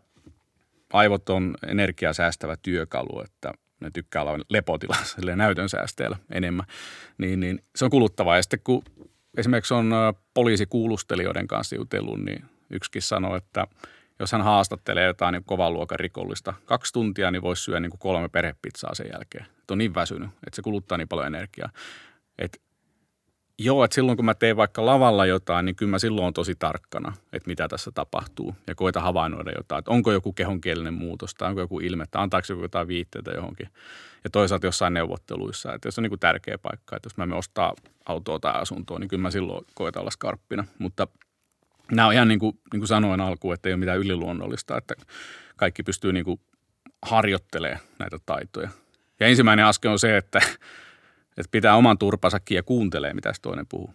aivot 0.93 1.29
on 1.29 1.55
energiaa 1.67 2.13
säästävä 2.13 2.57
työkalu, 2.57 3.23
että 3.25 3.53
ne 3.81 3.91
tykkää 3.91 4.23
olla 4.23 4.45
lepotilassa 4.49 5.17
näytön 5.37 5.69
säästeellä 5.69 6.17
enemmän, 6.31 6.67
niin, 7.19 7.41
niin 7.41 7.63
se 7.77 7.85
on 7.85 7.91
kuluttavaa. 7.91 8.37
Ja 8.37 8.43
sitten 8.43 8.61
kun 8.65 8.83
esimerkiksi 9.37 9.75
on 9.75 9.93
poliisikuulustelijoiden 10.35 11.47
kanssa 11.47 11.77
jutellut, 11.77 12.21
niin 12.21 12.45
yksikin 12.71 13.03
sanoi, 13.03 13.37
että 13.37 13.67
jos 14.19 14.33
hän 14.33 14.43
haastattelee 14.43 15.07
jotain 15.07 15.33
niin 15.33 15.45
kovan 15.45 15.73
luokan 15.73 16.01
rikollista 16.01 16.55
kaksi 16.65 16.93
tuntia, 16.93 17.31
niin 17.31 17.43
voisi 17.43 17.63
syödä 17.63 17.81
niin 17.81 17.91
kuin 17.91 17.99
kolme 17.99 18.29
perhepizzaa 18.29 18.95
sen 18.95 19.11
jälkeen. 19.13 19.47
Että 19.59 19.75
on 19.75 19.79
niin 19.79 19.95
väsynyt, 19.95 20.31
että 20.47 20.57
se 20.57 20.63
kuluttaa 20.63 20.99
niin 20.99 21.09
paljon 21.09 21.27
energiaa. 21.27 21.71
Että 22.39 22.59
Joo, 23.59 23.85
että 23.85 23.95
silloin 23.95 24.17
kun 24.17 24.25
mä 24.25 24.35
teen 24.35 24.57
vaikka 24.57 24.87
lavalla 24.87 25.27
jotain, 25.27 25.67
niin 25.67 25.77
kyllä 25.77 25.91
mä 25.91 25.99
silloin 25.99 26.27
on 26.27 26.35
tosi 26.35 26.55
tarkkana, 26.55 27.13
että 27.33 27.47
mitä 27.47 27.69
tässä 27.69 27.91
tapahtuu. 27.91 28.55
Ja 28.67 28.75
koita 28.75 29.01
havainnoida 29.01 29.53
jotain, 29.57 29.79
että 29.79 29.91
onko 29.91 30.13
joku 30.13 30.33
kehonkielinen 30.33 30.95
muutos 30.95 31.35
tai 31.35 31.49
onko 31.49 31.61
joku 31.61 31.81
ilme, 31.81 32.05
tai 32.11 32.23
antaako 32.23 32.47
joku 32.49 32.63
jotain 32.63 32.89
viitteitä 32.89 33.31
johonkin. 33.31 33.69
Ja 34.25 34.31
toisaalta 34.31 34.67
jossain 34.67 34.95
neuvotteluissa, 34.95 35.75
että 35.75 35.89
jos 35.89 35.99
on 35.99 36.03
niin 36.03 36.11
kuin 36.11 36.21
tärkeä 36.21 36.59
paikka, 36.59 36.97
että 36.97 37.07
jos 37.07 37.17
mä 37.17 37.27
me 37.27 37.37
ostaa 37.37 37.75
autoa 38.07 38.39
tai 38.39 38.53
asuntoa, 38.55 38.99
niin 38.99 39.09
kyllä 39.09 39.23
mä 39.23 39.31
silloin 39.31 39.65
koitan 39.75 40.01
olla 40.01 40.11
skarppina. 40.11 40.65
Mutta 40.79 41.09
nämä 41.93 42.09
on 42.09 42.15
ihan 42.15 42.29
niin 42.29 42.41
kuin, 42.41 42.59
niin 42.73 42.81
kuin 42.81 42.89
sanoin 42.89 43.21
alkuun, 43.21 43.55
että 43.55 43.69
ei 43.69 43.73
ole 43.73 43.81
mitään 43.81 43.99
yliluonnollista, 43.99 44.77
että 44.77 44.95
kaikki 45.57 45.83
pystyy 45.83 46.13
niin 46.13 46.25
kuin 46.25 46.41
harjoittelemaan 47.03 47.81
näitä 47.99 48.19
taitoja. 48.27 48.69
Ja 49.21 49.27
ensimmäinen 49.27 49.67
askel 49.67 49.91
on 49.91 49.99
se, 49.99 50.17
että 50.17 50.41
että 51.37 51.51
pitää 51.51 51.77
oman 51.77 51.99
turpansa 51.99 52.39
ja 52.51 52.63
kuuntelee, 52.63 53.15
mitä 53.15 53.33
toinen 53.43 53.67
puhuu. 53.67 53.95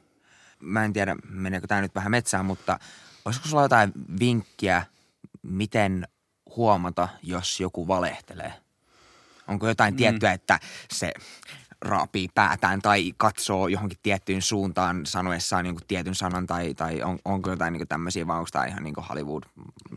Mä 0.59 0.85
en 0.85 0.93
tiedä, 0.93 1.15
meneekö 1.29 1.67
tämä 1.67 1.81
nyt 1.81 1.95
vähän 1.95 2.11
metsään, 2.11 2.45
mutta 2.45 2.79
olisiko 3.25 3.47
sulla 3.47 3.63
jotain 3.63 3.91
vinkkiä, 4.19 4.85
miten 5.41 6.07
huomata, 6.55 7.09
jos 7.23 7.59
joku 7.59 7.87
valehtelee? 7.87 8.53
Onko 9.47 9.67
jotain 9.67 9.93
mm. 9.93 9.97
tiettyä, 9.97 10.31
että 10.31 10.59
se 10.93 11.13
raapii 11.81 12.27
päätään 12.35 12.81
tai 12.81 13.11
katsoo 13.17 13.67
johonkin 13.67 13.97
tiettyyn 14.03 14.41
suuntaan 14.41 15.05
sanoessaan 15.05 15.63
niin 15.63 15.75
tietyn 15.87 16.15
sanan 16.15 16.47
tai, 16.47 16.73
tai 16.73 17.01
on, 17.01 17.19
onko 17.25 17.49
jotain 17.49 17.73
niin 17.73 17.87
tämmöisiä 17.87 18.27
vai 18.27 18.37
onko 18.37 18.49
tämä 18.51 18.65
ihan 18.65 18.83
niin 18.83 18.95
Hollywood 19.09 19.43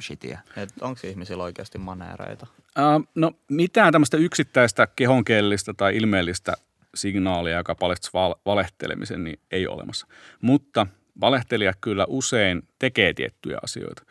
shitia? 0.03 0.39
onko 0.81 1.01
ihmisillä 1.05 1.43
oikeasti 1.43 1.79
maneereita? 1.79 2.47
Uh, 2.79 3.09
no 3.15 3.33
mitään 3.49 3.93
tämmöistä 3.93 4.17
yksittäistä 4.17 4.89
kehonkielistä 4.97 5.75
tai 5.75 5.97
ilmeellistä 5.97 6.53
signaalia, 6.95 7.57
joka 7.57 7.75
paljastaisi 7.75 8.17
valehtelemisen, 8.47 9.25
niin 9.25 9.41
ei 9.51 9.67
ole 9.67 9.75
olemassa. 9.75 10.07
Mutta 10.41 10.87
valehtelija 11.21 11.73
kyllä 11.81 12.07
usein 12.09 12.63
tekee 12.79 13.15
tiettyjä 13.15 13.59
asioita. 13.63 14.03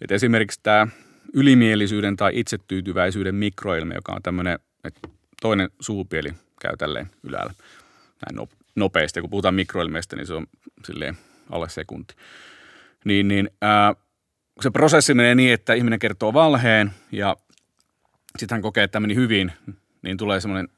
Et 0.00 0.12
esimerkiksi 0.12 0.60
tämä 0.62 0.86
ylimielisyyden 1.34 2.16
tai 2.16 2.32
itsetyytyväisyyden 2.34 3.34
mikroilme, 3.34 3.94
joka 3.94 4.12
on 4.12 4.22
tämmöinen, 4.22 4.58
että 4.84 5.08
toinen 5.42 5.70
suupieli 5.80 6.34
käy 6.60 6.76
tälleen 6.76 7.10
ylällä 7.22 7.54
näin 8.26 8.48
nopeasti. 8.76 9.20
Kun 9.20 9.30
puhutaan 9.30 9.54
mikroilmeistä, 9.54 10.16
niin 10.16 10.26
se 10.26 10.34
on 10.34 10.46
silleen 10.84 11.18
alle 11.50 11.68
sekunti. 11.68 12.14
niin, 13.04 13.28
niin 13.28 13.50
ää, 13.62 13.94
se 14.60 14.70
prosessi 14.70 15.14
menee 15.14 15.34
niin, 15.34 15.52
että 15.52 15.74
ihminen 15.74 15.98
kertoo 15.98 16.32
valheen 16.32 16.90
ja 17.12 17.36
sitten 18.38 18.56
hän 18.56 18.62
kokee, 18.62 18.84
että 18.84 19.00
meni 19.00 19.14
hyvin, 19.14 19.52
niin 20.02 20.16
tulee 20.16 20.40
semmoinen 20.40 20.68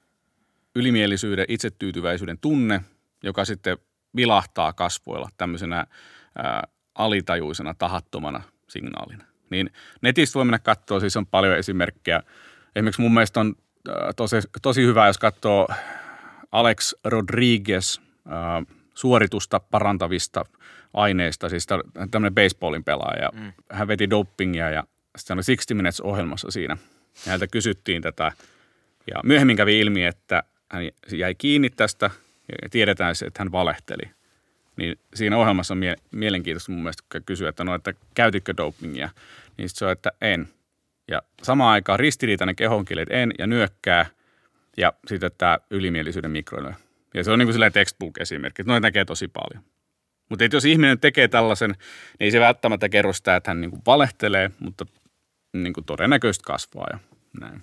ylimielisyyden, 0.75 1.45
itsetyytyväisyyden 1.49 2.39
tunne, 2.39 2.81
joka 3.23 3.45
sitten 3.45 3.79
vilahtaa 4.17 4.73
kasvoilla 4.73 5.29
tämmöisenä 5.37 5.87
ää, 6.39 6.63
alitajuisena, 6.95 7.75
tahattomana 7.75 8.43
signaalina. 8.69 9.25
Niin 9.51 9.71
netistä 10.03 10.35
voi 10.35 10.45
mennä 10.45 10.59
katsoa, 10.59 11.01
siis 11.01 11.17
on 11.17 11.27
paljon 11.27 11.59
esimerkkejä. 11.59 12.23
Esimerkiksi 12.77 13.03
mun 13.03 13.15
mielestä 13.15 13.41
on 13.41 13.55
tosi, 14.17 14.37
tosi 14.63 14.83
hyvä, 14.83 15.07
jos 15.07 15.19
katsoo 15.19 15.69
Alex 16.53 16.95
Rodriguez 17.05 17.99
ää, 18.29 18.63
suoritusta 18.95 19.61
parantavista 19.61 20.45
aineista, 20.95 21.49
siis 21.49 21.67
tämmöinen 22.11 22.35
baseballin 22.35 22.85
pelaaja. 22.85 23.31
Mm. 23.33 23.53
Hän 23.71 23.89
veti 23.89 24.11
dopingia 24.11 24.71
ja 24.71 24.85
sitten 25.17 25.35
oli 25.35 25.43
60 25.43 25.75
Minutes 25.75 26.01
ohjelmassa 26.01 26.51
siinä. 26.51 26.77
Ja 27.15 27.23
häneltä 27.27 27.47
kysyttiin 27.47 28.03
tätä 28.03 28.33
ja 29.07 29.21
myöhemmin 29.25 29.57
kävi 29.57 29.81
ilmi, 29.81 30.05
että 30.05 30.43
hän 30.69 30.85
jäi 31.13 31.35
kiinni 31.35 31.71
tästä 31.71 32.11
ja 32.63 32.69
tiedetään 32.69 33.17
se, 33.17 33.27
että 33.27 33.41
hän 33.41 33.53
valehteli. 33.53 34.11
Niin 34.77 34.99
siinä 35.15 35.39
ohjelmassa 35.39 35.75
on 35.75 35.79
mie- 35.79 35.97
mielenkiintoista 36.11 36.73
mun 36.73 36.83
mielestä 36.83 37.21
kysyä, 37.27 37.49
että 37.49 37.65
no, 37.65 37.75
että 37.75 37.95
käytitkö 38.15 38.55
dopingia? 38.57 39.11
Niin 39.57 39.69
se 39.69 39.85
on, 39.85 39.93
että 39.93 40.13
en. 40.21 40.49
Ja 41.09 41.23
samaan 41.43 41.73
aikaan 41.73 41.99
ristiriitainen 42.01 42.57
kehonkieli, 42.57 43.03
että 43.03 43.15
en 43.15 43.33
ja 43.39 43.47
nyökkää 43.47 44.07
ja 44.77 44.93
sitten 45.07 45.31
tämä 45.39 45.59
ylimielisyyden 45.71 46.31
mikroilu. 46.31 46.71
Ja 47.15 47.25
se 47.25 47.31
on 47.31 47.39
niin 47.39 47.47
kuin 47.47 47.55
sellainen 47.55 47.73
textbook-esimerkki, 47.73 48.63
että 48.63 48.73
noin 48.73 48.83
näkee 48.83 49.05
tosi 49.05 49.29
paljon. 49.29 49.65
Mutta 50.29 50.45
jos 50.53 50.65
ihminen 50.65 51.01
tekee 51.01 51.29
tällaisen, 51.29 51.71
niin 51.71 51.79
ei 52.21 52.31
se 52.31 52.41
välttämättä 52.41 52.89
kerro 52.89 53.13
sitä, 53.13 53.37
että 53.37 53.51
hän 53.51 53.61
niin 53.61 53.71
kuin 53.71 53.83
valehtelee, 53.87 54.51
mutta 54.61 54.87
niin 55.53 55.73
kuin 55.73 55.85
todennäköisesti 55.85 56.43
kasvaa 56.45 56.87
ja 56.93 56.99
näin. 57.41 57.63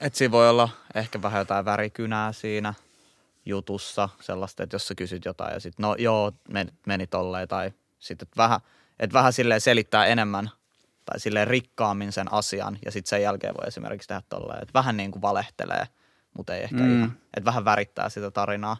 Et 0.00 0.14
siinä 0.14 0.32
voi 0.32 0.48
olla 0.48 0.68
ehkä 0.94 1.22
vähän 1.22 1.38
jotain 1.38 1.64
värikynää 1.64 2.32
siinä 2.32 2.74
jutussa, 3.46 4.08
sellaista, 4.20 4.62
että 4.62 4.74
jos 4.74 4.88
sä 4.88 4.94
kysyt 4.94 5.24
jotain 5.24 5.54
ja 5.54 5.60
sitten 5.60 5.82
no 5.82 5.94
joo, 5.98 6.32
meni, 6.48 6.70
meni 6.86 7.06
tolleen 7.06 7.48
tai 7.48 7.72
sitten 7.98 8.28
vähän, 8.36 8.60
et 8.98 9.12
vähän 9.12 9.32
silleen 9.32 9.60
selittää 9.60 10.06
enemmän 10.06 10.50
tai 11.04 11.20
silleen 11.20 11.46
rikkaammin 11.46 12.12
sen 12.12 12.32
asian 12.32 12.78
ja 12.84 12.90
sitten 12.92 13.10
sen 13.10 13.22
jälkeen 13.22 13.54
voi 13.54 13.68
esimerkiksi 13.68 14.08
tehdä 14.08 14.22
tolleen, 14.28 14.62
että 14.62 14.74
vähän 14.74 14.96
niin 14.96 15.10
kuin 15.10 15.22
valehtelee, 15.22 15.86
mutta 16.36 16.54
ei 16.54 16.62
ehkä 16.62 16.76
mm. 16.76 16.98
ihan, 16.98 17.12
että 17.36 17.44
vähän 17.44 17.64
värittää 17.64 18.08
sitä 18.08 18.30
tarinaa. 18.30 18.76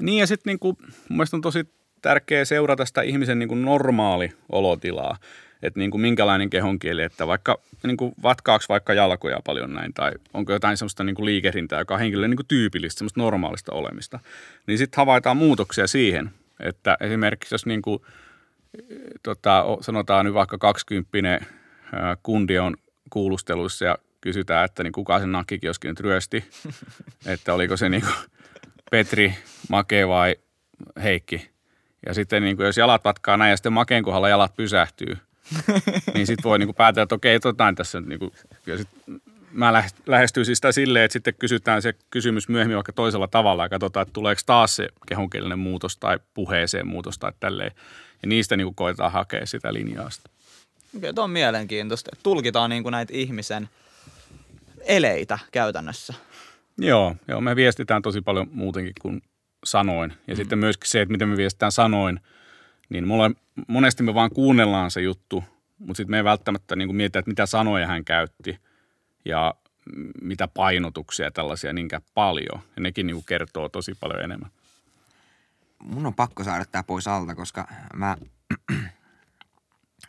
Niin 0.00 0.18
ja 0.18 0.26
sitten 0.26 0.50
niin 0.50 0.58
kuin, 0.58 0.76
mun 0.80 1.16
mielestä 1.16 1.36
on 1.36 1.40
tosi 1.40 1.74
tärkeää 2.02 2.44
seurata 2.44 2.84
sitä 2.84 3.02
ihmisen 3.02 3.38
niin 3.38 3.48
kuin 3.48 3.62
normaali 3.62 4.32
olotilaa 4.48 5.16
että 5.62 5.80
niin 5.80 5.90
kuin 5.90 6.00
minkälainen 6.00 6.50
kehonkieli, 6.50 7.02
että 7.02 7.26
vaikka 7.26 7.60
niin 7.82 7.96
kuin 7.96 8.12
vatkaaks 8.22 8.68
vaikka 8.68 8.94
jalkoja 8.94 9.40
paljon 9.44 9.74
näin, 9.74 9.94
tai 9.94 10.12
onko 10.34 10.52
jotain 10.52 10.76
semmoista 10.76 11.04
niin 11.04 11.14
kuin 11.14 11.26
liikehdintää, 11.26 11.78
joka 11.78 11.94
on 11.94 12.00
henkilölle 12.00 12.28
niin 12.28 12.36
kuin 12.36 12.46
tyypillistä, 12.46 12.98
semmoista 12.98 13.20
normaalista 13.20 13.72
olemista, 13.72 14.20
niin 14.66 14.78
sitten 14.78 14.96
havaitaan 14.96 15.36
muutoksia 15.36 15.86
siihen, 15.86 16.30
että 16.60 16.96
esimerkiksi 17.00 17.54
jos 17.54 17.66
niin 17.66 17.82
kuin, 17.82 18.02
tota, 19.22 19.64
sanotaan 19.80 20.24
nyt 20.24 20.34
vaikka 20.34 20.58
20 20.58 21.44
kundi 22.22 22.58
on 22.58 22.76
kuulusteluissa 23.10 23.84
ja 23.84 23.98
kysytään, 24.20 24.64
että 24.64 24.82
niin 24.82 24.92
kuka 24.92 25.18
sen 25.18 25.32
nakkikioskin 25.32 25.88
nyt 25.88 26.00
ryösti, 26.00 26.44
että 27.26 27.54
oliko 27.54 27.76
se 27.76 27.88
niin 27.88 28.02
kuin 28.02 28.14
Petri, 28.90 29.34
Make 29.68 30.08
vai 30.08 30.36
Heikki. 31.02 31.50
Ja 32.06 32.14
sitten 32.14 32.42
niin 32.42 32.56
kuin 32.56 32.66
jos 32.66 32.76
jalat 32.76 33.04
vatkaa 33.04 33.36
näin 33.36 33.50
ja 33.50 33.56
sitten 33.56 33.72
Makeen 33.72 34.04
kohdalla 34.04 34.28
jalat 34.28 34.56
pysähtyy– 34.56 35.16
niin 36.14 36.26
sitten 36.26 36.44
voi 36.44 36.58
niinku 36.58 36.72
päätellä, 36.72 37.02
että 37.02 37.14
okei, 37.14 37.38
jotain 37.44 37.74
tässä. 37.74 38.00
Niinku, 38.00 38.32
ja 38.66 38.78
sit 38.78 38.88
mä 39.52 39.72
lähestyisin 40.06 40.56
sitä 40.56 40.72
silleen, 40.72 41.04
että 41.04 41.12
sitten 41.12 41.34
kysytään 41.34 41.82
se 41.82 41.94
kysymys 42.10 42.48
myöhemmin 42.48 42.76
vaikka 42.76 42.92
toisella 42.92 43.28
tavalla 43.28 43.64
ja 43.64 43.68
katsotaan, 43.68 44.02
että 44.02 44.12
tuleeko 44.12 44.40
taas 44.46 44.76
se 44.76 44.88
kehonkielinen 45.06 45.58
muutos 45.58 45.96
tai 45.96 46.18
puheeseen 46.34 46.86
muutos 46.86 47.18
tai 47.18 47.32
tälleen. 47.40 47.72
Ja 48.22 48.28
niistä 48.28 48.56
niinku 48.56 48.72
koetaan 48.72 49.12
hakea 49.12 49.46
sitä 49.46 49.74
linjaa. 49.74 50.10
Okei, 50.96 51.14
tuo 51.14 51.24
on 51.24 51.30
mielenkiintoista. 51.30 52.10
Tulkitaan 52.22 52.70
niinku 52.70 52.90
näitä 52.90 53.12
ihmisen 53.16 53.68
eleitä 54.80 55.38
käytännössä. 55.52 56.14
Joo, 56.78 57.16
joo, 57.28 57.40
me 57.40 57.56
viestitään 57.56 58.02
tosi 58.02 58.20
paljon 58.20 58.48
muutenkin 58.52 58.94
kuin 59.02 59.22
sanoin. 59.64 60.12
Ja 60.26 60.34
mm. 60.34 60.36
sitten 60.36 60.58
myöskin 60.58 60.90
se, 60.90 61.00
että 61.00 61.12
miten 61.12 61.28
me 61.28 61.36
viestitään 61.36 61.72
sanoin– 61.72 62.20
niin 62.90 63.06
mulla, 63.06 63.30
monesti 63.66 64.02
me 64.02 64.14
vaan 64.14 64.30
kuunnellaan 64.30 64.90
se 64.90 65.00
juttu, 65.00 65.44
mutta 65.78 65.96
sitten 65.96 66.10
me 66.10 66.16
ei 66.16 66.24
välttämättä 66.24 66.76
niin 66.76 66.96
mietitä, 66.96 67.18
että 67.18 67.30
mitä 67.30 67.46
sanoja 67.46 67.86
hän 67.86 68.04
käytti 68.04 68.58
ja 69.24 69.54
mitä 70.22 70.48
painotuksia 70.48 71.26
ja 71.26 71.30
tällaisia 71.30 71.72
niinkään 71.72 72.02
paljon. 72.14 72.60
Ja 72.76 72.82
nekin 72.82 73.06
niin 73.06 73.24
kertoo 73.24 73.68
tosi 73.68 73.94
paljon 74.00 74.22
enemmän. 74.22 74.50
Mun 75.80 76.06
on 76.06 76.14
pakko 76.14 76.44
saada 76.44 76.64
tämä 76.64 76.82
pois 76.82 77.08
alta, 77.08 77.34
koska 77.34 77.66
mä 77.94 78.16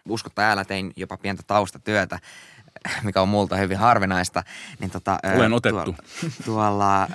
uskon 0.10 0.32
täällä 0.36 0.66
tein 0.66 0.94
jopa 0.96 1.18
pientä 1.18 1.44
taustatyötä, 1.48 2.20
mikä 3.04 3.22
on 3.22 3.30
multa 3.30 3.56
hyvin 3.56 3.78
harvinaista. 3.78 4.44
Niin 4.80 4.92
tota, 4.92 5.20
Olen 5.36 5.54
otettu. 5.54 5.84
Tuolla, 5.84 5.96
tuolla 6.46 7.04
äh, 7.04 7.10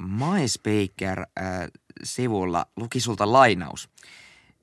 MySpeaker-sivulla 0.00 2.66
luki 2.76 3.00
sulta 3.00 3.32
lainaus– 3.32 3.88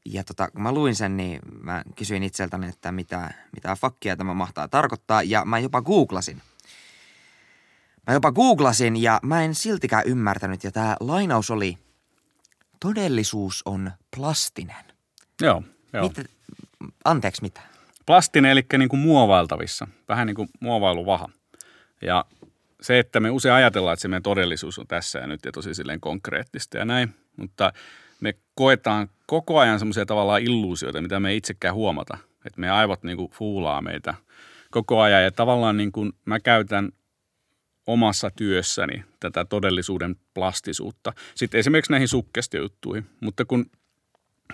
ja 0.06 0.24
tota, 0.24 0.52
kun 0.52 0.62
mä 0.62 0.72
luin 0.72 0.96
sen, 0.96 1.18
niin 1.18 1.40
mä 1.62 1.84
kysyin 1.96 2.24
itseltäni, 2.24 2.68
että 2.68 2.92
mitä, 2.92 3.34
mitä 3.54 3.76
fakkia 3.76 4.18
tämä 4.18 4.34
mahtaa 4.34 4.68
tarkoittaa. 4.68 5.24
Ja 5.24 5.46
mä 5.46 5.60
jopa 5.60 5.82
googlasin. 5.82 6.42
Mä 8.08 8.14
jopa 8.14 8.32
googlasin 8.32 8.98
ja 8.98 9.20
mä 9.24 9.44
en 9.44 9.56
siltikään 9.56 10.04
ymmärtänyt. 10.06 10.64
Ja 10.64 10.72
tämä 10.72 10.96
lainaus 11.00 11.52
oli, 11.52 11.78
todellisuus 12.82 13.62
on 13.66 13.92
plastinen. 14.16 14.86
Joo, 15.42 15.64
joo. 15.94 16.08
Mitä, 16.08 16.24
anteeksi, 17.06 17.42
mitä? 17.42 17.62
Plastinen, 18.06 18.52
eli 18.52 18.66
niin 18.78 18.90
kuin 18.90 19.00
muovailtavissa. 19.00 19.88
Vähän 20.10 20.28
niin 20.28 20.36
kuin 20.36 20.50
muovailuvaha. 20.60 21.30
Ja 22.02 22.26
se, 22.82 23.00
että 23.00 23.20
me 23.20 23.30
usein 23.30 23.56
ajatellaan, 23.56 23.94
että 23.94 24.02
se 24.02 24.08
meidän 24.08 24.24
todellisuus 24.24 24.80
on 24.80 24.88
tässä 24.88 25.20
ja 25.20 25.28
nyt 25.28 25.46
ja 25.46 25.52
tosi 25.52 25.74
silleen 25.74 26.02
konkreettista 26.02 26.78
ja 26.78 26.86
näin. 26.86 27.16
Mutta 27.38 27.74
me 28.20 28.34
koetaan 28.56 29.10
koko 29.26 29.60
ajan 29.60 29.80
semmoisia 29.80 30.06
tavallaan 30.06 30.42
illuusioita, 30.42 31.02
mitä 31.02 31.20
me 31.20 31.30
ei 31.30 31.38
itsekään 31.38 31.76
huomata. 31.76 32.18
Että 32.46 32.60
meidän 32.60 32.76
aivot 32.76 33.04
niin 33.04 33.18
kuin 33.18 33.32
fuulaa 33.32 33.82
meitä 33.82 34.14
koko 34.72 35.02
ajan 35.02 35.24
ja 35.24 35.32
tavallaan 35.32 35.78
niin 35.78 35.92
kuin 35.92 36.14
mä 36.26 36.40
käytän 36.40 36.92
omassa 37.88 38.32
työssäni 38.36 39.04
tätä 39.20 39.46
todellisuuden 39.46 40.16
plastisuutta. 40.34 41.14
Sitten 41.36 41.60
esimerkiksi 41.60 41.92
näihin 41.92 42.08
sukkestiojuttuihin, 42.08 43.06
mutta 43.20 43.46
kun 43.46 43.66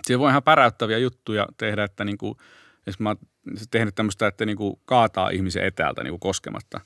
siellä 0.07 0.19
voi 0.19 0.30
ihan 0.30 0.43
päräyttäviä 0.43 0.97
juttuja 0.97 1.47
tehdä, 1.57 1.84
että 1.84 2.05
niin 2.05 2.17
kuin, 2.17 2.36
mä 2.99 3.09
oon 3.09 3.17
tehnyt 3.71 3.95
tämmöistä, 3.95 4.28
että 4.28 4.45
niin 4.45 4.57
kuin 4.57 4.80
kaataa 4.86 5.30
ihmisen 5.30 5.63
etäältä 5.63 6.03
niin 6.03 6.11
kuin 6.11 6.19
koskematta. 6.19 6.82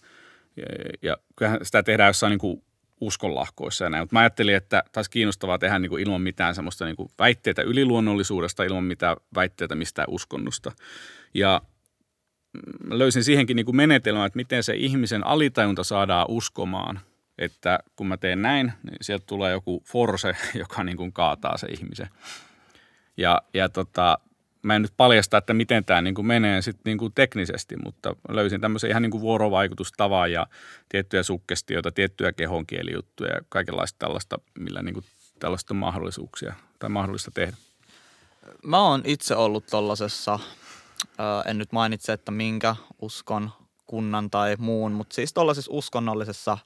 Ja, 0.57 0.63
ja 1.01 1.17
kyllähän 1.35 1.59
sitä 1.65 1.83
tehdään 1.83 2.09
jossain 2.09 2.31
niin 2.31 2.39
kuin 2.39 2.63
uskonlahkoissa 3.01 3.83
ja 3.83 3.89
näin. 3.89 4.01
Mutta 4.01 4.15
mä 4.15 4.19
ajattelin, 4.19 4.55
että 4.55 4.83
taas 4.91 5.09
kiinnostavaa 5.09 5.57
tehdä 5.57 5.79
niin 5.79 5.89
kuin 5.89 6.03
ilman 6.03 6.21
mitään 6.21 6.55
semmoista 6.55 6.85
niin 6.85 6.95
kuin 6.95 7.09
väitteitä 7.19 7.61
yliluonnollisuudesta, 7.61 8.63
ilman 8.63 8.83
mitään 8.83 9.17
väitteitä 9.35 9.75
mistään 9.75 10.07
uskonnosta. 10.09 10.71
Ja 11.33 11.61
löysin 12.89 13.24
siihenkin 13.24 13.56
niin 13.56 13.66
kuin 13.66 13.76
menetelmän, 13.76 14.26
että 14.26 14.38
miten 14.38 14.64
se 14.64 14.74
ihmisen 14.76 15.28
alitajunta 15.28 15.84
saadaan 15.84 16.26
uskomaan, 16.30 16.99
että 17.38 17.80
kun 17.95 18.08
mä 18.08 18.18
teen 18.18 18.41
näin, 18.41 18.74
niin 18.84 18.97
sieltä 19.02 19.26
tulee 19.28 19.52
joku 19.52 19.84
force, 19.86 20.36
joka 20.60 20.84
niin 20.84 20.97
kuin 20.97 21.14
kaataa 21.14 21.58
se 21.58 21.68
ihmisen. 21.68 22.10
Ja, 23.18 23.41
ja 23.54 23.70
tota, 23.70 24.20
mä 24.62 24.76
en 24.76 24.82
nyt 24.82 24.93
paljasta, 24.97 25.38
että 25.38 25.54
miten 25.54 25.86
tämä 25.86 26.02
niin 26.02 26.26
menee 26.26 26.62
sit 26.62 26.78
niin 26.86 26.97
kuin 26.97 27.14
teknisesti, 27.14 27.76
mutta 27.84 28.16
löysin 28.30 28.62
tämmöisen 28.62 28.89
ihan 28.89 29.02
niin 29.02 29.12
kuin 29.12 29.22
vuorovaikutustavan 29.22 30.32
ja 30.32 30.47
tiettyjä 30.89 31.24
sukkestioita, 31.24 31.91
tiettyjä 31.91 32.32
kehonkielijuttuja 32.32 33.34
ja 33.34 33.41
kaikenlaista 33.49 33.99
tällaista, 33.99 34.39
millä 34.60 34.82
niin 34.82 34.93
kuin 34.93 35.06
tällaista 35.39 35.74
mahdollisuuksia 35.74 36.54
tai 36.80 36.89
mahdollista 36.89 37.32
tehdä. 37.32 37.58
Mä 38.64 38.80
oon 38.80 39.02
itse 39.06 39.36
ollut 39.36 39.66
tollasessa, 39.70 40.39
en 41.45 41.57
nyt 41.57 41.72
mainitse, 41.72 42.13
että 42.13 42.32
minkä 42.32 42.76
uskon 43.01 43.51
kunnan 43.88 44.30
tai 44.30 44.55
muun, 44.59 44.91
mutta 44.91 45.15
siis 45.15 45.34
tollasessa 45.34 45.72
uskonnollisessa 45.72 46.57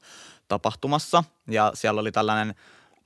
tapahtumassa 0.47 1.23
ja 1.47 1.71
siellä 1.73 2.01
oli 2.01 2.11
tällainen 2.11 2.55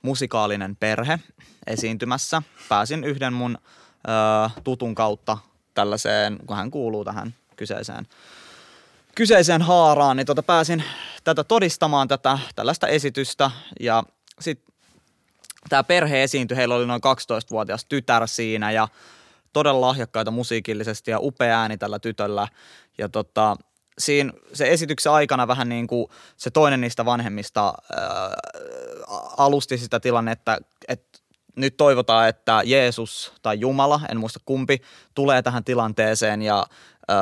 musikaalinen 0.02 0.76
perhe 0.76 1.18
esiintymässä. 1.66 2.42
Pääsin 2.68 3.04
yhden 3.04 3.32
mun– 3.32 3.58
tutun 4.64 4.94
kautta 4.94 5.38
tällaiseen, 5.74 6.38
kun 6.46 6.56
hän 6.56 6.70
kuuluu 6.70 7.04
tähän 7.04 7.34
kyseiseen, 7.56 8.06
kyseiseen 9.14 9.62
haaraan, 9.62 10.16
niin 10.16 10.26
tota 10.26 10.42
pääsin 10.42 10.84
tätä 11.24 11.44
todistamaan 11.44 12.08
tätä 12.08 12.38
tällaista 12.56 12.86
esitystä 12.86 13.50
ja 13.80 14.04
sitten 14.40 14.74
tämä 15.68 15.84
perhe 15.84 16.22
esiintyi, 16.22 16.56
heillä 16.56 16.74
oli 16.74 16.86
noin 16.86 17.02
12-vuotias 17.02 17.84
tytär 17.84 18.28
siinä 18.28 18.70
ja 18.72 18.88
todella 19.52 19.80
lahjakkaita 19.80 20.30
musiikillisesti 20.30 21.10
ja 21.10 21.18
upea 21.20 21.60
ääni 21.60 21.78
tällä 21.78 21.98
tytöllä. 21.98 22.48
Ja 22.98 23.08
tota, 23.08 23.56
siinä 23.98 24.32
se 24.52 24.68
esityksen 24.72 25.12
aikana 25.12 25.48
vähän 25.48 25.68
niin 25.68 25.86
kuin 25.86 26.06
se 26.36 26.50
toinen 26.50 26.80
niistä 26.80 27.04
vanhemmista 27.04 27.64
ää, 27.66 28.00
alusti 29.36 29.78
sitä 29.78 30.00
tilannetta, 30.00 30.58
että 30.88 31.18
nyt 31.56 31.76
toivotaan, 31.76 32.28
että 32.28 32.62
Jeesus 32.64 33.32
tai 33.42 33.60
Jumala, 33.60 34.00
en 34.08 34.20
muista 34.20 34.40
kumpi, 34.44 34.78
tulee 35.14 35.42
tähän 35.42 35.64
tilanteeseen 35.64 36.42
ja 36.42 36.66
ö, 37.10 37.14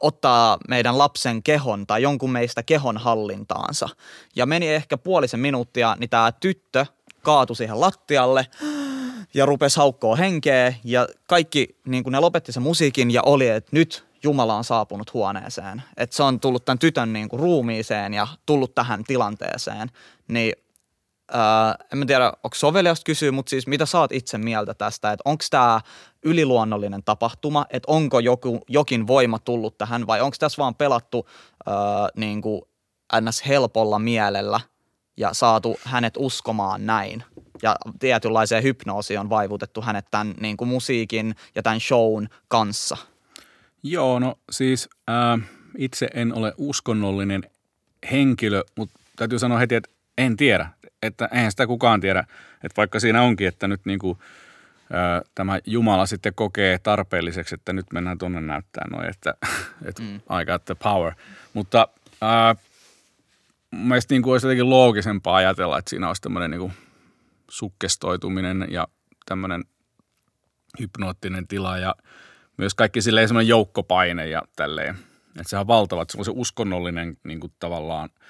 ottaa 0.00 0.58
meidän 0.68 0.98
lapsen 0.98 1.42
kehon 1.42 1.86
tai 1.86 2.02
jonkun 2.02 2.30
meistä 2.30 2.62
kehon 2.62 2.96
hallintaansa. 2.96 3.88
Ja 4.36 4.46
meni 4.46 4.68
ehkä 4.68 4.98
puolisen 4.98 5.40
minuuttia, 5.40 5.96
niin 5.98 6.10
tämä 6.10 6.32
tyttö 6.32 6.86
kaatui 7.22 7.56
siihen 7.56 7.80
lattialle 7.80 8.46
ja 9.34 9.46
rupesi 9.46 9.76
haukkoa 9.76 10.16
henkeä 10.16 10.74
ja 10.84 11.08
kaikki, 11.28 11.78
niin 11.86 12.04
kuin 12.04 12.12
ne 12.12 12.20
lopetti 12.20 12.52
sen 12.52 12.62
musiikin 12.62 13.10
ja 13.10 13.22
oli, 13.22 13.48
että 13.48 13.70
nyt 13.72 14.06
Jumala 14.22 14.54
on 14.54 14.64
saapunut 14.64 15.14
huoneeseen. 15.14 15.82
Että 15.96 16.16
se 16.16 16.22
on 16.22 16.40
tullut 16.40 16.64
tämän 16.64 16.78
tytön 16.78 17.12
niin 17.12 17.28
kuin 17.28 17.40
ruumiiseen 17.40 18.14
ja 18.14 18.26
tullut 18.46 18.74
tähän 18.74 19.04
tilanteeseen. 19.04 19.90
Niin 20.28 20.52
Öö, 21.34 21.40
en 21.92 22.06
tiedä, 22.06 22.26
onko 22.26 22.54
soveliasta 22.54 23.04
kysyä, 23.04 23.32
mutta 23.32 23.50
siis 23.50 23.66
mitä 23.66 23.86
saat 23.86 24.12
itse 24.12 24.38
mieltä 24.38 24.74
tästä, 24.74 25.12
että 25.12 25.22
onko 25.24 25.44
tämä 25.50 25.80
yliluonnollinen 26.22 27.02
tapahtuma, 27.04 27.66
että 27.70 27.92
onko 27.92 28.18
joku, 28.18 28.60
jokin 28.68 29.06
voima 29.06 29.38
tullut 29.38 29.78
tähän 29.78 30.06
vai 30.06 30.20
onko 30.20 30.36
tässä 30.38 30.62
vaan 30.62 30.74
pelattu 30.74 31.28
öö, 31.68 31.74
niin 32.16 32.42
kuin 32.42 32.62
ns. 33.20 33.46
helpolla 33.46 33.98
mielellä 33.98 34.60
ja 35.16 35.32
saatu 35.32 35.76
hänet 35.84 36.14
uskomaan 36.18 36.86
näin. 36.86 37.24
Ja 37.62 37.76
tietynlaiseen 37.98 38.62
hypnoosiin 38.62 39.20
on 39.20 39.30
vaivutettu 39.30 39.82
hänet 39.82 40.06
tämän 40.10 40.34
niin 40.40 40.56
kuin 40.56 40.68
musiikin 40.68 41.34
ja 41.54 41.62
tämän 41.62 41.80
shown 41.80 42.28
kanssa. 42.48 42.96
Joo, 43.82 44.18
no 44.18 44.38
siis 44.50 44.88
ää, 45.08 45.38
itse 45.78 46.08
en 46.14 46.34
ole 46.34 46.52
uskonnollinen 46.58 47.42
henkilö, 48.10 48.62
mutta 48.76 49.00
täytyy 49.16 49.38
sanoa 49.38 49.58
heti, 49.58 49.74
että 49.74 49.90
en 50.18 50.36
tiedä 50.36 50.68
että 51.02 51.28
eihän 51.32 51.50
sitä 51.50 51.66
kukaan 51.66 52.00
tiedä, 52.00 52.20
että 52.64 52.76
vaikka 52.76 53.00
siinä 53.00 53.22
onkin, 53.22 53.48
että 53.48 53.68
nyt 53.68 53.80
niin 53.84 53.98
kuin, 53.98 54.18
ää, 54.92 55.22
tämä 55.34 55.58
Jumala 55.66 56.06
sitten 56.06 56.34
kokee 56.34 56.78
tarpeelliseksi, 56.78 57.54
että 57.54 57.72
nyt 57.72 57.86
mennään 57.92 58.18
tuonne 58.18 58.40
näyttää 58.40 58.84
noin, 58.90 59.10
että, 59.10 59.34
että 59.88 60.02
mm. 60.02 60.16
I 60.16 60.44
got 60.46 60.64
the 60.64 60.74
power. 60.74 61.12
Mutta 61.54 61.88
ää, 62.20 62.56
mun 63.70 63.88
mielestä 63.88 64.14
niin 64.14 64.22
kuin 64.22 64.32
olisi 64.32 64.46
jotenkin 64.46 64.70
loogisempaa 64.70 65.36
ajatella, 65.36 65.78
että 65.78 65.90
siinä 65.90 66.08
olisi 66.08 66.22
tämmöinen 66.22 66.50
niin 66.50 66.60
kuin 66.60 66.72
sukkestoituminen 67.50 68.66
ja 68.70 68.88
tämmöinen 69.26 69.64
hypnoottinen 70.80 71.48
tila 71.48 71.78
ja 71.78 71.94
myös 72.56 72.74
kaikki 72.74 73.02
silleen 73.02 73.28
semmoinen 73.28 73.48
joukkopaine 73.48 74.28
ja 74.28 74.42
tälleen. 74.56 74.98
Että 75.28 75.48
sehän 75.50 75.60
on 75.60 75.66
valtava, 75.66 76.02
että 76.02 76.12
se 76.12 76.18
on 76.18 76.24
se 76.24 76.32
uskonnollinen 76.34 77.16
niin 77.24 77.40
kuin 77.40 77.52
tavallaan– 77.58 78.10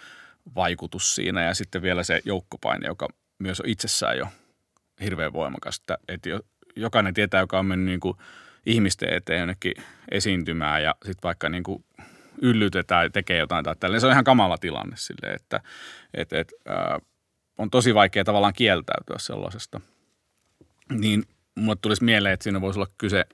vaikutus 0.55 1.15
siinä 1.15 1.43
ja 1.43 1.55
sitten 1.55 1.83
vielä 1.83 2.03
se 2.03 2.23
joukkopaine, 2.25 2.87
joka 2.87 3.09
myös 3.39 3.61
on 3.61 3.69
itsessään 3.69 4.19
jo 4.19 4.27
hirveän 5.01 5.33
voimakas. 5.33 5.79
Että, 5.79 5.99
että 6.09 6.29
jokainen 6.77 7.15
tietää, 7.15 7.41
joka 7.41 7.59
on 7.59 7.67
mennyt 7.67 7.87
niin 7.87 8.01
kuin 8.01 8.17
ihmisten 8.67 9.13
eteen 9.13 9.39
jonnekin 9.39 9.75
esiintymään 10.11 10.83
ja 10.83 10.95
sitten 11.03 11.23
vaikka 11.23 11.49
niin 11.49 11.63
kuin 11.63 11.85
yllytetään 12.43 13.05
ja 13.05 13.11
tekee 13.11 13.39
jotain 13.39 13.65
tai 13.65 13.77
tälleen. 13.77 14.01
Se 14.01 14.07
on 14.07 14.13
ihan 14.13 14.25
kamala 14.25 14.59
tilanne 14.59 14.97
sille, 14.97 15.33
että 15.33 15.61
et, 16.15 16.33
et, 16.33 16.53
ää, 16.67 17.01
on 17.59 17.71
tosi 17.71 17.95
vaikea 17.95 18.25
tavallaan 18.25 18.53
kieltäytyä 18.53 19.17
sellaisesta. 19.19 19.81
Niin 20.93 21.25
mulle 21.55 21.77
tulisi 21.83 22.05
mieleen, 22.05 22.35
että 22.35 22.45
siinä 22.45 22.61
voisi 22.61 22.79
olla 22.79 22.91
kyse 22.99 23.25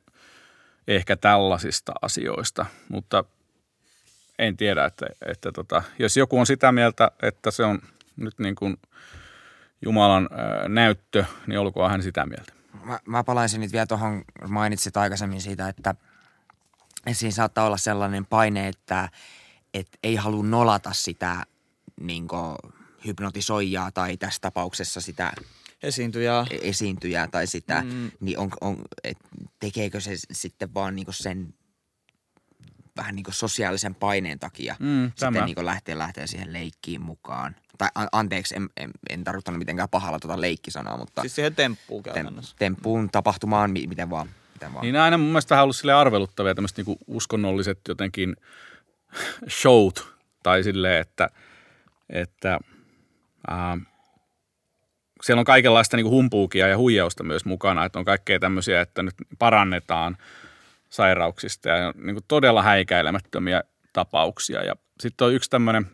ehkä 0.89 1.17
tällaisista 1.17 1.93
asioista, 2.03 2.67
mutta 2.89 3.25
en 4.39 4.57
tiedä, 4.57 4.85
että, 4.85 5.07
että 5.27 5.53
tota, 5.53 5.83
jos 5.99 6.17
joku 6.17 6.39
on 6.39 6.47
sitä 6.47 6.73
mieltä, 6.73 7.11
että 7.23 7.51
se 7.51 7.65
on 7.65 7.79
nyt 8.17 8.39
niin 8.39 8.55
kuin 8.55 8.77
Jumalan 9.83 10.29
näyttö, 10.69 11.25
niin 11.47 11.59
olkoon 11.59 11.91
hän 11.91 12.03
sitä 12.03 12.27
mieltä. 12.27 12.53
Mä, 12.85 12.99
mä 13.07 13.25
palaisin 13.25 13.61
nyt 13.61 13.73
vielä 13.73 13.87
tuohon, 13.87 14.25
mainitsit 14.49 14.97
aikaisemmin 14.97 15.41
siitä, 15.41 15.69
että 15.69 15.95
siinä 17.13 17.33
saattaa 17.33 17.67
olla 17.67 17.77
sellainen 17.77 18.27
paine, 18.27 18.69
että, 18.69 19.09
että 19.75 19.99
ei 20.03 20.17
halua 20.17 20.45
nolata 20.45 20.93
sitä 20.93 21.47
niin 22.01 22.29
hypnotisoijaa 23.07 23.91
tai 23.91 24.17
tässä 24.17 24.41
tapauksessa 24.41 25.01
sitä 25.01 25.33
esiintyjää, 25.83 26.47
e-, 26.51 26.69
esiintyjää 26.69 27.29
tai 27.29 27.47
sitä, 27.47 27.83
mm. 27.83 28.11
niin 28.21 28.39
on, 28.39 28.51
on, 28.61 28.77
et 29.05 29.19
tekeekö 29.59 30.01
se 30.01 30.13
sitten 30.33 30.75
vaan 30.75 30.97
niin 30.97 31.07
sen 31.11 31.55
vähän 32.97 33.15
niin 33.15 33.25
sosiaalisen 33.31 33.95
paineen 33.95 34.39
takia 34.39 34.77
mm, 34.79 35.13
sitten 35.17 35.45
niin 35.45 35.55
kuin 35.55 35.67
lähtee, 35.67 35.99
lähtee 35.99 36.27
siihen 36.27 36.53
leikkiin 36.53 37.03
mukaan. 37.03 37.57
Tai 37.79 37.89
an, 37.95 38.09
anteeksi, 38.13 38.57
en, 38.57 38.69
en, 38.77 38.91
en 39.11 39.25
tarkoittanut 39.25 39.59
mitenkään 39.59 39.89
pahalla 39.89 40.19
tuota 40.19 40.41
leikkisanoa, 40.41 40.97
mutta... 40.97 41.21
Siis 41.21 41.35
siihen 41.35 41.55
temppuun 41.55 42.03
käytännössä. 42.03 42.57
temppuun, 42.59 43.11
tapahtumaan, 43.11 43.71
miten 43.71 44.11
vaan. 44.11 44.29
Miten 44.55 44.75
vaan. 44.75 44.83
Niin 44.83 44.97
aina 44.97 45.19
mun 45.19 45.29
mielestä 45.29 45.55
vähän 45.55 45.63
ollut 45.63 45.77
sille 45.77 45.93
arveluttavia 45.93 46.55
tämmöiset 46.55 46.87
niin 46.87 46.99
uskonnolliset 47.07 47.81
jotenkin 47.89 48.37
showt. 49.49 50.13
Tai 50.43 50.63
silleen, 50.63 51.01
että, 51.01 51.29
että 52.11 52.59
äh, 53.51 53.81
siellä 55.23 55.41
on 55.41 55.45
kaikenlaista 55.45 55.97
niin 55.97 56.09
humpuukia 56.09 56.69
ja 56.69 56.79
huijausta 56.79 57.25
myös 57.25 57.45
mukana. 57.45 57.85
Että 57.85 57.99
on 57.99 58.05
kaikkea 58.05 58.39
tämmöisiä, 58.39 58.81
että 58.81 59.03
nyt 59.03 59.15
parannetaan– 59.39 60.17
sairauksista 60.93 61.69
ja 61.69 61.95
niin 61.97 62.15
kuin 62.15 62.25
todella 62.29 62.63
häikäilemättömiä 62.63 63.63
tapauksia. 63.93 64.65
Ja 64.65 64.75
sitten 65.01 65.27
on 65.27 65.35
yksi 65.35 65.51
tämmöinen, 65.51 65.87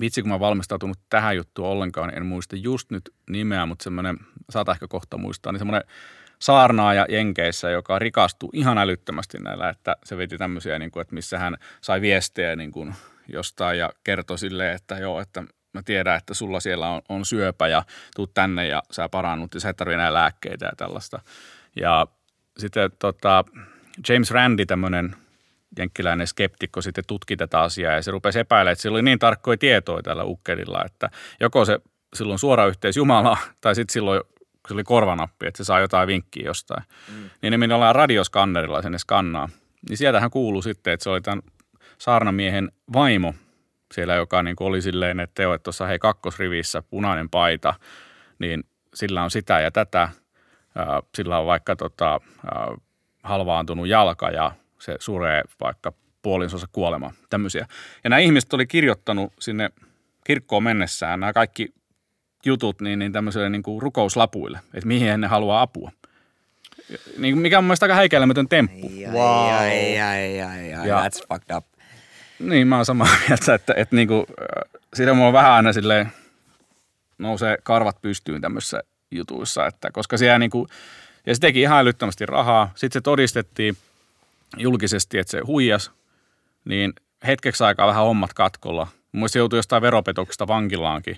vitsi 0.00 0.22
kun 0.22 0.30
mä 0.30 0.40
valmistautunut 0.40 0.98
tähän 1.08 1.36
juttuun 1.36 1.68
ollenkaan, 1.68 2.16
en 2.16 2.26
muista 2.26 2.56
just 2.56 2.90
nyt 2.90 3.14
nimeä, 3.30 3.66
mutta 3.66 3.82
semmoinen, 3.82 4.16
saata 4.50 4.72
ehkä 4.72 4.88
kohta 4.88 5.18
muistaa, 5.18 5.52
niin 5.52 5.60
semmoinen 5.60 5.88
saarnaaja 6.38 7.06
Jenkeissä, 7.08 7.70
joka 7.70 7.98
rikastui 7.98 8.50
ihan 8.52 8.78
älyttömästi 8.78 9.38
näillä, 9.38 9.68
että 9.68 9.96
se 10.04 10.16
veti 10.16 10.38
tämmöisiä, 10.38 10.78
niin 10.78 10.90
kuin, 10.90 11.00
että 11.00 11.14
missä 11.14 11.38
hän 11.38 11.56
sai 11.80 12.00
viestejä 12.00 12.56
niin 12.56 12.72
kuin 12.72 12.94
jostain 13.28 13.78
ja 13.78 13.92
kertoi 14.04 14.38
silleen, 14.38 14.76
että 14.76 14.98
joo, 14.98 15.20
että 15.20 15.44
mä 15.76 15.82
tiedän, 15.82 16.16
että 16.16 16.34
sulla 16.34 16.60
siellä 16.60 16.88
on, 16.88 17.02
on 17.08 17.24
syöpä 17.24 17.68
ja 17.68 17.82
tuu 18.16 18.26
tänne 18.26 18.66
ja 18.66 18.82
sä 18.90 19.08
parannut 19.08 19.54
ja 19.54 19.60
sä 19.60 19.68
et 19.68 19.76
tarvitse 19.76 19.94
enää 19.94 20.14
lääkkeitä 20.14 20.64
ja 20.66 20.72
tällaista. 20.76 21.20
Ja 21.76 22.06
sitten 22.58 22.90
tota, 22.98 23.44
James 24.08 24.30
Randi, 24.30 24.66
tämmöinen 24.66 25.16
jenkkiläinen 25.78 26.26
skeptikko, 26.26 26.80
sitten 26.82 27.04
tutki 27.06 27.36
tätä 27.36 27.60
asiaa 27.60 27.92
ja 27.92 28.02
se 28.02 28.10
rupesi 28.10 28.38
epäilemään, 28.38 28.72
että 28.72 28.82
sillä 28.82 28.94
oli 28.94 29.02
niin 29.02 29.18
tarkkoja 29.18 29.58
tietoja 29.58 30.02
tällä 30.02 30.24
ukkelilla, 30.24 30.84
että 30.84 31.10
joko 31.40 31.64
se 31.64 31.80
silloin 32.14 32.38
suora 32.38 32.66
yhteys 32.66 32.96
Jumala 32.96 33.38
tai 33.60 33.74
sitten 33.74 33.92
silloin 33.92 34.20
se 34.68 34.74
oli 34.74 34.84
korvanappi, 34.84 35.46
että 35.46 35.58
se 35.58 35.64
saa 35.64 35.80
jotain 35.80 36.06
vinkkiä 36.06 36.46
jostain. 36.46 36.82
Mm. 37.08 37.30
Niin 37.42 37.50
ne 37.50 37.58
meni 37.58 37.74
ollaan 37.74 37.94
radioskannerilla 37.94 38.82
sinne 38.82 38.98
skannaa. 38.98 39.48
Niin 39.88 39.96
sieltähän 39.96 40.30
kuuluu 40.30 40.62
sitten, 40.62 40.92
että 40.92 41.04
se 41.04 41.10
oli 41.10 41.20
tämän 41.20 41.42
saarnamiehen 41.98 42.72
vaimo 42.92 43.34
siellä, 43.96 44.14
joka 44.14 44.42
niin 44.42 44.56
oli 44.60 44.82
silleen, 44.82 45.20
että 45.20 45.42
että 45.42 45.62
tuossa 45.62 45.86
hei 45.86 45.98
kakkosrivissä 45.98 46.82
punainen 46.82 47.30
paita, 47.30 47.74
niin 48.38 48.64
sillä 48.94 49.22
on 49.22 49.30
sitä 49.30 49.60
ja 49.60 49.70
tätä. 49.70 50.08
Sillä 51.14 51.38
on 51.38 51.46
vaikka 51.46 51.76
tota, 51.76 52.20
halvaantunut 53.22 53.88
jalka 53.88 54.30
ja 54.30 54.52
se 54.78 54.96
suree 55.00 55.42
vaikka 55.60 55.92
puolinsonsa 56.22 56.66
kuolema, 56.72 57.12
tämmöisiä. 57.30 57.66
Ja 58.04 58.10
nämä 58.10 58.20
ihmiset 58.20 58.52
oli 58.52 58.66
kirjoittanut 58.66 59.32
sinne 59.40 59.70
kirkkoon 60.24 60.62
mennessään 60.62 61.20
nämä 61.20 61.32
kaikki 61.32 61.68
jutut 62.44 62.80
niin, 62.80 62.98
niin 62.98 63.12
tämmöiselle 63.12 63.48
niin 63.48 63.62
kuin 63.62 63.82
rukouslapuille, 63.82 64.60
että 64.74 64.86
mihin 64.88 65.20
ne 65.20 65.26
haluaa 65.26 65.62
apua. 65.62 65.90
Niin, 67.18 67.38
mikä 67.38 67.58
on 67.58 67.64
mun 67.64 67.68
mielestä 67.68 67.84
aika 67.86 67.94
häikäilemätön 67.94 68.48
temppu. 68.48 68.86
Ai, 68.86 69.12
wow. 69.12 69.52
ai, 69.52 70.00
ai, 70.00 70.40
ai, 70.40 70.74
ai, 70.74 70.88
ja, 70.88 71.00
that's 71.00 71.26
fucked 71.28 71.56
up. 71.56 71.64
Niin, 72.38 72.68
mä 72.68 72.76
oon 72.76 72.84
samaa 72.84 73.08
mieltä, 73.28 73.54
että, 73.54 73.74
että 73.76 73.96
niin 73.96 74.08
kuin, 74.08 74.26
siinä 74.94 75.14
mulla 75.14 75.26
on 75.26 75.32
vähän 75.32 75.52
aina 75.52 75.72
silleen, 75.72 76.12
nousee 77.18 77.58
karvat 77.62 78.02
pystyyn 78.02 78.40
tämmöisissä 78.40 78.82
jutuissa, 79.10 79.66
että 79.66 79.90
koska 79.90 80.16
siellä 80.16 80.38
niin 80.38 80.50
kuin, 80.50 80.68
ja 81.26 81.34
se 81.34 81.40
teki 81.40 81.60
ihan 81.60 81.78
älyttömästi 81.78 82.26
rahaa. 82.26 82.72
Sitten 82.74 83.00
se 83.00 83.00
todistettiin 83.00 83.76
julkisesti, 84.56 85.18
että 85.18 85.30
se 85.30 85.40
huijas, 85.46 85.90
niin 86.64 86.92
hetkeksi 87.26 87.64
aikaa 87.64 87.86
vähän 87.86 88.04
hommat 88.04 88.34
katkolla. 88.34 88.86
Mun 89.12 89.28
se 89.28 89.38
joutui 89.38 89.58
jostain 89.58 89.82
veropetoksesta 89.82 90.46
vankilaankin. 90.46 91.16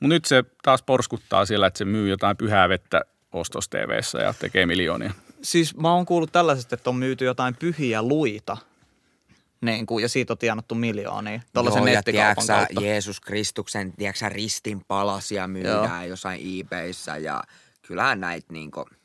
Mutta 0.00 0.14
nyt 0.14 0.24
se 0.24 0.44
taas 0.62 0.82
porskuttaa 0.82 1.46
siellä, 1.46 1.66
että 1.66 1.78
se 1.78 1.84
myy 1.84 2.08
jotain 2.08 2.36
pyhää 2.36 2.68
vettä 2.68 3.00
ostos 3.32 3.70
ja 4.24 4.34
tekee 4.38 4.66
miljoonia. 4.66 5.12
Siis 5.42 5.76
mä 5.76 5.92
oon 5.92 6.06
kuullut 6.06 6.32
tällaisesta, 6.32 6.74
että 6.74 6.90
on 6.90 6.96
myyty 6.96 7.24
jotain 7.24 7.56
pyhiä 7.56 8.02
luita 8.02 8.56
niin 9.64 9.86
kuin, 9.86 10.02
ja 10.02 10.08
siitä 10.08 10.32
on 10.32 10.38
tienattu 10.38 10.74
miljoonia 10.74 11.40
tuollaisen 11.52 11.84
nettikaupan 11.84 12.46
kautta. 12.46 12.80
Jeesus 12.80 13.20
Kristuksen 13.20 13.92
tiedätkö, 13.92 14.28
ristin 14.28 14.80
palasia 14.88 15.48
myydään 15.48 16.02
Joo. 16.02 16.10
jossain 16.10 16.40
eBayssä 16.60 17.16
ja 17.16 17.42
kyllähän 17.82 18.20
näitä 18.20 18.52
niin 18.52 18.70
kuin– 18.70 18.86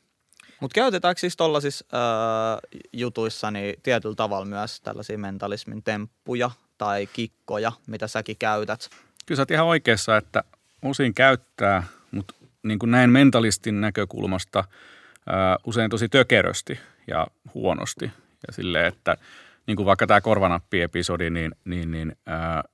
Mutta 0.60 0.74
käytetäänkö 0.74 1.20
siis 1.20 1.36
tuollaisissa 1.36 1.84
äh, 1.94 2.80
jutuissa 2.92 3.50
niin 3.50 3.74
tietyllä 3.82 4.14
tavalla 4.14 4.44
myös 4.44 4.80
tällaisia 4.80 5.18
mentalismin 5.18 5.82
temppuja 5.82 6.50
tai 6.78 7.06
kikkoja, 7.12 7.72
mitä 7.86 8.08
säkin 8.08 8.36
käytät? 8.36 8.90
Kyllä 9.26 9.36
sä 9.36 9.42
oot 9.42 9.50
ihan 9.50 9.66
oikeassa, 9.66 10.16
että 10.16 10.44
osin 10.82 11.14
käyttää, 11.14 11.82
mutta 12.10 12.34
niin 12.62 12.78
kuin 12.78 12.90
näin 12.90 13.10
mentalistin 13.10 13.80
näkökulmasta 13.80 14.64
ää, 15.26 15.56
usein 15.66 15.90
tosi 15.90 16.08
tökerösti 16.08 16.78
ja 17.06 17.26
huonosti. 17.54 18.04
Ja 18.46 18.52
silleen, 18.52 18.86
että 18.86 19.16
niin 19.66 19.76
kuin 19.76 19.86
vaikka 19.86 20.06
tämä 20.06 20.20
korvanappi-episodi, 20.20 21.30
niin, 21.30 21.52
niin, 21.64 21.90
niin 21.90 22.16
ää, 22.26 22.64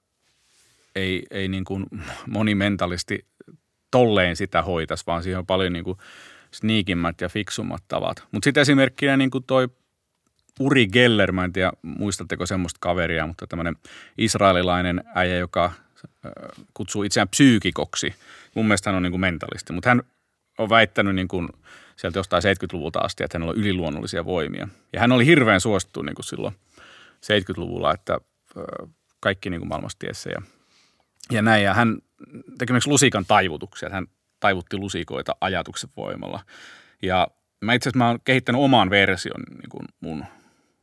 ei, 0.94 1.26
ei 1.30 1.48
niin 1.48 1.64
kuin 1.64 1.86
moni 2.28 2.54
mentalisti 2.54 3.26
tolleen 3.90 4.36
sitä 4.36 4.62
hoitas, 4.62 5.06
vaan 5.06 5.22
siihen 5.22 5.38
on 5.38 5.46
paljon 5.46 5.72
niin 5.72 5.84
kuin 5.84 5.98
sniikimmät 6.50 7.20
ja 7.20 7.28
fiksummat 7.28 7.82
tavat. 7.88 8.24
Mutta 8.32 8.46
sitten 8.46 8.60
esimerkkinä 8.60 9.16
niin 9.16 9.30
kuin 9.30 9.44
toi 9.44 9.68
Uri 10.60 10.86
Geller, 10.86 11.32
mä 11.32 11.44
en 11.44 11.52
tiedä 11.52 11.72
muistatteko 11.82 12.46
semmoista 12.46 12.78
kaveria, 12.80 13.26
mutta 13.26 13.46
tämmöinen 13.46 13.76
israelilainen 14.18 15.04
äijä, 15.14 15.36
joka 15.36 15.72
kutsuu 16.74 17.02
itseään 17.02 17.28
psyykikoksi. 17.28 18.14
Mun 18.54 18.66
mielestä 18.66 18.90
hän 18.90 18.96
on 18.96 19.02
niin 19.02 19.10
kuin 19.10 19.20
mentalisti, 19.20 19.72
mutta 19.72 19.90
hän 19.90 20.02
on 20.58 20.70
väittänyt 20.70 21.14
niin 21.14 21.28
kuin 21.28 21.48
sieltä 21.96 22.18
jostain 22.18 22.42
70-luvulta 22.42 22.98
asti, 22.98 23.24
että 23.24 23.38
hänellä 23.38 23.50
on 23.50 23.58
yliluonnollisia 23.58 24.24
voimia. 24.24 24.68
Ja 24.92 25.00
hän 25.00 25.12
oli 25.12 25.26
hirveän 25.26 25.60
suosittu 25.60 26.02
niin 26.02 26.14
kuin 26.14 26.24
silloin 26.24 26.54
70-luvulla, 27.16 27.94
että 27.94 28.20
kaikki 29.20 29.50
niin 29.50 29.60
kuin 29.60 29.68
maailmassa 29.68 29.98
tiesi 29.98 30.28
ja, 30.28 30.42
ja 31.30 31.42
näin. 31.42 31.64
Ja 31.64 31.74
hän 31.74 31.98
teki 32.58 32.72
myös 32.72 32.86
lusikan 32.86 33.26
taivutuksia. 33.26 33.90
Hän 33.90 34.06
taivutti 34.40 34.76
lusikoita 34.76 35.36
ajatuksen 35.40 35.90
voimalla. 35.96 36.40
Ja 37.02 37.28
mä 37.60 37.74
itse 37.74 37.88
asiassa 37.88 38.04
mä 38.04 38.08
oon 38.08 38.18
kehittänyt 38.24 38.62
oman 38.62 38.90
version 38.90 39.42
niin 39.50 39.70
kuin 39.70 39.84
mun 40.00 40.24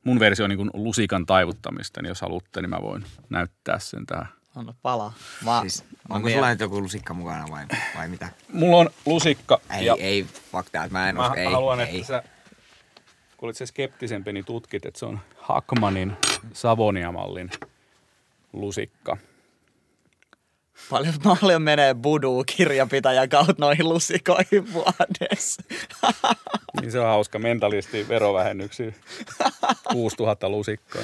mun 0.04 0.20
versio 0.20 0.44
on 0.44 0.50
niin 0.50 0.58
kuin 0.58 0.70
lusikan 0.74 1.26
taivuttamista, 1.26 2.02
niin 2.02 2.10
jos 2.10 2.22
haluatte, 2.22 2.62
niin 2.62 2.70
mä 2.70 2.82
voin 2.82 3.06
näyttää 3.30 3.80
sen 3.80 4.06
tähän. 4.06 4.28
Anna 4.56 4.74
palaa. 4.82 5.14
Mä, 5.46 5.62
Siis, 5.62 5.84
mä 6.10 6.16
onko 6.16 6.30
sulla 6.30 6.50
nyt 6.50 6.60
joku 6.60 6.82
lusikka 6.82 7.14
mukana 7.14 7.46
vai, 7.52 7.66
vai 7.96 8.08
mitä? 8.08 8.30
Mulla 8.54 8.78
on 8.78 8.90
lusikka. 9.06 9.62
Ei, 9.78 9.86
ja 9.86 9.96
ei, 10.00 10.24
fuck 10.52 10.70
that, 10.72 10.92
mä 10.92 11.10
en 11.10 11.16
mä 11.16 11.22
usko, 11.24 11.36
ei, 11.36 11.46
haluan, 11.46 11.80
ei. 11.80 11.96
että 11.96 12.08
sä, 12.08 12.24
kun 13.44 13.48
olit 13.48 13.58
se 13.58 13.66
skeptisempi, 13.66 14.34
niin 14.34 14.46
tutkit, 14.46 14.86
että 14.86 15.00
se 15.00 15.06
on 15.06 15.20
Hackmanin 15.38 16.14
Savonia-mallin 16.54 17.50
lusikka. 18.54 19.18
Paljon, 20.90 21.14
paljon 21.24 21.62
menee 21.62 21.96
Voodoo-kirjapitäjän 22.04 23.30
kautta 23.30 23.54
noihin 23.58 23.90
lusikoihin 23.90 24.74
vuodessa. 24.74 25.64
Niin 26.82 26.92
se 26.92 27.00
on 27.00 27.06
hauska 27.06 27.40
mentalisti 27.40 28.08
verovähennyksiä. 28.08 28.92
6000 29.92 30.50
lusikkaa. 30.50 31.02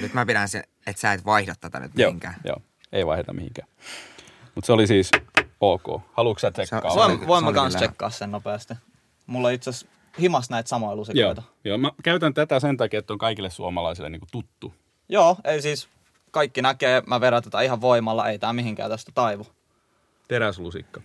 Nyt 0.00 0.14
mä 0.14 0.26
pidän 0.26 0.48
se, 0.48 0.62
että 0.86 1.00
sä 1.00 1.12
et 1.12 1.24
vaihda 1.24 1.54
tätä 1.60 1.80
nyt 1.80 1.92
Joo, 1.94 2.10
mihinkään. 2.10 2.34
joo, 2.44 2.56
ei 2.92 3.06
vaihdeta 3.06 3.32
mihinkään. 3.32 3.68
Mutta 4.54 4.66
se 4.66 4.72
oli 4.72 4.86
siis 4.86 5.10
ok. 5.60 6.02
Haluatko 6.12 6.38
sä 6.38 6.50
tsekkaa? 6.50 6.80
Se- 6.80 6.88
se 6.88 6.94
Voin, 6.94 7.26
voin 7.26 7.44
mä 7.44 7.52
kans 7.52 7.76
tsekkaa 7.76 8.10
sen 8.10 8.30
nopeasti. 8.30 8.74
Mulla 9.26 9.50
itse 9.50 9.70
asiassa 9.70 9.93
himas 10.20 10.50
näitä 10.50 10.68
samoja 10.68 10.90
Joo, 10.90 10.96
lusikoita. 10.96 11.42
joo, 11.64 11.78
mä 11.78 11.90
käytän 12.02 12.34
tätä 12.34 12.60
sen 12.60 12.76
takia, 12.76 12.98
että 12.98 13.12
on 13.12 13.18
kaikille 13.18 13.50
suomalaisille 13.50 14.10
niin 14.10 14.20
tuttu. 14.32 14.74
Joo, 15.08 15.36
ei 15.44 15.62
siis 15.62 15.88
kaikki 16.30 16.62
näkee, 16.62 17.02
mä 17.06 17.20
vedän 17.20 17.42
tätä 17.42 17.60
ihan 17.60 17.80
voimalla, 17.80 18.28
ei 18.28 18.38
tää 18.38 18.52
mihinkään 18.52 18.90
tästä 18.90 19.12
taivu. 19.14 19.46
Teräslusikka. 20.28 21.00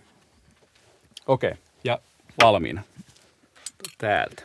Okei, 1.26 1.50
okay. 1.50 1.62
ja 1.84 1.98
valmiina. 2.42 2.82
Täältä. 3.98 4.42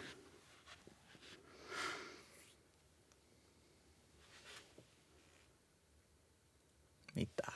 Mitä? 7.16 7.56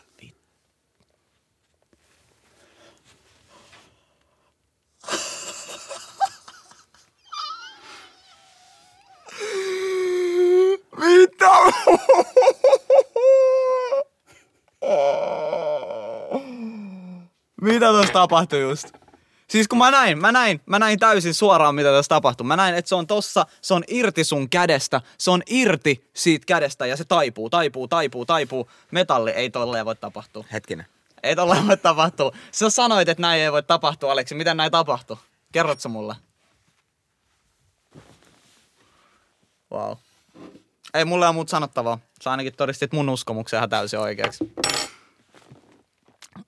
Mitä 17.62 17.86
tuossa 17.91 18.09
tapahtui 18.20 18.62
just? 18.62 18.88
Siis 19.48 19.68
kun 19.68 19.78
mä 19.78 19.92
näin, 19.92 20.18
mä 20.18 20.32
näin, 20.32 20.62
mä 20.66 20.80
näin 20.80 21.00
täysin 21.00 21.34
suoraan, 21.34 21.76
mitä 21.76 21.92
tässä 21.92 22.10
tapahtui. 22.10 22.48
Mä 22.48 22.56
näin, 22.56 22.76
että 22.76 22.90
se 22.90 22.96
on 22.96 23.08
tossa, 23.08 23.46
se 23.62 23.74
on 23.74 23.84
irti 23.88 24.24
sun 24.24 24.50
kädestä, 24.50 25.02
se 25.18 25.32
on 25.32 25.42
irti 25.48 26.10
siitä 26.14 26.46
kädestä 26.46 26.86
ja 26.86 26.98
se 26.98 27.06
taipuu, 27.06 27.50
taipuu, 27.50 27.88
taipuu, 27.88 28.26
taipuu. 28.26 28.70
Metalli 28.92 29.32
ei 29.32 29.50
tolleen 29.50 29.86
voi 29.86 29.96
tapahtua. 29.96 30.46
Hetkinen. 30.52 30.86
Ei 31.24 31.36
tolleen 31.36 31.68
voi 31.68 31.78
tapahtua. 31.78 32.32
Sä 32.52 32.70
sanoit, 32.70 33.10
että 33.10 33.22
näin 33.22 33.42
ei 33.42 33.52
voi 33.52 33.64
tapahtua, 33.64 34.12
Aleksi. 34.12 34.36
Miten 34.36 34.58
näin 34.58 34.72
tapahtui? 34.72 35.18
Kerrotko 35.52 35.90
mulle? 35.90 36.16
Wow. 39.72 39.98
Ei 40.94 41.06
mulla 41.06 41.28
ole 41.28 41.34
muuta 41.34 41.52
sanottavaa. 41.52 42.00
Sä 42.24 42.32
ainakin 42.32 42.54
todistit 42.58 42.94
mun 42.94 43.10
uskomuksen 43.10 43.58
ihan 43.58 43.70
täysin 43.70 44.00
oikeaksi. 44.00 44.54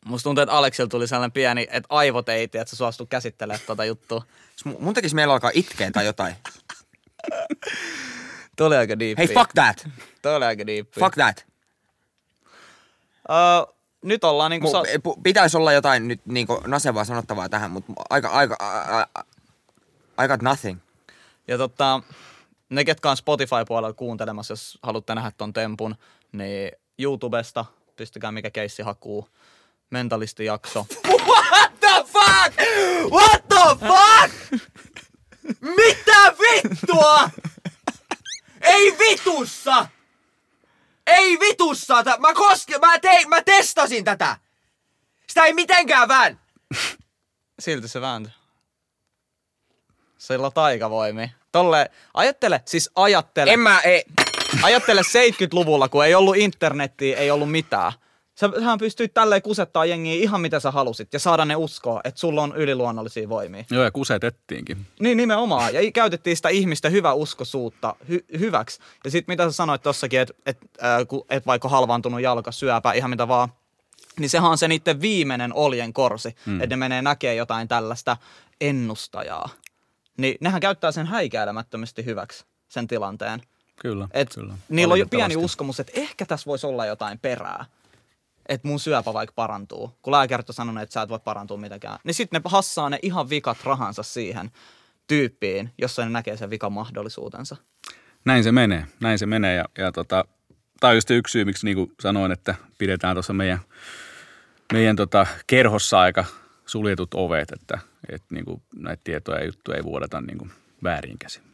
Musta 0.06 0.24
tuntuu, 0.24 0.42
että 0.42 0.56
Aleksilla 0.56 0.88
tuli 0.88 1.08
sellainen 1.08 1.32
pieni, 1.32 1.62
että 1.62 1.88
aivot 1.90 2.30
ei 2.30 2.48
tiedä, 2.48 2.62
että 2.62 2.70
sä 2.70 2.76
suostu 2.76 3.06
käsittelemään 3.06 3.60
tota 3.68 3.86
juttua. 3.86 4.24
Mun- 4.66 4.94
tekisi 4.94 5.16
meillä 5.16 5.34
alkaa 5.34 5.52
itkeä 5.54 5.92
tai 5.92 6.06
jotain. 6.06 6.36
Tuli 8.58 8.76
aika 8.76 9.00
diippi. 9.00 9.28
Hei, 9.28 9.36
fuck 9.36 9.52
that! 9.54 9.88
Tuli 10.22 10.46
aika 10.46 10.68
diippi. 10.68 11.00
Fuck 11.00 11.16
that! 11.16 11.46
Uh, 13.30 13.76
nyt 14.02 14.24
ollaan 14.24 14.52
niinku... 14.52 14.68
Mu, 14.68 14.72
Sa- 14.72 14.84
pitäisi 15.24 15.58
olla 15.58 15.74
jotain 15.74 16.08
nyt 16.08 16.22
niinku 16.26 16.62
nasevaa 16.68 17.06
sanottavaa 17.06 17.50
tähän, 17.50 17.72
mutta 17.72 17.94
aika, 18.10 18.30
aika, 18.30 18.58
I, 19.00 19.22
I, 20.24 20.28
got 20.28 20.42
nothing. 20.42 20.80
Ja 21.48 21.58
tota, 21.58 22.02
ne, 22.70 22.84
ketkä 22.86 23.10
on 23.10 23.18
Spotify-puolella 23.18 23.94
kuuntelemassa, 23.94 24.52
jos 24.52 24.80
haluatte 24.84 25.16
nähdä 25.16 25.32
ton 25.38 25.54
tempun, 25.54 25.96
niin 26.32 26.72
YouTubesta, 27.00 27.66
pistykää 27.96 28.32
mikä 28.32 28.50
keissi 28.50 28.84
hakuu, 28.84 29.28
mentalistijakso. 29.92 30.86
What 31.08 31.80
the 31.80 32.06
fuck? 32.14 32.56
What 33.12 33.48
the 33.48 33.88
fuck? 33.88 34.62
Mitä 35.62 36.34
vittua? 36.40 37.30
Ei 38.62 38.98
vitussa! 39.00 39.88
Ei 41.08 41.40
vitussa! 41.40 42.04
Mä 42.20 42.34
koske, 42.34 42.78
mä, 42.78 43.00
tein, 43.00 43.30
mä 43.30 43.42
testasin 43.42 44.04
tätä! 44.04 44.38
Sitä 45.28 45.46
ei 45.46 45.54
mitenkään 45.54 46.08
vään! 46.08 46.40
Silti 47.60 47.88
se 47.88 48.02
vääntö. 48.02 48.30
Sillä 50.18 50.48
on 50.48 50.54
taikavoimi. 50.54 51.32
Tolle, 51.52 51.92
ajattele, 52.14 52.62
siis 52.66 52.90
ajattele, 52.96 53.52
En 53.54 53.60
mä, 53.60 53.80
ei. 53.80 54.04
ajattele 54.64 55.02
70-luvulla, 55.02 55.90
kun 55.90 56.06
ei 56.06 56.16
ollut 56.16 56.36
internettiä, 56.36 57.18
ei 57.18 57.32
ollut 57.32 57.52
mitään. 57.52 57.92
Sä, 58.42 58.50
sähän 58.60 58.80
pystyit 58.80 59.14
tälleen 59.14 59.42
kusettaa 59.42 59.86
jengiä 59.86 60.14
ihan 60.14 60.42
mitä 60.42 60.60
sä 60.60 60.72
halusit 60.72 61.14
ja 61.14 61.20
saada 61.20 61.46
ne 61.46 61.56
uskoa, 61.56 62.02
että 62.04 62.20
sulla 62.20 62.42
on 62.44 62.56
yliluonnollisia 62.56 63.30
voimia. 63.30 63.66
Joo, 63.72 63.84
ja 63.84 63.92
kusetettiinkin. 63.92 64.86
Niin 65.00 65.18
nimenomaan. 65.18 65.74
Ja 65.74 65.92
käytettiin 65.92 66.36
sitä 66.36 66.50
ihmistä 66.50 66.90
hyväuskoisuutta 66.90 67.96
hy- 68.12 68.40
hyväksi. 68.40 68.80
Ja 69.04 69.12
sitten 69.12 69.34
mitä 69.34 69.44
sä 69.44 69.52
sanoit 69.52 69.82
tossakin, 69.82 70.20
että 70.20 70.34
et, 70.46 70.58
äh, 70.84 71.08
ku- 71.08 71.26
et 71.30 71.46
vaikka 71.46 71.70
halvaantunut 71.70 72.22
jalka, 72.22 72.52
syöpä, 72.52 72.92
ihan 72.92 73.10
mitä 73.10 73.28
vaan, 73.28 73.50
niin 74.20 74.30
sehän 74.30 74.52
on 74.52 74.58
se 74.58 74.68
niiden 74.68 75.02
viimeinen 75.02 75.54
oljen 75.54 75.94
korsi, 75.94 76.36
mm. 76.46 76.62
että 76.62 76.76
ne 76.76 76.80
menee 76.80 77.02
näkee 77.02 77.36
jotain 77.36 77.68
tällaista 77.68 78.18
ennustajaa. 78.62 79.50
Niin 80.18 80.38
nehän 80.40 80.62
käyttää 80.62 80.92
sen 80.92 81.08
häikäilemättömästi 81.08 82.06
hyväksi, 82.06 82.46
sen 82.70 82.88
tilanteen. 82.88 83.42
Kyllä, 83.82 84.08
Et 84.12 84.36
kyllä. 84.36 84.54
niillä 84.70 84.92
on 84.92 85.00
jo 85.00 85.06
pieni 85.06 85.36
uskomus, 85.36 85.80
että 85.80 85.92
ehkä 85.96 86.26
tässä 86.26 86.46
voisi 86.46 86.68
olla 86.68 86.86
jotain 86.86 87.20
perää. 87.20 87.66
Että 88.52 88.68
mun 88.68 88.80
syöpä 88.80 89.14
vaikka 89.14 89.34
parantuu. 89.36 89.98
Kun 90.02 90.12
lääkärit 90.14 90.50
on 90.50 90.56
sanonut, 90.56 90.84
että 90.84 90.94
sä 90.94 91.02
et 91.02 91.10
voi 91.10 91.20
parantua 91.20 91.58
mitenkään. 91.58 92.00
Niin 92.04 92.14
sitten 92.14 92.42
ne 92.42 92.50
hassaa 92.50 92.90
ne 92.90 93.00
ihan 93.02 93.30
vikat 93.30 93.58
rahansa 93.64 94.04
siihen 94.04 94.52
tyyppiin, 95.08 95.74
jossa 95.78 96.04
ne 96.04 96.10
näkee 96.10 96.38
sen 96.38 96.50
vikan 96.50 96.74
mahdollisuutensa. 96.74 97.56
Näin 98.26 98.44
se 98.44 98.52
menee, 98.52 98.86
näin 99.00 99.20
se 99.20 99.26
menee. 99.26 99.56
Ja, 99.56 99.66
ja 99.78 99.92
tota, 99.92 100.26
tämä 100.80 100.90
on 100.90 100.98
just 100.98 101.12
yksi 101.12 101.32
syy, 101.32 101.46
miksi 101.46 101.66
niin 101.66 101.78
kuin 101.78 101.92
sanoin, 102.02 102.32
että 102.32 102.56
pidetään 102.78 103.16
tuossa 103.16 103.34
meidän, 103.34 103.60
meidän 104.74 104.96
tota 104.96 105.28
kerhossa 105.48 106.00
aika 106.00 106.26
suljetut 106.66 107.14
ovet, 107.14 107.52
että, 107.52 107.80
että 108.10 108.28
niin 108.36 108.46
kuin 108.46 108.62
näitä 108.76 109.02
tietoja 109.04 109.40
ja 109.40 109.46
juttuja 109.46 109.78
ei 109.78 109.84
vuodeta 109.84 110.22
niin 110.22 110.38
kuin 110.38 110.52
väärin 110.84 111.20
käsin. 111.20 111.51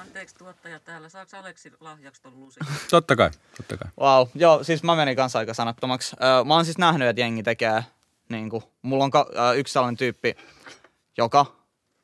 Anteeksi 0.00 0.34
tuottaja 0.34 0.80
täällä. 0.80 1.08
Saako 1.08 1.36
Aleksi 1.36 1.72
lahjaksi 1.80 2.22
ton 2.22 2.40
lusikan? 2.40 2.68
Totta 2.90 3.16
kai, 3.16 3.30
totta 3.56 3.76
kai. 3.76 3.88
Wow, 4.00 4.28
joo, 4.34 4.64
siis 4.64 4.82
mä 4.82 4.96
menin 4.96 5.16
kanssa 5.16 5.38
aika 5.38 5.54
sanattomaksi. 5.54 6.16
Öö, 6.22 6.44
mä 6.44 6.54
oon 6.54 6.64
siis 6.64 6.78
nähnyt, 6.78 7.08
että 7.08 7.20
jengi 7.20 7.42
tekee, 7.42 7.84
niin 8.28 8.50
kuin, 8.50 8.62
mulla 8.82 9.04
on 9.04 9.10
ka- 9.10 9.26
öö, 9.38 9.52
yksi 9.54 9.72
sellainen 9.72 9.96
tyyppi, 9.96 10.36
joka 11.16 11.46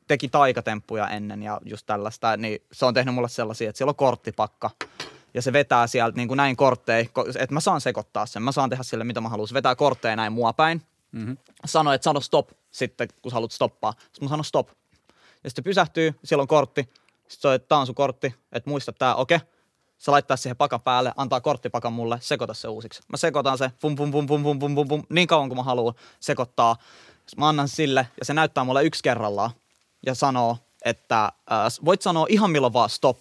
teki 0.07 0.29
taikatemppuja 0.29 1.09
ennen 1.09 1.43
ja 1.43 1.61
just 1.65 1.87
tällaista, 1.87 2.37
niin 2.37 2.63
se 2.73 2.87
on 2.87 2.95
tehnyt 2.95 3.15
mulle 3.15 3.29
sellaisia, 3.29 3.69
että 3.71 3.79
siellä 3.79 3.91
on 3.91 3.97
korttipakka 3.97 4.71
ja 5.35 5.43
se 5.43 5.53
vetää 5.53 5.87
sieltä 5.87 6.17
niin 6.17 6.29
kuin 6.29 6.37
näin 6.37 6.57
kortteja, 6.57 7.05
ko- 7.05 7.29
että 7.39 7.55
mä 7.55 7.61
saan 7.61 7.81
sekoittaa 7.81 8.27
sen, 8.27 8.43
mä 8.43 8.53
saan 8.53 8.71
tehdä 8.71 8.83
sille 8.83 9.05
mitä 9.05 9.21
mä 9.21 9.29
haluan. 9.29 9.49
Se 9.49 9.55
vetää 9.55 9.75
kortteja 9.75 10.17
näin 10.17 10.33
mua 10.33 10.53
päin, 10.53 10.83
mm-hmm. 11.13 11.37
sanoo, 11.65 11.93
että 11.93 12.05
sano 12.05 12.21
stop 12.21 12.49
sitten, 12.71 13.09
kun 13.23 13.31
sä 13.31 13.35
haluat 13.35 13.53
stoppaa. 13.53 13.93
Sitten 13.99 14.25
mä 14.25 14.29
sanon 14.29 14.45
stop. 14.45 14.69
Ja 15.45 15.51
sitten 15.51 15.63
se 15.63 15.63
pysähtyy, 15.63 16.15
siellä 16.25 16.43
on 16.43 16.49
kortti, 16.49 16.89
sitten 17.29 17.41
se 17.41 17.49
on, 17.49 17.55
että 17.55 17.69
tää 17.69 17.79
on 17.79 17.87
sun 17.87 17.95
kortti, 17.95 18.35
että 18.53 18.71
muista 18.71 18.93
tää, 18.93 19.15
okei. 19.15 19.37
Okay. 19.37 19.49
Se 19.99 20.11
laittaa 20.11 20.37
siihen 20.37 20.57
pakan 20.57 20.81
päälle, 20.81 21.13
antaa 21.17 21.41
korttipakan 21.41 21.93
mulle, 21.93 22.19
sekoita 22.21 22.55
se 22.55 22.69
uusiksi. 22.69 23.03
Mä 23.09 23.17
sekoitan 23.17 23.59
se, 23.59 23.71
pum 23.81 23.97
pum 23.97 24.11
pum 24.11 24.27
pum 24.27 24.43
pum 24.43 24.59
pum 24.59 24.75
pum, 24.75 24.89
pum 24.89 25.03
niin 25.11 25.29
kauan 25.29 25.49
kuin 25.49 25.57
mä 25.57 25.63
haluan 25.63 25.95
sekoittaa. 26.21 26.77
Sitten 27.11 27.39
mä 27.39 27.49
annan 27.49 27.69
sille 27.69 28.09
ja 28.19 28.25
se 28.25 28.35
näyttää 28.35 28.65
mulle 28.65 28.85
yksi 28.85 29.03
kerrallaan 29.03 29.51
ja 30.07 30.15
sanoo, 30.15 30.59
että 30.85 31.25
äh, 31.25 31.73
voit 31.85 32.03
sanoa 32.03 32.27
ihan 32.29 32.51
milloin 32.51 32.73
vaan 32.73 32.91
stop, 32.91 33.21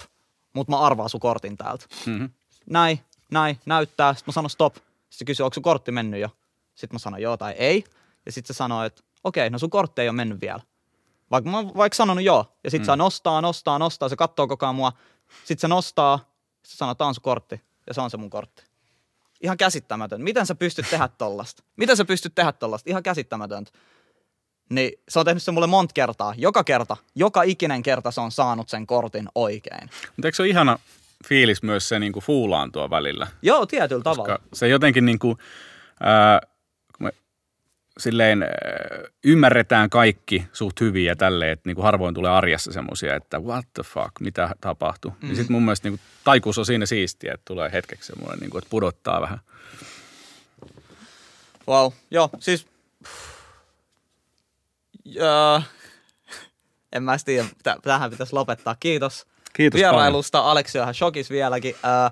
mutta 0.53 0.71
mä 0.71 0.79
arvaan 0.79 1.09
sun 1.09 1.19
kortin 1.19 1.57
täältä. 1.57 1.85
Mm-hmm. 2.05 2.29
Näin, 2.69 2.99
näin, 3.31 3.59
näyttää. 3.65 4.13
Sitten 4.13 4.31
mä 4.31 4.33
sanon 4.33 4.49
stop. 4.49 4.75
Sitten 4.75 4.85
se 5.09 5.25
kysyy, 5.25 5.43
onko 5.43 5.53
sun 5.53 5.63
kortti 5.63 5.91
mennyt 5.91 6.21
jo? 6.21 6.29
Sitten 6.75 6.95
mä 6.95 6.99
sanon 6.99 7.21
joo 7.21 7.37
tai 7.37 7.51
ei. 7.51 7.83
Ja 8.25 8.31
sitten 8.31 8.55
se 8.55 8.57
sanoo, 8.57 8.83
että 8.83 9.01
okei, 9.23 9.49
no 9.49 9.59
sun 9.59 9.69
kortti 9.69 10.01
ei 10.01 10.09
ole 10.09 10.15
mennyt 10.15 10.41
vielä. 10.41 10.59
Vaikka 11.31 11.49
mä 11.49 11.57
oon 11.57 11.71
vaikka 11.77 11.95
sanonut 11.95 12.23
joo. 12.23 12.57
Ja 12.63 12.71
sitten 12.71 12.85
mm. 12.87 12.91
se 12.91 12.95
nostaa, 12.95 13.41
nostaa, 13.41 13.79
nostaa. 13.79 14.09
Se 14.09 14.15
katsoo 14.15 14.47
koko 14.47 14.65
ajan 14.65 14.75
mua. 14.75 14.91
Sitten 15.43 15.61
se 15.61 15.67
nostaa. 15.67 16.31
Se 16.63 16.77
sanoo, 16.77 16.95
tää 16.95 17.07
on 17.07 17.15
sun 17.15 17.21
kortti. 17.21 17.61
Ja 17.87 17.93
se 17.93 18.01
on 18.01 18.09
se 18.09 18.17
mun 18.17 18.29
kortti. 18.29 18.63
Ihan 19.41 19.57
käsittämätön. 19.57 20.21
Miten 20.21 20.45
sä 20.45 20.55
pystyt 20.55 20.85
tehdä 20.89 21.07
tollasta? 21.07 21.63
Miten 21.75 21.97
sä 21.97 22.05
pystyt 22.05 22.35
tehdä 22.35 22.51
tollasta? 22.51 22.89
Ihan 22.89 23.03
käsittämätöntä. 23.03 23.71
Niin 24.69 24.91
se 25.09 25.19
on 25.19 25.25
tehnyt 25.25 25.43
se 25.43 25.51
mulle 25.51 25.67
monta 25.67 25.93
kertaa. 25.93 26.33
Joka 26.37 26.63
kerta, 26.63 26.97
joka 27.15 27.43
ikinen 27.43 27.83
kerta 27.83 28.11
se 28.11 28.21
on 28.21 28.31
saanut 28.31 28.69
sen 28.69 28.87
kortin 28.87 29.29
oikein. 29.35 29.89
Mutta 30.15 30.27
eikö 30.27 30.35
se 30.35 30.43
ole 30.43 30.49
ihana 30.49 30.79
fiilis 31.27 31.63
myös 31.63 31.89
se 31.89 31.99
niin 31.99 32.13
kuin 32.13 32.23
fuulaantua 32.23 32.89
välillä? 32.89 33.27
Joo, 33.41 33.65
tietyllä 33.65 34.03
tavalla. 34.03 34.37
Koska 34.37 34.49
se 34.53 34.67
jotenkin 34.67 35.05
niin 35.05 35.19
kuin, 35.19 35.37
ää, 35.99 36.41
silleen 37.99 38.43
ää, 38.43 38.49
ymmärretään 39.23 39.89
kaikki 39.89 40.47
suht 40.53 40.81
hyvin 40.81 41.05
ja 41.05 41.15
tälleen, 41.15 41.51
että 41.51 41.69
niin 41.69 41.75
kuin 41.75 41.85
harvoin 41.85 42.15
tulee 42.15 42.31
arjessa 42.31 42.71
semmoisia, 42.71 43.15
että 43.15 43.39
what 43.39 43.65
the 43.73 43.83
fuck, 43.83 44.11
mitä 44.19 44.49
tapahtuu. 44.61 45.13
Mm. 45.21 45.29
Ja 45.29 45.35
sitten 45.35 45.51
mun 45.51 45.63
mielestä 45.63 45.89
niin 45.89 45.99
kuin, 45.99 46.07
taikuus 46.23 46.57
on 46.57 46.65
siinä 46.65 46.85
siistiä, 46.85 47.33
että 47.33 47.45
tulee 47.45 47.71
hetkeksi 47.71 48.07
semmoinen, 48.07 48.39
niin 48.39 48.49
kuin, 48.49 48.59
että 48.59 48.69
pudottaa 48.69 49.21
vähän. 49.21 49.39
Wow, 51.67 51.91
joo, 52.11 52.29
siis... 52.39 52.67
Joo. 55.05 55.61
En 56.91 57.03
mä 57.03 57.17
tiedä, 57.25 57.47
tä- 57.63 57.77
tähän 57.83 58.11
pitäisi 58.11 58.33
lopettaa. 58.33 58.75
Kiitos. 58.79 59.25
Kiitos 59.53 59.77
Vierailusta. 59.77 60.39
Aleksi 60.39 60.79
on 60.79 60.83
ihan 60.83 60.93
shokis 60.93 61.29
vieläkin. 61.29 61.75
Äh, 61.75 62.11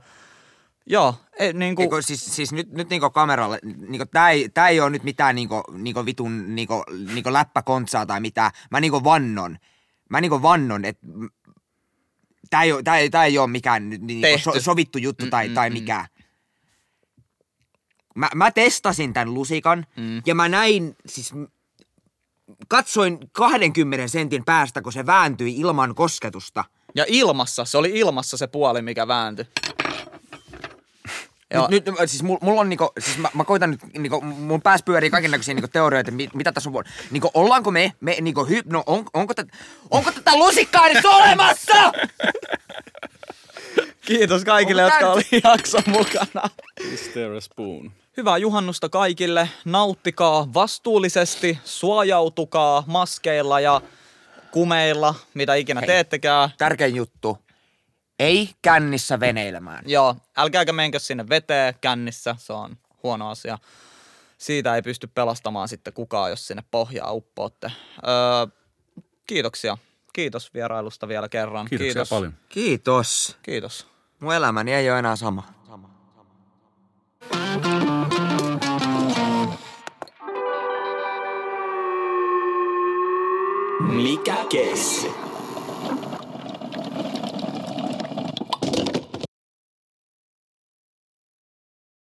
joo, 0.85 1.15
ei, 1.39 1.53
niin 1.53 1.75
kuin, 1.75 1.83
Eikö, 1.83 2.01
siis, 2.01 2.35
siis 2.35 2.51
nyt, 2.51 2.71
nyt 2.71 2.89
niinku 2.89 3.09
kameralle, 3.09 3.59
niinku, 3.63 4.05
tää, 4.05 4.29
ei, 4.29 4.49
tää 4.49 4.67
ei 4.67 4.79
ole 4.79 4.89
nyt 4.89 5.03
mitään 5.03 5.35
niinku, 5.35 5.63
niinku 5.71 6.05
vitun 6.05 6.55
niinku, 6.55 6.83
niinku 7.13 7.33
läppäkontsaa 7.33 8.05
tai 8.05 8.19
mitään. 8.19 8.51
Mä 8.71 8.79
niinku 8.79 9.03
vannon. 9.03 9.57
Mä 10.09 10.21
niinku 10.21 10.41
vannon, 10.41 10.85
että 10.85 11.07
tää 12.49 12.63
ei, 12.63 12.71
tää, 12.83 12.97
ei, 12.97 13.09
tää 13.09 13.25
ei 13.25 13.37
ole 13.37 13.47
mikään 13.47 13.89
niinku 13.89 14.21
Tehty. 14.21 14.43
so, 14.43 14.59
sovittu 14.59 14.97
juttu 14.97 15.25
tai, 15.29 15.49
tai 15.49 15.69
mikään. 15.69 16.05
Mä, 18.15 18.29
mä 18.35 18.51
testasin 18.51 19.13
tämän 19.13 19.33
lusikan 19.33 19.85
mm. 19.95 20.21
ja 20.25 20.35
mä 20.35 20.49
näin, 20.49 20.95
siis 21.05 21.33
katsoin 22.67 23.19
20 23.31 24.07
sentin 24.07 24.45
päästä, 24.45 24.81
kun 24.81 24.93
se 24.93 25.05
vääntyi 25.05 25.55
ilman 25.55 25.95
kosketusta. 25.95 26.63
ja 26.95 27.05
ilmassa, 27.07 27.65
se 27.65 27.77
oli 27.77 27.91
ilmassa 27.93 28.37
se 28.37 28.47
puoli, 28.47 28.81
mikä 28.81 29.07
vääntyi. 29.07 29.45
Joo. 31.53 31.67
Nyt, 31.69 31.85
nyt, 31.85 31.95
siis 32.05 32.23
mulla, 32.23 32.39
mulla 32.41 32.61
on 32.61 32.69
niinku, 32.69 32.91
siis 32.99 33.17
mä, 33.17 33.29
mä 33.33 33.43
koitan 33.43 33.71
nyt, 33.71 33.79
niinku, 33.97 34.21
mun 34.21 34.61
päässä 34.61 34.85
pyörii 34.85 35.09
kaikennäköisiä 35.09 35.53
niinku 35.53 35.67
teorioita, 35.67 36.11
mit, 36.11 36.33
mitä 36.33 36.51
tässä 36.51 36.69
on. 36.73 36.83
Niinku, 37.11 37.31
ollaanko 37.33 37.71
me, 37.71 37.93
me 37.99 38.17
niinku 38.21 38.45
hy, 38.45 38.61
no 38.65 38.83
on, 38.85 39.05
onko, 39.13 39.33
tätä, 39.33 39.57
onko 39.91 40.11
tätä 40.11 40.37
lusikkaa 40.37 40.87
edes 40.87 41.05
olemassa? 41.05 41.91
Kiitos 44.05 44.45
kaikille, 44.45 44.85
Onko 44.85 44.95
jotka 44.95 45.13
oli 45.13 45.41
jakson 45.43 45.83
mukana. 45.87 46.49
Is 46.93 47.09
there 47.13 47.37
a 47.37 47.41
spoon? 47.41 47.91
Hyvää 48.17 48.37
juhannusta 48.37 48.89
kaikille. 48.89 49.49
Nauttikaa 49.65 50.53
vastuullisesti, 50.53 51.59
suojautukaa 51.65 52.83
maskeilla 52.87 53.59
ja 53.59 53.81
kumeilla, 54.51 55.15
mitä 55.33 55.55
ikinä 55.55 55.79
Hei. 55.79 55.87
teettekään. 55.87 56.49
Tärkein 56.57 56.95
juttu, 56.95 57.37
ei 58.23 58.49
kännissä 58.61 59.19
veneilemään. 59.19 59.83
Joo, 59.87 60.15
älkääkä 60.37 60.73
menkö 60.73 60.99
sinne 60.99 61.29
veteen 61.29 61.73
kännissä, 61.81 62.35
se 62.39 62.53
on 62.53 62.77
huono 63.03 63.29
asia. 63.29 63.57
Siitä 64.37 64.75
ei 64.75 64.81
pysty 64.81 65.07
pelastamaan 65.07 65.67
sitten 65.67 65.93
kukaan, 65.93 66.29
jos 66.29 66.47
sinne 66.47 66.63
pohjaa 66.71 67.11
uppootte. 67.11 67.71
Öö, 68.07 68.47
kiitoksia. 69.27 69.77
Kiitos 70.13 70.53
vierailusta 70.53 71.07
vielä 71.07 71.29
kerran. 71.29 71.67
Kiitoksia 71.69 71.93
Kiitos. 71.93 72.09
paljon. 72.09 72.33
Kiitos. 72.49 73.37
Kiitos. 73.43 73.87
Mun 74.19 74.33
elämäni 74.33 74.73
ei 74.73 74.89
ole 74.91 74.99
enää 74.99 75.15
sama. 75.15 75.43
Mikä 83.79 84.35
keissi? 84.49 85.32